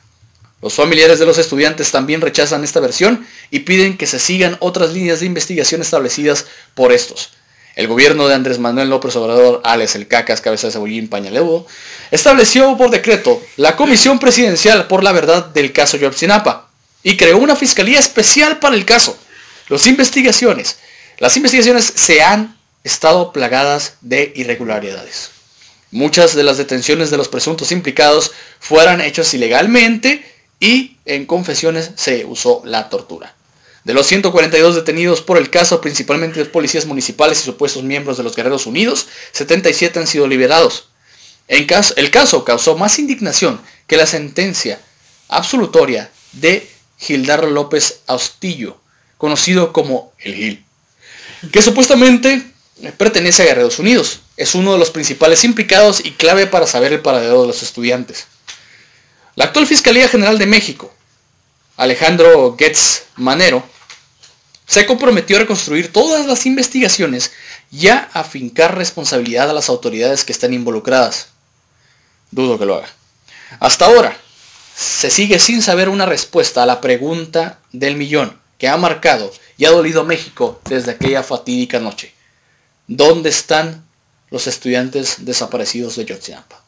[0.62, 4.94] Los familiares de los estudiantes también rechazan esta versión y piden que se sigan otras
[4.94, 6.46] líneas de investigación establecidas
[6.76, 7.32] por estos.
[7.76, 11.66] El gobierno de Andrés Manuel López Obrador, Alex El Cacas, cabeza de cebollín pañaleudo,
[12.12, 16.70] estableció por decreto la Comisión Presidencial por la Verdad del caso Yotzinapa
[17.02, 19.18] y creó una fiscalía especial para el caso.
[19.70, 20.78] Las investigaciones,
[21.18, 25.32] las investigaciones se han estado plagadas de irregularidades.
[25.92, 30.26] Muchas de las detenciones de los presuntos implicados fueron hechas ilegalmente
[30.60, 33.36] y en confesiones se usó la tortura.
[33.84, 38.36] De los 142 detenidos por el caso, principalmente policías municipales y supuestos miembros de los
[38.36, 40.90] Guerreros Unidos, 77 han sido liberados.
[41.48, 41.68] En
[41.98, 44.80] el caso causó más indignación que la sentencia
[45.28, 48.78] absolutoria de Gildardo López Austillo,
[49.18, 50.66] conocido como el Gil,
[51.52, 52.44] que supuestamente
[52.98, 54.22] pertenece a Guerreros Unidos.
[54.38, 58.28] Es uno de los principales implicados y clave para saber el paradero de los estudiantes.
[59.36, 60.94] La actual Fiscalía General de México,
[61.78, 63.68] Alejandro Getz Manero,
[64.72, 67.34] se comprometió a reconstruir todas las investigaciones
[67.74, 71.28] y a afincar responsabilidad a las autoridades que están involucradas.
[72.32, 72.88] Dudo que lo haga.
[73.60, 74.18] Hasta ahora,
[74.74, 79.66] se sigue sin saber una respuesta a la pregunta del millón que ha marcado y
[79.66, 82.14] ha dolido a México desde aquella fatídica noche.
[82.88, 83.84] ¿Dónde están
[84.30, 86.64] los estudiantes desaparecidos de Yotzinapa?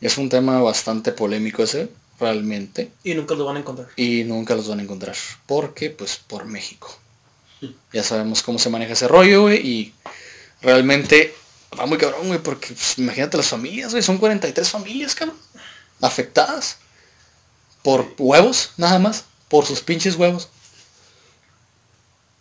[0.00, 1.88] Es un tema bastante polémico ese,
[2.20, 2.90] realmente.
[3.04, 3.88] Y nunca lo van a encontrar.
[3.96, 5.16] Y nunca los van a encontrar.
[5.46, 6.96] Porque, pues, por México.
[7.92, 9.66] Ya sabemos cómo se maneja ese rollo, güey.
[9.66, 9.94] Y
[10.62, 11.34] realmente
[11.78, 12.38] va muy cabrón, güey.
[12.40, 14.02] Porque pues, imagínate las familias, güey.
[14.02, 15.36] Son 43 familias, cabrón.
[16.00, 16.78] Afectadas.
[17.82, 19.24] Por huevos, nada más.
[19.48, 20.48] Por sus pinches huevos.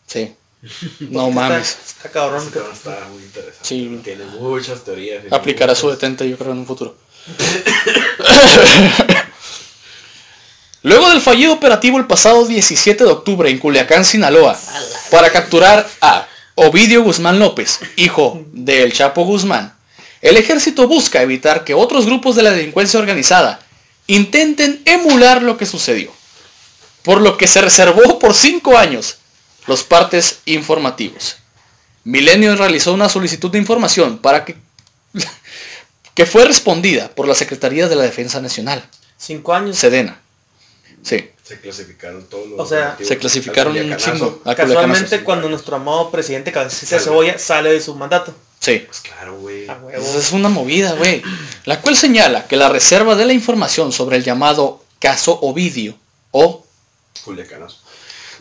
[0.07, 0.35] Sí.
[0.99, 1.77] No Está- mames.
[1.85, 2.43] Está, cabrón.
[2.45, 3.59] Este tema está muy interesante.
[3.61, 4.01] Sí.
[4.03, 5.23] Tiene muchas teorías.
[5.31, 6.97] Aplicará su muchas- detente, yo creo, en un futuro.
[10.87, 14.57] Luego del fallido operativo el pasado 17 de octubre en Culiacán, Sinaloa,
[15.11, 19.75] para capturar a Ovidio Guzmán López, hijo del Chapo Guzmán,
[20.21, 23.59] el ejército busca evitar que otros grupos de la delincuencia organizada
[24.07, 26.09] intenten emular lo que sucedió,
[27.03, 29.17] por lo que se reservó por cinco años
[29.65, 31.35] los partes informativos.
[32.05, 34.55] Milenio realizó una solicitud de información para que,
[36.13, 39.77] que fue respondida por la Secretaría de la Defensa Nacional, Cinco años.
[39.77, 40.21] Sedena.
[41.07, 42.59] Sí, Se clasificaron todos los...
[42.59, 44.41] O sea, se clasificaron un chingo.
[44.43, 46.99] Casualmente cuando nuestro amado presidente Cabecita.
[46.99, 48.35] Cebolla sale de su mandato.
[48.59, 48.83] Sí.
[48.85, 49.67] Pues claro, güey.
[49.93, 51.21] Es una movida, güey.
[51.63, 55.95] La cual señala que la reserva de la información sobre el llamado caso Ovidio
[56.31, 56.65] o
[57.23, 57.77] Culiacanazo.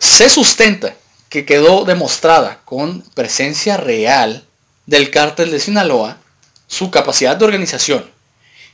[0.00, 0.96] se sustenta
[1.28, 4.44] que quedó demostrada con presencia real
[4.86, 6.18] del cártel de Sinaloa,
[6.66, 8.10] su capacidad de organización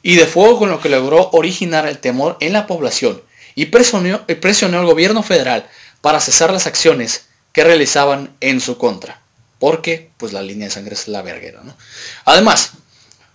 [0.03, 3.21] y de fuego con lo que logró originar el temor en la población
[3.55, 5.69] y presionó, y presionó al gobierno federal
[6.01, 9.21] para cesar las acciones que realizaban en su contra.
[9.59, 11.77] Porque, pues la línea de sangre es la verguera, ¿no?
[12.25, 12.73] Además,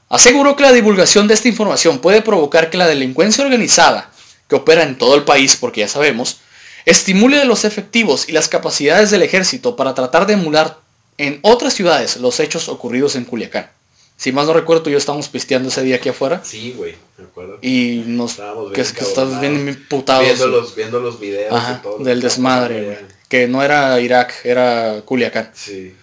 [0.09, 4.11] aseguró que la divulgación de esta información puede provocar que la delincuencia organizada,
[4.49, 6.39] que opera en todo el país, porque ya sabemos,
[6.85, 10.79] estimule los efectivos y las capacidades del ejército para tratar de emular
[11.17, 13.69] en otras ciudades los hechos ocurridos en Culiacán.
[14.17, 16.95] Si más no recuerdo, tú y yo estábamos pisteando ese día aquí afuera Sí, güey,
[17.17, 17.59] me acuerdo.
[17.61, 21.97] y nos Estábamos que, estábamos bien imputados Viendo los, viendo los videos ajá, y todo.
[22.03, 22.97] del desmadre, güey.
[23.29, 25.51] que no era Irak, era Culiacán.
[25.53, 25.93] Sí.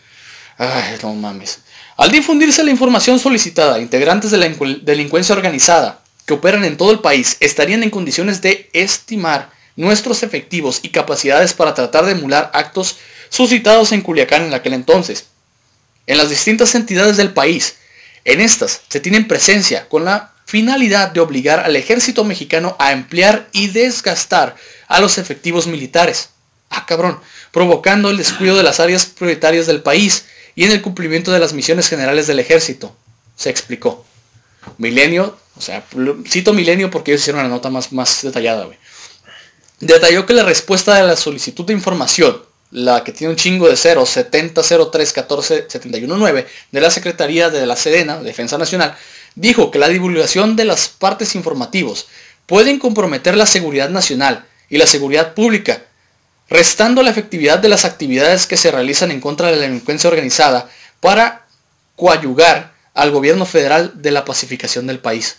[0.56, 1.58] Ay, no mames.
[1.96, 6.90] Al difundirse la información solicitada, integrantes de la incu- delincuencia organizada que operan en todo
[6.92, 12.50] el país estarían en condiciones de estimar nuestros efectivos y capacidades para tratar de emular
[12.54, 12.96] actos
[13.28, 15.26] suscitados en Culiacán en aquel entonces.
[16.06, 17.76] En las distintas entidades del país,
[18.24, 23.48] en estas se tienen presencia con la finalidad de obligar al ejército mexicano a emplear
[23.52, 24.56] y desgastar
[24.88, 26.30] a los efectivos militares.
[26.70, 27.20] Ah, cabrón,
[27.52, 31.52] provocando el descuido de las áreas prioritarias del país y en el cumplimiento de las
[31.52, 32.96] misiones generales del ejército.
[33.36, 34.04] Se explicó.
[34.78, 35.84] Milenio, o sea,
[36.28, 38.78] cito Milenio porque ellos hicieron la nota más, más detallada, güey.
[39.80, 42.42] Detalló que la respuesta de la solicitud de información,
[42.74, 47.48] la que tiene un chingo de 0, 70 03 14 71 9 de la Secretaría
[47.48, 48.96] de la Sedena, Defensa Nacional,
[49.36, 52.08] dijo que la divulgación de las partes informativos
[52.46, 55.84] pueden comprometer la seguridad nacional y la seguridad pública,
[56.50, 60.68] restando la efectividad de las actividades que se realizan en contra de la delincuencia organizada
[60.98, 61.46] para
[61.94, 65.36] coadyugar al gobierno federal de la pacificación del país.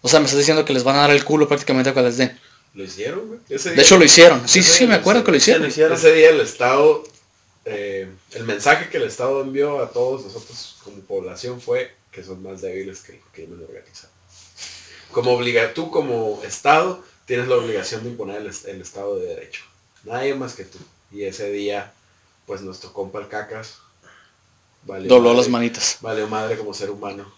[0.00, 2.16] O sea, me estás diciendo que les van a dar el culo prácticamente cuando les
[2.16, 2.40] den.
[2.74, 3.40] Lo hicieron, güey.
[3.48, 4.48] Ese De hecho lo hicieron.
[4.48, 5.64] Sí, sí, sí, me acuerdo que lo hicieron.
[5.66, 7.02] Ese día el Estado,
[7.64, 12.42] eh, el mensaje que el Estado envió a todos nosotros como población fue que son
[12.42, 14.12] más débiles que el crimen organizado.
[15.10, 19.26] Como obliga, tú como Estado tienes la obligación de imponer el, est- el Estado de
[19.26, 19.62] Derecho.
[20.04, 20.78] Nadie más que tú.
[21.10, 21.92] Y ese día,
[22.46, 23.78] pues nuestro compa el cacas
[24.84, 25.98] valió Dobló madre- las manitas.
[26.00, 27.32] Valió madre como ser humano.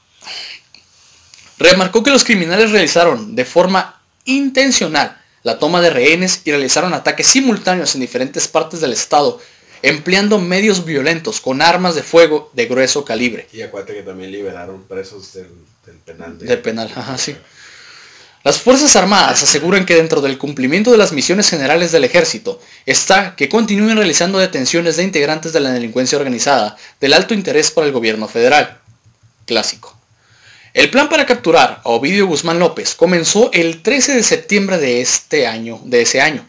[1.59, 7.27] Remarcó que los criminales realizaron de forma intencional la toma de rehenes y realizaron ataques
[7.27, 9.41] simultáneos en diferentes partes del estado,
[9.83, 13.49] empleando medios violentos con armas de fuego de grueso calibre.
[13.53, 15.49] Y acuérdate que también liberaron presos del,
[15.87, 16.39] del penal.
[16.39, 17.37] de- Del penal, ajá, sí.
[18.45, 23.37] Las Fuerzas Armadas aseguran que dentro del cumplimiento de las misiones generales del ejército está
[23.37, 27.93] que continúen realizando detenciones de integrantes de la delincuencia organizada del alto interés para el
[27.93, 28.81] gobierno federal.
[29.47, 29.92] Clásico.
[30.75, 35.47] El plan para capturar a Ovidio Guzmán López comenzó el 13 de septiembre de este
[35.47, 36.49] año, de ese año,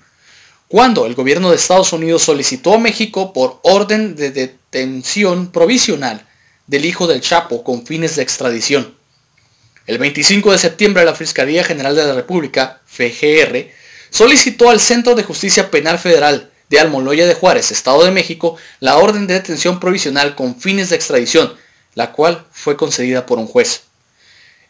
[0.69, 6.25] cuando el gobierno de Estados Unidos solicitó a México por orden de detención provisional
[6.67, 8.95] del hijo del Chapo con fines de extradición.
[9.87, 13.71] El 25 de septiembre la Fiscalía General de la República, FGR,
[14.09, 18.95] solicitó al Centro de Justicia Penal Federal de Almoloya de Juárez, Estado de México, la
[18.95, 21.53] orden de detención provisional con fines de extradición,
[21.93, 23.83] la cual fue concedida por un juez.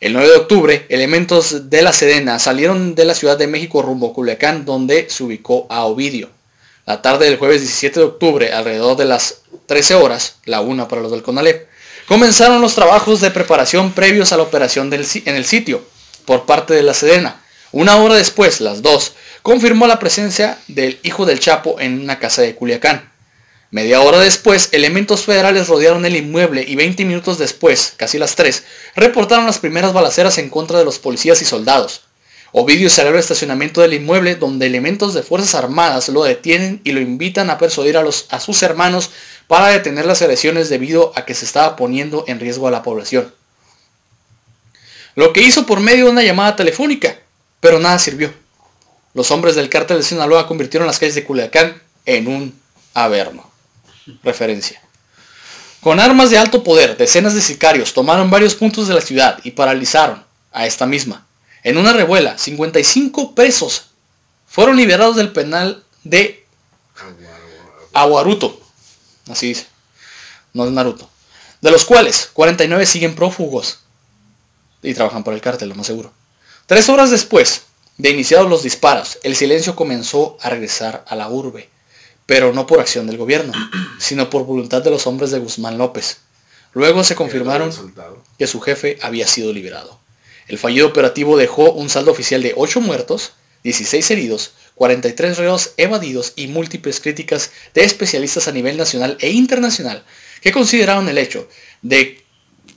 [0.03, 4.09] El 9 de octubre, elementos de la Sedena salieron de la Ciudad de México rumbo
[4.09, 6.29] a Culiacán, donde se ubicó a Ovidio.
[6.85, 11.01] La tarde del jueves 17 de octubre, alrededor de las 13 horas, la una para
[11.01, 11.69] los del CONALEP,
[12.05, 15.81] comenzaron los trabajos de preparación previos a la operación en el sitio
[16.25, 17.41] por parte de la Sedena.
[17.71, 22.41] Una hora después, las 2, confirmó la presencia del hijo del Chapo en una casa
[22.41, 23.12] de Culiacán.
[23.73, 28.63] Media hora después, elementos federales rodearon el inmueble y 20 minutos después, casi las 3,
[28.95, 32.01] reportaron las primeras balaceras en contra de los policías y soldados.
[32.51, 37.01] Ovidio salió al estacionamiento del inmueble donde elementos de Fuerzas Armadas lo detienen y lo
[37.01, 39.09] invitan a persuadir a, sus hermanos
[39.47, 43.33] para detener las agresiones debido a que se estaba poniendo en riesgo a la población.
[45.15, 47.17] Lo que hizo por medio de una llamada telefónica,
[47.59, 48.31] pero nada sirvió.
[49.15, 52.61] Los hombres del cártel de Sinaloa convirtieron las calles de Culiacán en un
[52.93, 53.52] averno.
[54.23, 54.81] Referencia.
[55.81, 59.51] Con armas de alto poder, decenas de sicarios tomaron varios puntos de la ciudad y
[59.51, 61.25] paralizaron a esta misma.
[61.63, 63.87] En una revuela, 55 presos
[64.47, 66.45] fueron liberados del penal de
[67.93, 68.59] Aguaruto.
[69.29, 69.67] Así dice.
[70.53, 71.09] No es Naruto.
[71.61, 73.79] De los cuales 49 siguen prófugos.
[74.81, 76.11] Y trabajan por el cártel, lo más seguro.
[76.65, 77.63] Tres horas después
[77.97, 81.69] de iniciados los disparos, el silencio comenzó a regresar a la urbe.
[82.25, 83.53] Pero no por acción del gobierno,
[83.99, 86.17] sino por voluntad de los hombres de Guzmán López.
[86.73, 87.71] Luego se confirmaron
[88.39, 89.99] que su jefe había sido liberado.
[90.47, 93.33] El fallido operativo dejó un saldo oficial de 8 muertos,
[93.63, 100.03] 16 heridos, 43 reos evadidos y múltiples críticas de especialistas a nivel nacional e internacional
[100.41, 101.47] que consideraron el hecho
[101.81, 102.21] de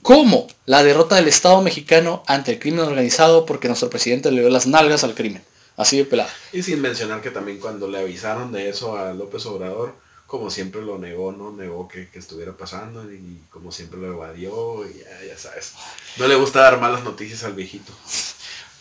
[0.01, 4.49] cómo la derrota del Estado mexicano ante el crimen organizado porque nuestro presidente le dio
[4.49, 5.43] las nalgas al crimen.
[5.77, 6.33] Así de pelada.
[6.51, 9.93] Y sin mencionar que también cuando le avisaron de eso a López Obrador,
[10.25, 14.85] como siempre lo negó, no negó que, que estuviera pasando y como siempre lo evadió
[14.85, 15.73] y ya, ya sabes.
[16.17, 17.93] No le gusta dar malas noticias al viejito.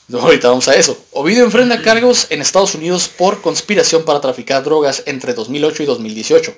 [0.09, 0.97] No, ahorita vamos a eso.
[1.13, 6.55] Ovidio enfrenta cargos en Estados Unidos por conspiración para traficar drogas entre 2008 y 2018.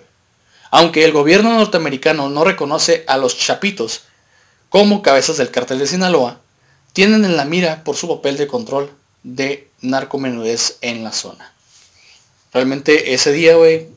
[0.71, 4.03] Aunque el gobierno norteamericano no reconoce a los chapitos
[4.69, 6.41] como cabezas del cártel de Sinaloa,
[6.93, 8.91] tienen en la mira por su papel de control
[9.23, 11.53] de narcomenudez en la zona.
[12.53, 13.89] Realmente ese día, güey,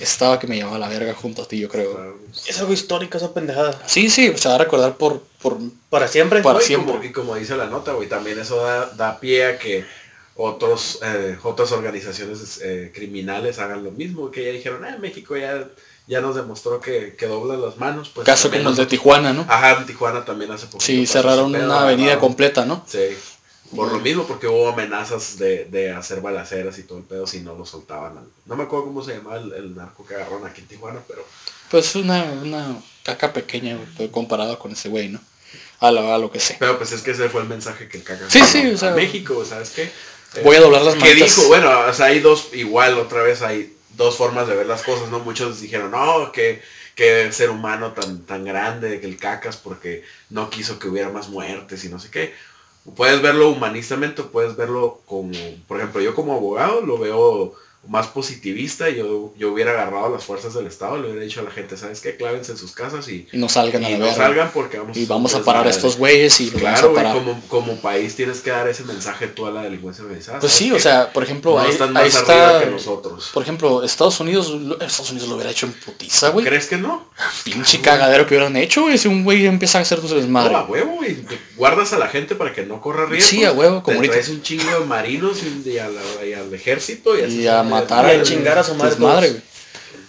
[0.00, 2.16] estaba que me llevaba la verga junto a ti, yo creo.
[2.46, 3.78] Es algo histórico esa pendejada.
[3.86, 5.58] Sí, sí, se va a recordar por, por
[5.90, 6.42] Para siempre.
[6.42, 6.92] Para No, y siempre.
[6.94, 9.84] Como, y como dice la nota, güey, también eso da, da pie a que
[10.36, 15.68] otros, eh, otras organizaciones eh, criminales hagan lo mismo, que ya dijeron, ah, México ya,
[16.06, 18.08] ya nos demostró que, que dobla las manos.
[18.08, 19.44] Pues caso como el de Tijuana, ¿no?
[19.48, 20.80] Ajá, en Tijuana también hace poco.
[20.80, 22.84] Sí, cerraron una avenida completa, ¿no?
[22.86, 23.16] Sí.
[23.74, 27.40] Por lo mismo, porque hubo amenazas de, de hacer balaceras y todo el pedo si
[27.40, 28.18] no lo soltaban.
[28.18, 31.00] al- No me acuerdo cómo se llamaba el, el narco que agarraron aquí en Tijuana,
[31.06, 31.24] pero
[31.70, 33.78] Pues una, una caca pequeña
[34.10, 35.20] comparado con ese güey, ¿no?
[35.80, 36.56] A lo, a lo que sé.
[36.58, 38.88] pero pues es que ese fue el mensaje que el caca Sí, mandó sí, o
[38.88, 39.84] a México, ¿sabes qué?
[39.84, 41.36] Eh, Voy a doblar las que manitas.
[41.36, 44.82] dijo, bueno, o sea, hay dos, igual otra vez hay dos formas de ver las
[44.82, 45.20] cosas, ¿no?
[45.20, 46.60] Muchos dijeron, no, que,
[46.94, 51.28] que ser humano tan, tan grande, que el cacas porque no quiso que hubiera más
[51.28, 52.34] muertes y no sé qué.
[52.96, 55.32] Puedes verlo humanistamente puedes verlo como,
[55.66, 57.52] por ejemplo, yo como abogado lo veo
[57.88, 61.50] más positivista, yo, yo hubiera agarrado las fuerzas del Estado, le hubiera dicho a la
[61.50, 62.14] gente, ¿sabes qué?
[62.16, 64.16] Clávense en sus casas y, Y no salgan a la no verga.
[64.18, 65.88] salgan porque vamos Y vamos a un parar a desmadre".
[65.88, 69.62] estos güeyes y Claro, como, como país tienes que dar ese mensaje tú a la
[69.62, 70.40] delincuencia organizada.
[70.40, 72.64] Pues ¿sabes sí, o sea, por ejemplo, no ahí, están ahí más arriba está...
[72.64, 73.30] que nosotros.
[73.32, 76.44] Por ejemplo, Estados Unidos, Estados Unidos lo hubiera hecho en putiza, güey.
[76.44, 77.08] ¿Crees que no?
[77.44, 78.98] Pinche cagadero que hubieran hecho, güey.
[78.98, 80.52] Si un güey empieza a hacer tu desmadre.
[80.52, 81.16] No, a huevo, güey.
[81.56, 83.30] Guardas a la gente para que no corra riesgo.
[83.30, 84.12] Sí, a huevo, como Te ahorita.
[84.12, 88.14] traes un chingo de marinos y, y a la- y al ejército y, así matar
[88.14, 89.42] Y a chingar a su madre güey.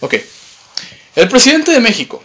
[0.00, 0.14] Ok.
[1.14, 2.22] El presidente de México,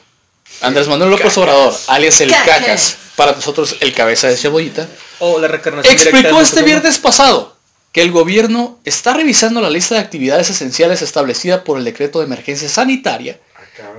[0.62, 1.38] Andrés Manuel López Cacas.
[1.38, 2.60] Obrador, alias el Cacas.
[2.60, 4.88] Cacas, para nosotros el cabeza de cebollita,
[5.20, 7.58] O la explicó este viernes pasado
[7.92, 12.26] que el gobierno está revisando la lista de actividades esenciales establecida por el decreto de
[12.26, 13.40] emergencia sanitaria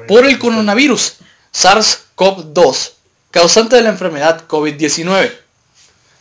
[0.07, 1.17] por el coronavirus
[1.53, 2.93] SARS-CoV-2,
[3.31, 5.33] causante de la enfermedad COVID-19,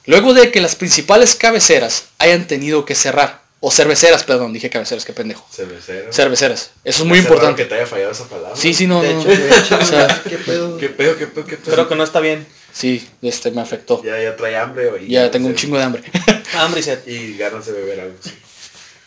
[0.06, 5.04] luego de que las principales cabeceras hayan tenido que cerrar, o cerveceras, perdón, dije cabeceras,
[5.04, 5.46] qué pendejo.
[5.52, 6.14] Cervecero.
[6.14, 7.64] Cerveceras, eso es muy importante.
[7.64, 8.56] que te haya fallado esa palabra.
[8.56, 9.36] Sí, sí, no, De no, hecho, no.
[9.36, 10.78] de hecho, O sea, ¿Qué pedo?
[10.78, 11.74] ¿Qué pedo, qué pedo, qué pedo?
[11.74, 12.46] Creo que no está bien.
[12.72, 14.04] sí, este me afectó.
[14.04, 14.90] Ya, ya trae hambre.
[14.90, 16.04] güey, y Ya ganas tengo un chingo de hambre.
[16.54, 17.06] Hambre y sed.
[17.08, 18.16] Y ganas de beber algo.
[18.22, 18.32] sí.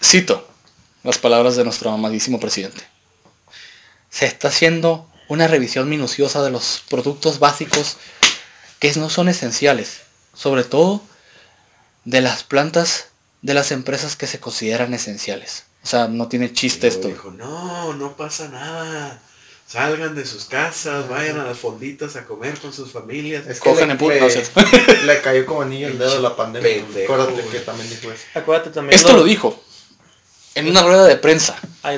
[0.02, 0.46] Cito
[1.04, 2.82] las palabras de nuestro amadísimo presidente.
[4.10, 7.96] Se está haciendo una revisión minuciosa de los productos básicos
[8.80, 10.00] que no son esenciales,
[10.34, 11.02] sobre todo
[12.04, 13.06] de las plantas
[13.42, 15.64] de las empresas que se consideran esenciales.
[15.82, 17.08] O sea, no tiene chiste esto.
[17.08, 19.20] Dijo, no, no pasa nada.
[19.66, 23.46] Salgan de sus casas, vayan a las fonditas a comer con sus familias.
[23.46, 24.14] Es Cojan le, en puto,
[25.06, 26.84] le- cayó como anillo el dedo de la pandemia.
[26.84, 28.24] Pendejo, Acuérdate que también dijo eso.
[28.34, 28.94] Acuérdate también.
[28.94, 29.62] Esto lo dijo
[30.54, 31.96] en una rueda de prensa Ah,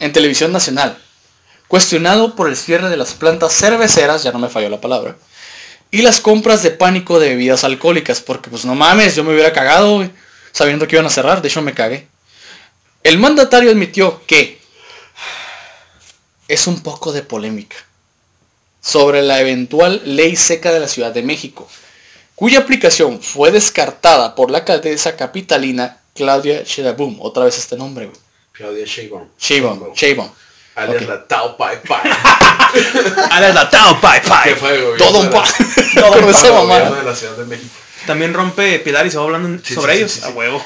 [0.00, 0.98] en televisión nacional,
[1.68, 5.16] cuestionado por el cierre de las plantas cerveceras, ya no me falló la palabra,
[5.90, 9.52] y las compras de pánico de bebidas alcohólicas, porque pues no mames, yo me hubiera
[9.52, 10.10] cagado, güey,
[10.52, 12.06] sabiendo que iban a cerrar, de hecho me cagué.
[13.02, 14.60] El mandatario admitió que
[16.46, 17.76] es un poco de polémica
[18.80, 21.68] sobre la eventual ley seca de la Ciudad de México,
[22.34, 27.18] cuya aplicación fue descartada por la alcaldesa capitalina Claudia Sheinbaum.
[27.20, 28.18] Otra vez este nombre, güey.
[28.52, 29.28] Claudia Sheinbaum.
[29.38, 30.30] Sheinbaum, Sheinbaum.
[30.74, 31.08] Alias Ok.
[31.08, 32.10] la Tao Pai Pai.
[33.30, 34.54] Ahora la Tao Pai que Pai.
[34.54, 35.44] fue el gobierno Todo un pa.
[35.94, 36.62] mamada.
[36.62, 37.70] gobierno de la Ciudad de México.
[38.06, 40.12] También rompe pilar y se va hablando Sí, sobre sí, ellos.
[40.12, 40.64] sí, sí, A huevo.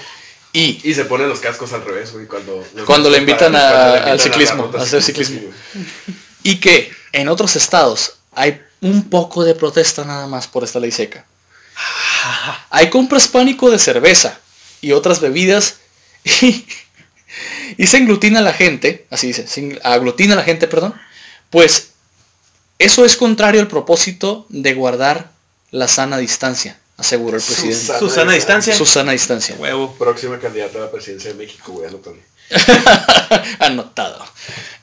[0.53, 2.65] Y Y se ponen los cascos al revés, güey, cuando...
[2.87, 5.41] Cuando le invitan a- cuando le invitan al ciclismo, rutas a hacer ciclismo.
[6.43, 10.93] y que en otros estados hay un poco de protesta nada más por esta ley
[10.93, 11.27] seca.
[12.71, 14.39] Hay compras pánico de cerveza
[14.81, 15.77] y otras bebidas
[16.25, 16.67] y,
[17.77, 20.95] y se englutina la gente, así dice, se aglutina la gente, perdón,
[21.51, 21.91] pues
[22.79, 25.31] eso es contrario al propósito de guardar
[25.71, 27.77] la sana distancia, aseguró el presidente.
[27.77, 28.75] Susana Su sana distancia.
[28.75, 29.55] Su sana distancia.
[29.59, 29.95] Huevo.
[29.99, 32.21] Próxima candidata a la presidencia de México, güey, anótale.
[33.59, 34.25] Anotado.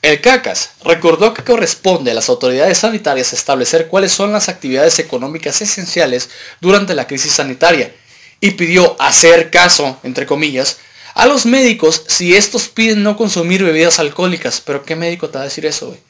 [0.02, 5.62] El CACAS recordó que corresponde a las autoridades sanitarias establecer cuáles son las actividades económicas
[5.62, 6.28] esenciales
[6.60, 7.94] durante la crisis sanitaria
[8.40, 10.78] y pidió hacer caso, entre comillas,
[11.14, 14.60] a los médicos si estos piden no consumir bebidas alcohólicas.
[14.60, 16.00] Pero ¿qué médico te va a decir eso, güey?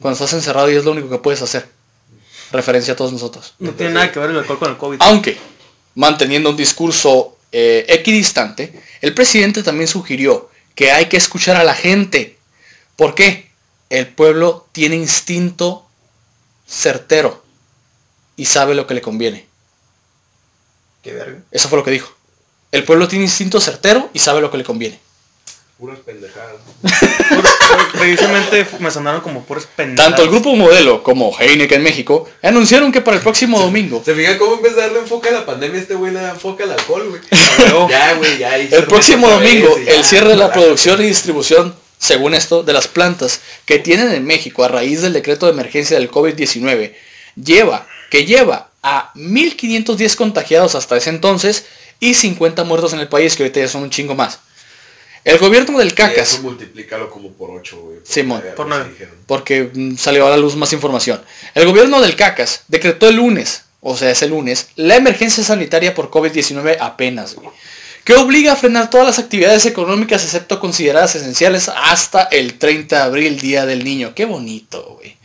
[0.00, 1.68] Cuando estás encerrado y es lo único que puedes hacer.
[2.50, 3.54] Referencia a todos nosotros.
[3.58, 4.98] No tiene nada que ver el alcohol con el COVID.
[5.00, 5.38] Aunque,
[5.94, 11.74] manteniendo un discurso eh, equidistante, el presidente también sugirió que hay que escuchar a la
[11.74, 12.38] gente.
[12.96, 13.50] ¿Por qué?
[13.90, 15.86] El pueblo tiene instinto
[16.66, 17.44] certero
[18.36, 19.46] y sabe lo que le conviene.
[21.02, 21.40] Qué verga.
[21.50, 22.17] Eso fue lo que dijo.
[22.70, 24.98] El pueblo tiene instinto certero y sabe lo que le conviene.
[25.78, 26.56] Puras pendejadas.
[27.92, 30.10] Precisamente me sonaron como puros pendejadas.
[30.10, 34.38] Tanto el grupo modelo como Heineken México anunciaron que para el próximo domingo, ¿Se fijan
[34.38, 36.72] cómo en vez de darle enfoque a la pandemia, este güey le da enfoque al
[36.72, 37.22] alcohol, güey?
[37.58, 37.88] huevo.
[37.88, 38.56] ya, güey, ya.
[38.56, 40.62] el próximo vez, domingo, ya, el cierre de la carajo.
[40.62, 45.12] producción y distribución, según esto, de las plantas que tienen en México a raíz del
[45.12, 46.92] decreto de emergencia del COVID-19,
[47.36, 51.66] lleva, que lleva a 1.510 contagiados hasta ese entonces
[52.00, 54.40] y 50 muertos en el país, que ahorita ya son un chingo más.
[55.24, 57.98] El gobierno del Cacas, eso multiplícalo como por 8, güey.
[58.02, 58.68] Simón, Por
[59.26, 61.20] porque mm, salió a la luz más información.
[61.54, 66.10] El gobierno del Cacas decretó el lunes, o sea, ese lunes, la emergencia sanitaria por
[66.10, 67.50] COVID-19 apenas, güey,
[68.04, 73.02] que obliga a frenar todas las actividades económicas excepto consideradas esenciales hasta el 30 de
[73.02, 74.14] abril, Día del Niño.
[74.14, 75.17] Qué bonito, güey.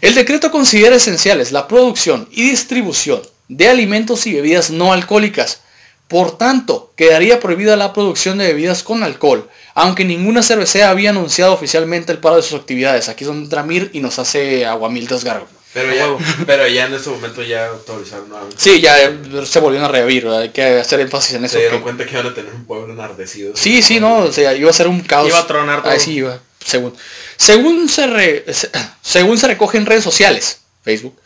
[0.00, 5.60] El decreto considera esenciales la producción y distribución de alimentos y bebidas no alcohólicas.
[6.08, 11.52] Por tanto, quedaría prohibida la producción de bebidas con alcohol, aunque ninguna cervecera había anunciado
[11.52, 13.08] oficialmente el paro de sus actividades.
[13.08, 15.48] Aquí es donde entra Mir y nos hace aguamil desgarro.
[15.74, 16.06] Pero ya,
[16.46, 18.56] pero ya en este momento ya autorizaron nuevamente.
[18.62, 20.42] Sí, ya eh, se volvieron a revivir, ¿verdad?
[20.42, 21.54] hay que hacer énfasis en eso.
[21.54, 23.52] Se dieron que- cuenta que iban a tener un pueblo enardecido.
[23.56, 25.28] Sí, sí, no, o sea, iba a ser un caos.
[25.28, 25.90] Iba a tronar todo.
[25.92, 26.94] Ahí sí iba, según.
[27.36, 28.70] Según se, re- se-
[29.02, 31.18] según se recoge en redes sociales, Facebook,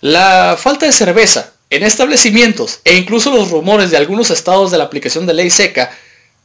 [0.00, 4.84] la falta de cerveza en establecimientos e incluso los rumores de algunos estados de la
[4.84, 5.96] aplicación de ley seca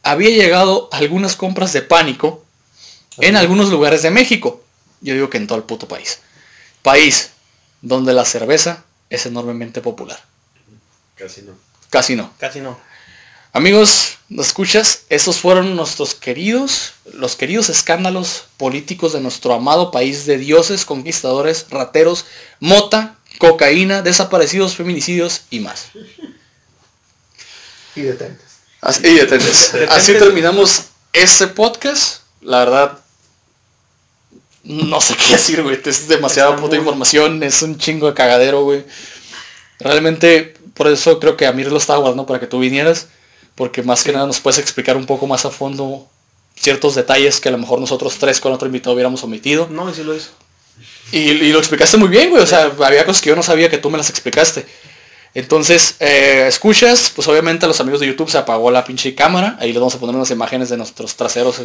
[0.03, 2.45] había llegado a algunas compras de pánico
[3.19, 4.63] en algunos lugares de México.
[5.01, 6.19] Yo digo que en todo el puto país.
[6.81, 7.31] País
[7.81, 10.19] donde la cerveza es enormemente popular.
[11.15, 11.53] Casi no.
[11.89, 12.31] Casi no.
[12.39, 12.79] Casi no.
[13.53, 15.03] Amigos, ¿nos escuchas?
[15.09, 21.65] Estos fueron nuestros queridos, los queridos escándalos políticos de nuestro amado país de dioses, conquistadores,
[21.69, 22.25] rateros,
[22.59, 25.87] mota, cocaína, desaparecidos, feminicidios y más.
[27.95, 28.45] Y detentes.
[28.81, 29.73] Así, y detentes.
[29.89, 30.83] Así terminamos
[31.13, 32.21] este podcast.
[32.41, 32.99] La verdad,
[34.63, 35.79] no sé qué decir, güey.
[35.83, 38.85] Es demasiada Está puta muy- información, es un chingo de cagadero, güey.
[39.79, 43.07] Realmente, por eso creo que Amir lo estaba guardando para que tú vinieras.
[43.57, 46.07] Porque más que nada nos puedes explicar un poco más a fondo
[46.55, 49.67] ciertos detalles que a lo mejor nosotros tres con otro invitado hubiéramos omitido.
[49.69, 50.29] No, y sí lo hizo.
[51.11, 52.41] Y, y lo explicaste muy bien, güey.
[52.41, 54.65] O sea, había cosas que yo no sabía que tú me las explicaste.
[55.33, 59.57] Entonces, eh, escuchas, pues obviamente a los amigos de YouTube se apagó la pinche cámara.
[59.59, 61.61] Ahí les vamos a poner unas imágenes de nuestros traseros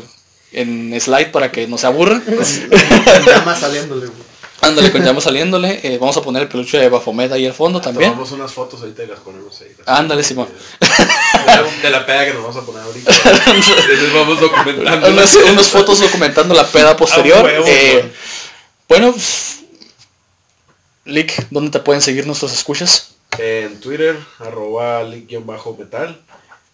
[0.52, 2.20] en, slide para que no se aburran.
[2.24, 4.32] Con llamas saliéndole, güey.
[4.62, 5.80] Ándale, con llama saliéndole.
[5.82, 8.10] Eh, vamos a poner el peluche de Bafomet ahí al fondo también.
[8.12, 9.68] Tomamos unas fotos ahorita y las ponemos ahí.
[9.84, 10.48] Ándale, Simón.
[10.80, 13.10] De la, de la peda que nos vamos a poner ahorita.
[13.12, 15.09] Entonces vamos documentando.
[15.09, 17.44] unas, unas fotos documentando la peda posterior.
[17.44, 18.10] Huevo, Eh,
[18.89, 19.60] bueno, pues,
[21.05, 23.16] Lick, ¿dónde te pueden seguir nuestros escuchas?
[23.39, 26.20] En Twitter, arroba link-metal.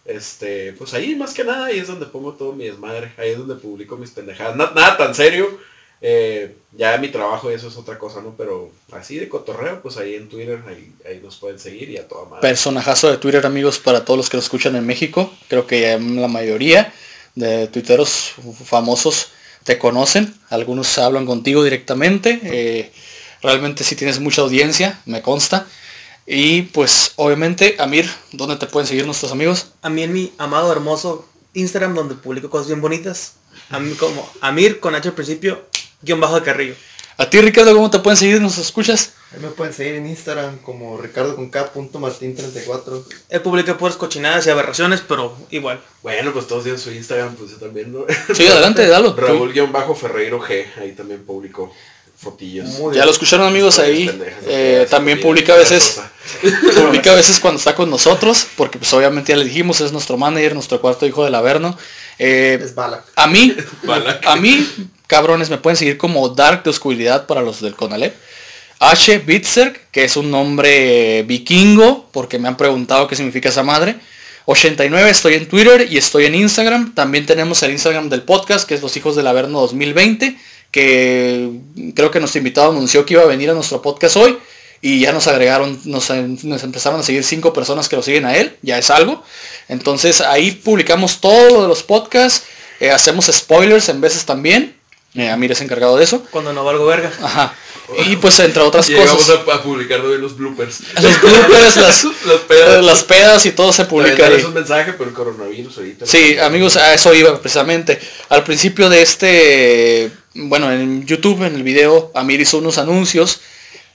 [0.05, 3.13] Este, pues ahí más que nada, ahí es donde pongo todo mi desmadre.
[3.17, 4.55] Ahí es donde publico mis pendejadas.
[4.55, 5.57] Na- nada tan serio.
[6.01, 8.35] Eh, ya mi trabajo y eso es otra cosa, ¿no?
[8.37, 12.07] Pero así de cotorreo, pues ahí en Twitter, ahí, ahí nos pueden seguir y a
[12.07, 12.41] toda madre.
[12.41, 15.31] Personajazo de Twitter, amigos, para todos los que nos escuchan en México.
[15.47, 16.93] Creo que la mayoría
[17.35, 18.33] de tuiteros
[18.65, 19.29] famosos
[19.63, 20.33] te conocen.
[20.49, 22.39] Algunos hablan contigo directamente.
[22.43, 22.91] Eh,
[23.41, 25.67] realmente si tienes mucha audiencia, me consta.
[26.25, 29.71] Y pues obviamente, Amir, ¿dónde te pueden seguir nuestros amigos?
[29.81, 33.33] A mí en mi amado hermoso Instagram donde publico cosas bien bonitas.
[33.71, 35.65] A mí como Amir con H al principio,
[36.01, 36.75] guion bajo de Carrillo.
[37.17, 38.41] A ti Ricardo, ¿cómo te pueden seguir?
[38.41, 39.11] ¿Nos escuchas?
[39.33, 43.03] Ahí me pueden seguir en Instagram como ricardo con K.martin34.
[43.27, 45.81] Él publica puras cochinadas y aberraciones, pero igual.
[46.01, 48.05] Bueno, pues todos tienen su Instagram, pues yo también, ¿no?
[48.33, 49.15] Sí, adelante, dalo.
[49.15, 51.71] Raúl-Ferreiro G, ahí también publicó
[52.19, 52.69] fotillos.
[52.93, 54.09] ya lo escucharon amigos ahí.
[54.45, 56.01] Eh, también publica a veces,
[56.75, 60.17] publica a veces cuando está con nosotros, porque pues obviamente ya le dijimos, es nuestro
[60.17, 61.77] manager, nuestro cuarto hijo del Averno.
[62.17, 63.05] Eh, es Balak.
[63.15, 63.55] A mí,
[64.25, 64.67] a mí,
[65.09, 68.15] cabrones, me pueden seguir como Dark de Oscuridad para los del Conalep.
[68.79, 69.19] H.
[69.19, 73.97] Bitzer, que es un nombre vikingo, porque me han preguntado qué significa esa madre.
[74.45, 76.95] 89, estoy en Twitter y estoy en Instagram.
[76.95, 80.37] También tenemos el Instagram del podcast, que es Los Hijos del Averno 2020
[80.71, 81.49] que
[81.95, 84.37] creo que nuestro invitado anunció que iba a venir a nuestro podcast hoy
[84.81, 88.55] y ya nos agregaron, nos, empezaron a seguir cinco personas que lo siguen a él,
[88.61, 89.23] ya es algo.
[89.67, 92.45] Entonces ahí publicamos todo lo de los podcasts,
[92.79, 94.78] eh, hacemos spoilers en veces también.
[95.15, 96.23] Eh, Amir es encargado de eso.
[96.29, 97.11] Cuando no valgo verga.
[97.21, 97.55] Ajá.
[98.05, 99.27] Y pues entre otras y cosas.
[99.27, 100.81] Vamos a, publicar los bloopers.
[101.01, 102.05] Los bloopers, las,
[102.47, 102.83] pedas.
[102.83, 103.45] las, pedas.
[103.47, 104.27] y todo se publica.
[104.27, 106.05] Es un mensaje, pero el coronavirus ahorita.
[106.05, 107.99] Sí, amigos, a eso iba precisamente.
[108.29, 113.41] Al principio de este bueno, en YouTube, en el video, Amir hizo unos anuncios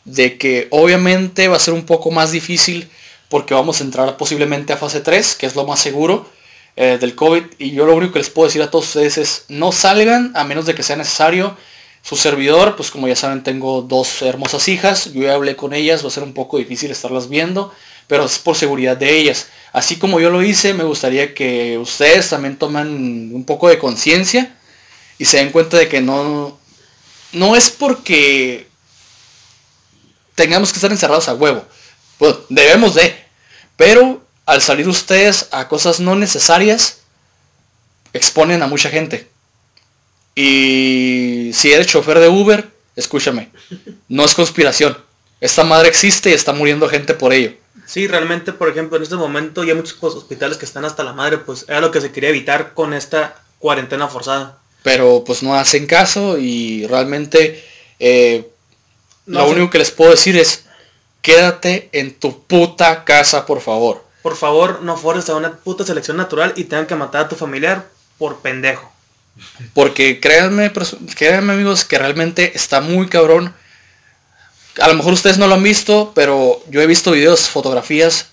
[0.04, 2.88] de que obviamente va a ser un poco más difícil
[3.28, 6.28] porque vamos a entrar posiblemente a fase 3, que es lo más seguro
[6.76, 7.44] eh, del COVID.
[7.58, 10.44] Y yo lo único que les puedo decir a todos ustedes es no salgan a
[10.44, 11.56] menos de que sea necesario.
[12.02, 15.12] Su servidor, pues como ya saben, tengo dos hermosas hijas.
[15.12, 17.72] Yo ya hablé con ellas, va a ser un poco difícil estarlas viendo,
[18.06, 19.48] pero es por seguridad de ellas.
[19.72, 24.54] Así como yo lo hice, me gustaría que ustedes también tomen un poco de conciencia
[25.16, 26.58] y se den cuenta de que no,
[27.32, 28.68] no es porque
[30.34, 31.64] tengamos que estar encerrados a huevo.
[32.18, 33.16] Pues debemos de.
[33.76, 37.00] Pero al salir ustedes a cosas no necesarias,
[38.12, 39.28] exponen a mucha gente.
[40.34, 43.50] Y si eres chofer de Uber, escúchame,
[44.08, 44.98] no es conspiración.
[45.40, 47.52] Esta madre existe y está muriendo gente por ello.
[47.86, 51.38] Sí, realmente, por ejemplo, en este momento ya muchos hospitales que están hasta la madre,
[51.38, 55.86] pues era lo que se quería evitar con esta cuarentena forzada pero pues no hacen
[55.86, 57.64] caso y realmente
[57.98, 58.46] eh,
[59.24, 60.66] lo único que les puedo decir es
[61.22, 64.03] quédate en tu puta casa por favor.
[64.24, 67.36] Por favor, no forces a una puta selección natural y tengan que matar a tu
[67.36, 68.90] familiar por pendejo.
[69.74, 70.72] Porque créanme,
[71.14, 73.54] créanme amigos, que realmente está muy cabrón.
[74.80, 78.28] A lo mejor ustedes no lo han visto, pero yo he visto videos, fotografías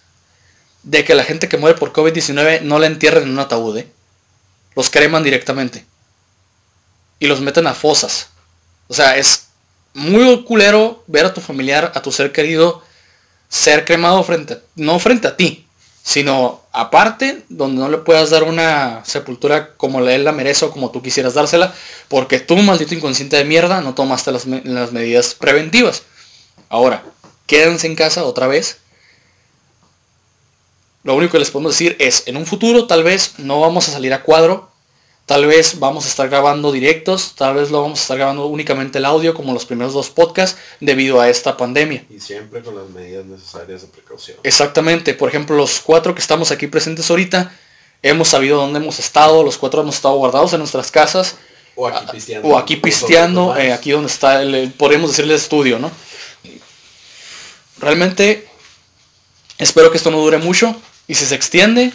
[0.83, 3.79] de que la gente que muere por COVID-19 no la entierran en un ataúd.
[3.79, 3.91] ¿eh?
[4.77, 5.85] Los creman directamente
[7.19, 8.29] y los meten a fosas.
[8.87, 9.47] O sea, es
[9.93, 12.81] muy culero ver a tu familiar, a tu ser querido,
[13.49, 15.67] ser cremado frente, no frente a ti,
[16.03, 20.91] sino aparte, donde no le puedas dar una sepultura como él la merece o como
[20.91, 21.73] tú quisieras dársela,
[22.07, 26.03] porque tú, maldito inconsciente de mierda, no tomaste las, las medidas preventivas.
[26.69, 27.03] Ahora,
[27.45, 28.77] quédense en casa otra vez.
[31.03, 33.91] Lo único que les podemos decir es, en un futuro tal vez no vamos a
[33.91, 34.70] salir a cuadro,
[35.25, 38.97] Tal vez vamos a estar grabando directos, tal vez lo vamos a estar grabando únicamente
[38.97, 42.05] el audio como los primeros dos podcasts debido a esta pandemia.
[42.09, 44.37] Y siempre con las medidas necesarias de precaución.
[44.43, 47.53] Exactamente, por ejemplo los cuatro que estamos aquí presentes ahorita,
[48.01, 51.35] hemos sabido dónde hemos estado, los cuatro hemos estado guardados en nuestras casas.
[51.75, 52.47] O aquí pisteando.
[52.47, 55.91] O aquí pisteando, eh, aquí donde está, el, podemos decirle estudio, ¿no?
[57.77, 58.49] Realmente
[59.57, 60.75] espero que esto no dure mucho
[61.07, 61.93] y si se extiende,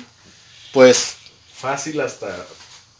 [0.72, 1.16] pues...
[1.54, 2.46] Fácil hasta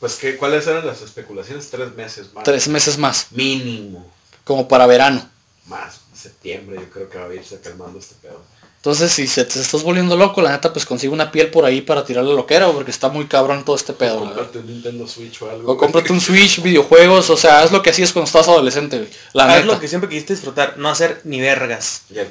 [0.01, 1.71] pues, ¿qué, ¿cuáles eran las especulaciones?
[1.71, 2.45] Tres meses más.
[2.45, 3.27] Tres meses más.
[3.31, 4.11] Mínimo.
[4.45, 5.29] Como para verano.
[5.67, 8.41] Más, septiembre yo creo que va a irse calmando este pedo.
[8.87, 11.81] Entonces, si se te estás volviendo loco, la neta, pues consigue una piel por ahí
[11.81, 14.19] para tirarle lo que era, porque está muy cabrón todo este pedo.
[14.19, 15.73] O cómprate un Nintendo Switch o algo.
[15.73, 19.53] O cómprate un Switch, videojuegos, o sea, haz lo que hacías cuando estabas adolescente, La
[19.53, 22.03] haz lo que siempre quisiste disfrutar, no hacer ni vergas.
[22.11, 22.29] Y el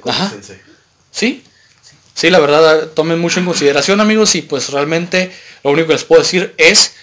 [1.12, 1.44] Sí,
[2.14, 6.06] sí, la verdad, tomen mucho en consideración, amigos, y pues realmente lo único que les
[6.06, 6.94] puedo decir es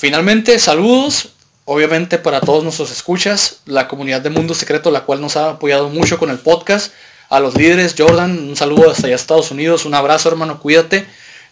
[0.00, 1.28] Finalmente, saludos,
[1.66, 5.90] obviamente para todos nuestros escuchas, la comunidad de Mundo Secreto, la cual nos ha apoyado
[5.90, 6.90] mucho con el podcast,
[7.28, 11.06] a los líderes, Jordan, un saludo hasta allá Estados Unidos, un abrazo hermano, cuídate.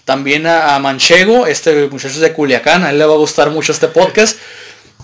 [0.06, 3.88] También a, Manchego, este muchacho de Culiacán, a él le va a gustar mucho este
[3.88, 4.38] podcast.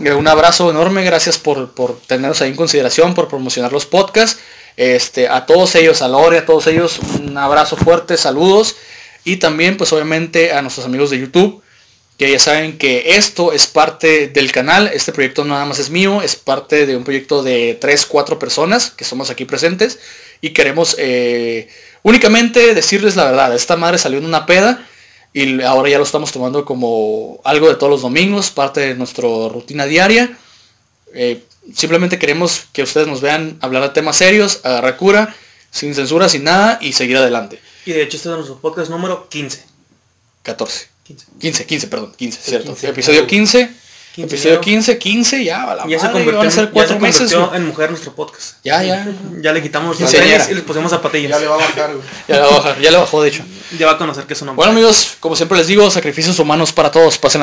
[0.03, 4.41] Eh, Un abrazo enorme, gracias por, por tenernos ahí en consideración, por promocionar los podcasts.
[4.79, 8.75] Este, a todos ellos, a Lore, a todos ellos, un abrazo fuerte, saludos.
[9.23, 11.63] Y también, pues obviamente, a nuestros amigos de YouTube,
[12.19, 14.89] que ya saben que esto es parte del canal.
[14.93, 18.91] Este proyecto nada más es mío, es parte de un proyecto de 3, 4 personas
[18.91, 19.99] que somos aquí presentes.
[20.41, 21.69] Y queremos eh,
[22.03, 23.55] únicamente decirles la verdad.
[23.55, 24.87] Esta madre salió en una peda
[25.33, 29.29] y ahora ya lo estamos tomando como algo de todos los domingos, parte de nuestra
[29.49, 30.39] rutina diaria.
[31.13, 31.43] Eh,
[31.75, 35.37] simplemente queremos que ustedes nos vean hablar de temas serios, agarrar cura,
[35.73, 37.61] sin censura, sin nada y seguir adelante.
[37.85, 39.65] Y de hecho este es nuestro podcast número 15.
[40.45, 40.94] 14.
[41.05, 41.27] 15.
[41.39, 42.69] 15, 15, perdón, 15, Sí, cierto.
[42.73, 42.89] 15.
[42.89, 43.71] Episodio 15.
[44.15, 44.61] 15, episodio ya.
[44.61, 46.95] 15, 15, ya, a la Ya se madre, convirtió, van a ser en- ya cuatro
[46.95, 47.33] se meses.
[47.53, 48.55] en mujer nuestro podcast.
[48.63, 49.09] Ya, ya.
[49.43, 51.31] Ya le quitamos los tenis y les pusimos zapatillas.
[51.33, 52.07] Ya le va a bajar, güey.
[52.29, 53.43] Ya le bajó, ya le bajó de hecho.
[53.77, 56.73] Ya va a conocer que es una Bueno amigos, como siempre les digo, sacrificios humanos
[56.73, 57.19] para todos.
[57.19, 57.43] Pasen a